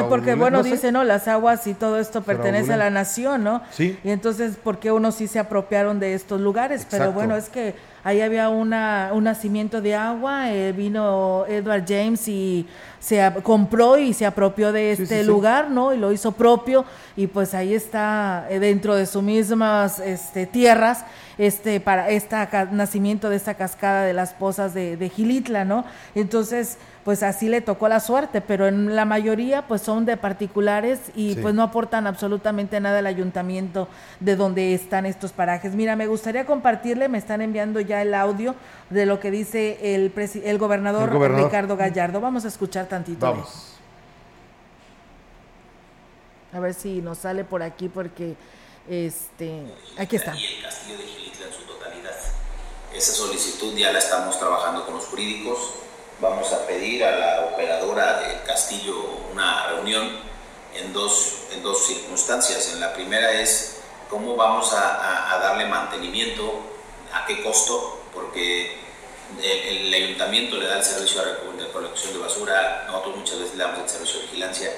porque 0.08 0.36
bueno, 0.36 0.62
dice, 0.62 0.92
¿no? 0.92 1.04
Las 1.04 1.28
aguas 1.28 1.66
y 1.66 1.74
todo 1.74 1.98
esto 2.00 2.22
pertenece 2.22 2.74
a 2.74 2.78
la 2.78 2.92
nación, 2.92 3.44
¿no? 3.44 3.64
Sí. 3.72 3.98
Y 4.04 4.12
entonces, 4.12 4.56
¿por 4.56 4.78
qué 4.78 4.92
unos 4.92 5.16
sí 5.16 5.28
se 5.28 5.40
apropiaron 5.40 6.00
de 6.00 6.14
estos 6.14 6.40
lugares? 6.40 6.86
Pero 6.90 7.12
bueno, 7.12 7.36
es 7.36 7.50
que 7.50 7.74
ahí 8.04 8.22
había 8.22 8.50
una, 8.50 9.10
un 9.14 9.24
nacimiento 9.24 9.82
de 9.82 9.96
agua, 9.96 10.52
eh, 10.52 10.72
vino 10.74 11.46
Edward 11.48 11.86
James 11.88 12.28
y 12.28 12.68
se 13.00 13.34
compró 13.44 13.98
y 13.98 14.14
se 14.14 14.26
apropió 14.26 14.72
de 14.72 14.92
este 14.92 15.24
lugar, 15.24 15.72
¿no? 15.72 15.94
Y 15.94 15.98
lo 15.98 16.12
hizo 16.12 16.32
propio 16.34 16.86
y 17.16 17.28
pues 17.28 17.54
ahí 17.54 17.74
está 17.74 18.46
eh, 18.50 18.60
dentro 18.60 18.96
de 18.96 19.06
sus 19.06 19.24
mismas 19.24 20.00
este, 20.00 20.46
tierras 20.46 21.04
este 21.38 21.80
para 21.80 22.10
este 22.10 22.36
nacimiento 22.72 23.30
de 23.30 23.38
esta 23.38 23.54
cascada 23.54 24.04
de 24.04 24.14
las 24.14 24.34
pozas 24.34 24.74
de, 24.74 24.98
de 24.98 25.10
Gilitla, 25.10 25.66
¿no? 25.66 25.86
Entonces, 26.14 26.78
pues 27.10 27.24
así 27.24 27.50
le 27.50 27.62
tocó 27.62 27.90
la 27.90 28.02
suerte, 28.02 28.40
pero 28.40 28.68
en 28.68 28.96
la 28.96 29.04
mayoría 29.04 29.68
pues 29.68 29.82
son 29.82 30.06
de 30.06 30.16
particulares 30.16 31.00
y 31.16 31.34
pues 31.38 31.56
no 31.56 31.64
aportan 31.64 32.06
absolutamente 32.06 32.80
nada 32.80 33.00
al 33.00 33.08
ayuntamiento 33.08 33.88
de 34.20 34.36
donde 34.36 34.76
están 34.76 35.08
estos 35.08 35.32
parajes. 35.32 35.74
Mira, 35.74 35.96
me 35.96 36.06
gustaría 36.06 36.46
compartirle, 36.46 37.10
me 37.10 37.18
están 37.18 37.42
enviando 37.42 37.80
ya 37.80 38.04
el 38.04 38.14
audio 38.14 38.54
de 38.92 39.08
lo 39.08 39.20
que 39.20 39.32
dice 39.32 39.96
el, 39.96 40.14
el, 40.44 40.58
gobernador, 40.60 41.12
Ricardo 41.36 41.76
Gallardo. 41.76 42.22
Vamos 42.22 42.46
a 42.46 42.48
escuchar 42.50 42.86
tantito. 42.86 43.26
Vamos. 43.26 43.74
A 46.54 46.60
ver 46.60 46.76
si 46.76 47.02
nos 47.02 47.18
sale 47.18 47.44
por 47.44 47.64
aquí 47.64 47.90
porque 47.90 48.36
este 48.88 49.64
aquí 49.98 50.16
está. 50.16 50.36
Y 50.36 50.46
el 50.46 50.62
castillo 50.62 51.00
de 51.00 51.06
Gilitla 51.06 51.48
en 51.48 51.54
su 51.54 51.64
totalidad. 51.64 52.16
Esa 52.94 53.14
solicitud 53.14 53.76
ya 53.76 53.92
la 53.92 53.98
estamos 53.98 54.38
trabajando 54.38 54.86
con 54.86 54.94
los 54.94 55.06
jurídicos 55.06 55.89
vamos 56.22 56.52
a 56.52 56.66
pedir 56.66 57.04
a 57.04 57.12
la 57.12 57.46
operadora 57.46 58.20
del 58.20 58.44
castillo 58.44 58.96
una 59.32 59.68
reunión 59.68 60.20
en 60.76 60.94
dos, 60.94 61.44
en 61.52 61.64
dos 61.64 61.86
circunstancias. 61.86 62.72
En 62.74 62.80
la 62.80 62.94
primera 62.94 63.32
es 63.32 63.82
cómo 64.10 64.36
vamos 64.36 64.74
a, 64.74 65.40
darle 65.42 65.66
mantenimiento, 65.66 66.62
a 67.14 67.26
qué 67.26 67.42
costo, 67.42 68.02
porque 68.14 68.78
el, 69.42 69.94
ayuntamiento 69.94 70.58
le 70.58 70.66
da 70.66 70.78
el 70.78 70.84
servicio 70.84 71.22
de 71.22 71.66
recolección 71.66 72.14
de 72.14 72.20
basura, 72.20 72.86
nosotros 72.88 73.18
muchas 73.18 73.40
veces 73.40 73.56
le 73.56 73.64
damos 73.64 73.80
el 73.80 73.90
servicio 73.90 74.20
de 74.20 74.26
vigilancia 74.26 74.72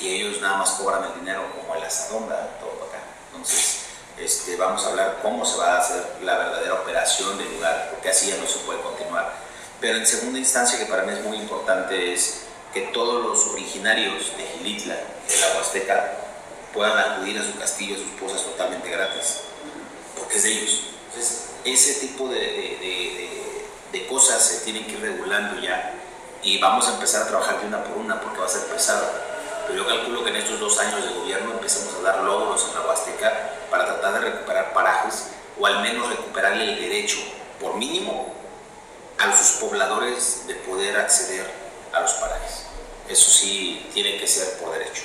y 0.00 0.08
ellos 0.08 0.40
nada 0.40 0.58
más 0.58 0.70
cobran 0.72 1.04
el 1.04 1.20
dinero 1.20 1.44
como 1.56 1.74
el 1.76 1.82
asadón, 1.82 2.24
todo 2.24 2.88
acá. 2.88 3.02
Entonces, 3.30 3.82
este, 4.18 4.56
vamos 4.56 4.84
a 4.84 4.90
hablar 4.90 5.18
cómo 5.22 5.44
se 5.44 5.56
va 5.56 5.76
a 5.76 5.78
hacer 5.78 6.02
la 6.22 6.36
verdadera 6.36 6.74
operación 6.74 7.38
del 7.38 7.52
lugar, 7.54 7.90
porque 7.90 8.10
así 8.10 8.28
ya 8.28 8.36
no 8.36 8.46
se 8.46 8.58
puede 8.60 8.80
continuar 8.80 9.11
pero 9.82 9.98
en 9.98 10.06
segunda 10.06 10.38
instancia, 10.38 10.78
que 10.78 10.86
para 10.86 11.02
mí 11.02 11.12
es 11.12 11.24
muy 11.24 11.36
importante, 11.38 12.14
es 12.14 12.44
que 12.72 12.82
todos 12.92 13.24
los 13.24 13.48
originarios 13.48 14.32
de 14.36 14.44
Gilitla, 14.46 14.94
de 14.94 15.40
la 15.40 15.56
Huasteca, 15.56 16.12
puedan 16.72 16.96
acudir 16.96 17.36
a 17.40 17.42
su 17.44 17.58
castillo, 17.58 17.96
a 17.96 17.98
sus 17.98 18.10
pozas 18.12 18.44
totalmente 18.44 18.88
gratis, 18.88 19.40
porque 20.16 20.36
es 20.36 20.42
de 20.44 20.52
ellos. 20.52 20.80
Entonces, 21.08 21.46
ese 21.64 22.06
tipo 22.06 22.28
de, 22.28 22.38
de, 22.38 23.28
de, 23.90 24.06
cosas 24.06 24.40
se 24.46 24.64
tienen 24.64 24.86
que 24.86 24.92
ir 24.92 25.00
regulando 25.00 25.60
ya 25.60 25.94
y 26.42 26.58
vamos 26.58 26.86
a 26.86 26.94
empezar 26.94 27.22
a 27.22 27.28
trabajar 27.28 27.60
de 27.60 27.66
una 27.66 27.82
por 27.82 27.98
una 27.98 28.20
porque 28.20 28.38
va 28.38 28.46
a 28.46 28.48
ser 28.48 28.62
pesado. 28.66 29.04
Pero 29.66 29.82
yo 29.82 29.88
calculo 29.88 30.22
que 30.22 30.30
en 30.30 30.36
estos 30.36 30.60
dos 30.60 30.78
años 30.78 31.02
de 31.02 31.12
gobierno 31.12 31.52
empecemos 31.52 31.92
a 31.96 32.02
dar 32.02 32.22
logros 32.22 32.68
en 32.68 32.74
la 32.74 32.86
Huasteca 32.86 33.56
para 33.68 33.86
tratar 33.86 34.14
de 34.14 34.30
recuperar 34.30 34.72
parajes 34.72 35.26
o 35.58 35.66
al 35.66 35.82
menos 35.82 36.08
recuperarle 36.08 36.72
el 36.72 36.80
derecho, 36.80 37.18
por 37.60 37.74
mínimo, 37.76 38.41
a 39.18 39.36
sus 39.36 39.60
pobladores 39.60 40.44
de 40.46 40.54
poder 40.54 40.96
acceder 40.96 41.46
a 41.92 42.00
los 42.00 42.12
parajes. 42.14 42.66
Eso 43.08 43.30
sí 43.30 43.86
tiene 43.92 44.16
que 44.18 44.26
ser 44.26 44.58
por 44.58 44.72
derecho. 44.72 45.02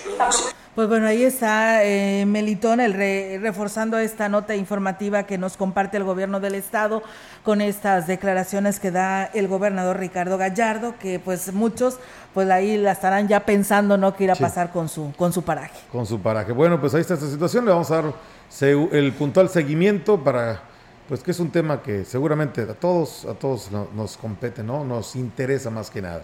Pues 0.78 0.88
bueno, 0.88 1.08
ahí 1.08 1.24
está 1.24 1.84
eh, 1.84 2.24
Melitón, 2.28 2.80
el 2.80 2.94
reforzando 3.42 3.98
esta 3.98 4.30
nota 4.30 4.56
informativa 4.56 5.24
que 5.24 5.40
nos 5.40 5.58
comparte 5.58 5.98
el 5.98 6.04
gobierno 6.04 6.40
del 6.40 6.54
estado 6.54 7.02
con 7.44 7.62
estas 7.62 8.06
declaraciones 8.06 8.80
que 8.80 8.92
da 8.92 9.26
el 9.26 9.48
gobernador 9.48 9.98
Ricardo 9.98 10.38
Gallardo, 10.38 10.94
que 11.00 11.20
pues 11.20 11.52
muchos 11.52 11.98
pues 12.36 12.48
ahí 12.52 12.78
la 12.78 12.92
estarán 12.92 13.28
ya 13.28 13.40
pensando 13.40 13.98
no 13.98 14.16
qué 14.16 14.26
irá 14.26 14.34
a 14.34 14.36
pasar 14.36 14.72
con 14.72 14.88
su 14.88 15.12
con 15.18 15.34
su 15.34 15.42
paraje. 15.42 15.80
Con 15.92 16.06
su 16.06 16.22
paraje. 16.22 16.52
Bueno, 16.52 16.80
pues 16.80 16.94
ahí 16.94 17.02
está 17.02 17.16
esta 17.16 17.28
situación, 17.28 17.66
le 17.66 17.72
vamos 17.72 17.90
a 17.90 17.96
dar 17.96 18.14
el 18.62 19.14
puntual 19.14 19.50
seguimiento 19.50 20.24
para 20.24 20.62
pues 21.08 21.24
que 21.24 21.32
es 21.32 21.40
un 21.40 21.50
tema 21.52 21.82
que 21.82 22.06
seguramente 22.06 22.62
a 22.62 22.74
todos 22.74 23.26
a 23.26 23.34
todos 23.34 23.70
nos 23.72 24.18
compete, 24.18 24.64
¿no? 24.64 24.84
Nos 24.84 25.16
interesa 25.16 25.70
más 25.70 25.90
que 25.90 26.02
nada. 26.02 26.24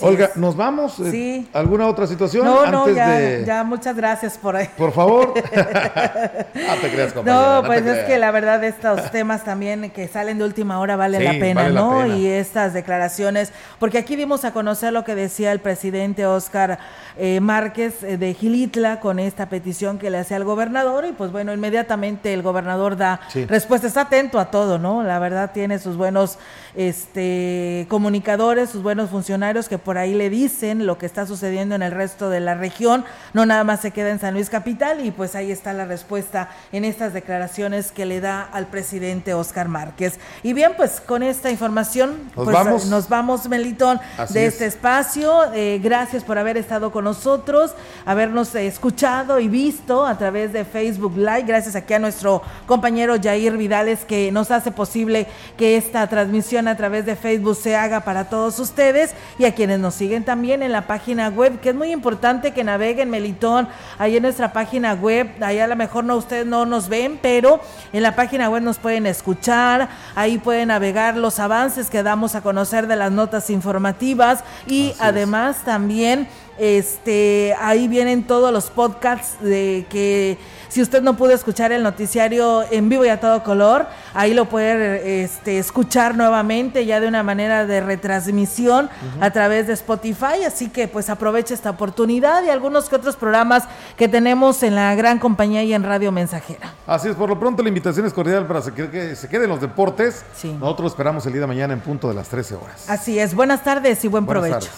Olga, 0.00 0.30
¿nos 0.36 0.56
vamos? 0.56 1.00
Eh, 1.00 1.10
sí. 1.10 1.48
¿Alguna 1.52 1.88
otra 1.88 2.06
situación? 2.06 2.44
No, 2.44 2.66
no, 2.66 2.88
ya, 2.88 3.40
ya, 3.40 3.64
muchas 3.64 3.96
gracias 3.96 4.38
por 4.38 4.54
ahí. 4.54 4.68
Por 4.76 4.92
favor. 4.92 5.34
no 5.34 6.74
te 6.80 6.90
creas, 6.90 7.12
compañera. 7.12 7.60
No, 7.62 7.66
pues 7.66 7.84
es 7.84 8.04
que 8.04 8.16
la 8.18 8.30
verdad 8.30 8.62
estos 8.62 9.10
temas 9.10 9.42
también 9.42 9.90
que 9.90 10.06
salen 10.06 10.38
de 10.38 10.44
última 10.44 10.78
hora 10.78 10.94
vale 10.94 11.18
la 11.18 11.32
pena, 11.32 11.68
¿no? 11.68 12.06
Y 12.06 12.28
estas 12.28 12.74
declaraciones, 12.74 13.52
porque 13.80 13.98
aquí 13.98 14.14
dimos 14.14 14.44
a 14.44 14.52
conocer 14.52 14.92
lo 14.92 15.02
que 15.02 15.16
decía 15.16 15.50
el 15.50 15.58
presidente 15.58 16.26
Oscar 16.26 16.78
eh, 17.16 17.40
Márquez 17.40 18.04
eh, 18.04 18.16
de 18.18 18.34
Gilitla 18.34 19.00
con 19.00 19.18
esta 19.18 19.48
petición 19.48 19.98
que 19.98 20.10
le 20.10 20.18
hacía 20.18 20.36
al 20.36 20.44
gobernador 20.44 21.06
y 21.06 21.12
pues 21.12 21.32
bueno, 21.32 21.52
inmediatamente 21.52 22.32
el 22.32 22.42
gobernador 22.42 22.96
da 22.96 23.20
respuesta, 23.48 23.88
está 23.88 24.02
atento 24.02 24.38
a 24.38 24.50
todo, 24.50 24.78
¿no? 24.78 25.02
La 25.02 25.18
verdad 25.18 25.50
tiene 25.52 25.78
sus 25.80 25.96
buenos 25.96 26.38
este 26.74 27.86
comunicadores, 27.88 28.70
sus 28.70 28.82
buenos 28.82 29.10
funcionarios 29.10 29.68
que 29.72 29.78
por 29.78 29.96
ahí 29.96 30.12
le 30.12 30.28
dicen 30.28 30.84
lo 30.84 30.98
que 30.98 31.06
está 31.06 31.24
sucediendo 31.24 31.74
en 31.74 31.80
el 31.80 31.92
resto 31.92 32.28
de 32.28 32.40
la 32.40 32.54
región, 32.54 33.06
no 33.32 33.46
nada 33.46 33.64
más 33.64 33.80
se 33.80 33.90
queda 33.90 34.10
en 34.10 34.20
San 34.20 34.34
Luis 34.34 34.50
Capital 34.50 35.02
y 35.02 35.12
pues 35.12 35.34
ahí 35.34 35.50
está 35.50 35.72
la 35.72 35.86
respuesta 35.86 36.50
en 36.72 36.84
estas 36.84 37.14
declaraciones 37.14 37.90
que 37.90 38.04
le 38.04 38.20
da 38.20 38.42
al 38.42 38.66
presidente 38.66 39.32
Oscar 39.32 39.68
Márquez. 39.68 40.20
Y 40.42 40.52
bien, 40.52 40.72
pues 40.76 41.00
con 41.00 41.22
esta 41.22 41.50
información 41.50 42.30
nos 42.36 42.44
pues 42.44 42.54
vamos, 42.54 42.84
nos 42.84 43.08
vamos 43.08 43.48
Melitón 43.48 43.98
de 44.28 44.44
este 44.44 44.66
espacio. 44.66 45.50
Eh, 45.54 45.80
gracias 45.82 46.22
por 46.22 46.36
haber 46.36 46.58
estado 46.58 46.92
con 46.92 47.04
nosotros, 47.04 47.74
habernos 48.04 48.54
escuchado 48.54 49.40
y 49.40 49.48
visto 49.48 50.04
a 50.04 50.18
través 50.18 50.52
de 50.52 50.66
Facebook 50.66 51.16
Live. 51.16 51.44
Gracias 51.46 51.76
aquí 51.76 51.94
a 51.94 51.98
nuestro 51.98 52.42
compañero 52.66 53.14
Jair 53.18 53.56
Vidales 53.56 54.04
que 54.04 54.30
nos 54.32 54.50
hace 54.50 54.70
posible 54.70 55.28
que 55.56 55.78
esta 55.78 56.06
transmisión 56.08 56.68
a 56.68 56.76
través 56.76 57.06
de 57.06 57.16
Facebook 57.16 57.56
se 57.56 57.74
haga 57.74 58.00
para 58.00 58.28
todos 58.28 58.58
ustedes 58.58 59.12
y 59.38 59.46
a 59.46 59.54
quienes 59.62 59.78
nos 59.78 59.94
siguen 59.94 60.24
también 60.24 60.60
en 60.64 60.72
la 60.72 60.88
página 60.88 61.28
web, 61.28 61.60
que 61.60 61.68
es 61.68 61.74
muy 61.76 61.92
importante 61.92 62.50
que 62.50 62.64
naveguen 62.64 63.08
Melitón, 63.10 63.68
ahí 63.96 64.16
en 64.16 64.24
nuestra 64.24 64.52
página 64.52 64.94
web, 64.94 65.30
ahí 65.40 65.60
a 65.60 65.68
lo 65.68 65.76
mejor 65.76 66.02
no 66.02 66.16
ustedes 66.16 66.44
no 66.44 66.66
nos 66.66 66.88
ven, 66.88 67.16
pero 67.22 67.60
en 67.92 68.02
la 68.02 68.16
página 68.16 68.50
web 68.50 68.64
nos 68.64 68.78
pueden 68.78 69.06
escuchar, 69.06 69.88
ahí 70.16 70.38
pueden 70.38 70.66
navegar 70.66 71.16
los 71.16 71.38
avances 71.38 71.90
que 71.90 72.02
damos 72.02 72.34
a 72.34 72.40
conocer 72.40 72.88
de 72.88 72.96
las 72.96 73.12
notas 73.12 73.50
informativas 73.50 74.42
y 74.66 74.94
además 74.98 75.58
también 75.64 76.26
este, 76.58 77.54
ahí 77.60 77.86
vienen 77.86 78.24
todos 78.24 78.52
los 78.52 78.68
podcasts 78.68 79.36
de 79.40 79.86
que 79.88 80.38
si 80.72 80.80
usted 80.80 81.02
no 81.02 81.18
pudo 81.18 81.32
escuchar 81.32 81.70
el 81.70 81.82
noticiario 81.82 82.64
en 82.70 82.88
vivo 82.88 83.04
y 83.04 83.10
a 83.10 83.20
todo 83.20 83.42
color, 83.42 83.88
ahí 84.14 84.32
lo 84.32 84.46
puede 84.46 85.22
este, 85.22 85.58
escuchar 85.58 86.16
nuevamente 86.16 86.86
ya 86.86 86.98
de 86.98 87.08
una 87.08 87.22
manera 87.22 87.66
de 87.66 87.82
retransmisión 87.82 88.88
a 89.20 89.30
través 89.32 89.66
de 89.66 89.74
Spotify. 89.74 90.44
Así 90.46 90.70
que 90.70 90.88
pues 90.88 91.10
aproveche 91.10 91.52
esta 91.52 91.68
oportunidad 91.68 92.42
y 92.44 92.48
algunos 92.48 92.88
que 92.88 92.96
otros 92.96 93.16
programas 93.16 93.64
que 93.98 94.08
tenemos 94.08 94.62
en 94.62 94.74
la 94.74 94.94
gran 94.94 95.18
compañía 95.18 95.62
y 95.62 95.74
en 95.74 95.82
Radio 95.82 96.10
Mensajera. 96.10 96.72
Así 96.86 97.08
es, 97.08 97.16
por 97.16 97.28
lo 97.28 97.38
pronto 97.38 97.62
la 97.62 97.68
invitación 97.68 98.06
es 98.06 98.14
cordial 98.14 98.46
para 98.46 98.62
que 98.62 99.14
se 99.14 99.28
queden 99.28 99.50
los 99.50 99.60
deportes. 99.60 100.24
Nosotros 100.58 100.92
esperamos 100.92 101.26
el 101.26 101.32
día 101.32 101.42
de 101.42 101.48
mañana 101.48 101.74
en 101.74 101.80
punto 101.80 102.08
de 102.08 102.14
las 102.14 102.28
13 102.28 102.54
horas. 102.54 102.88
Así 102.88 103.18
es, 103.18 103.34
buenas 103.34 103.62
tardes 103.62 104.02
y 104.06 104.08
buen 104.08 104.24
provecho. 104.24 104.70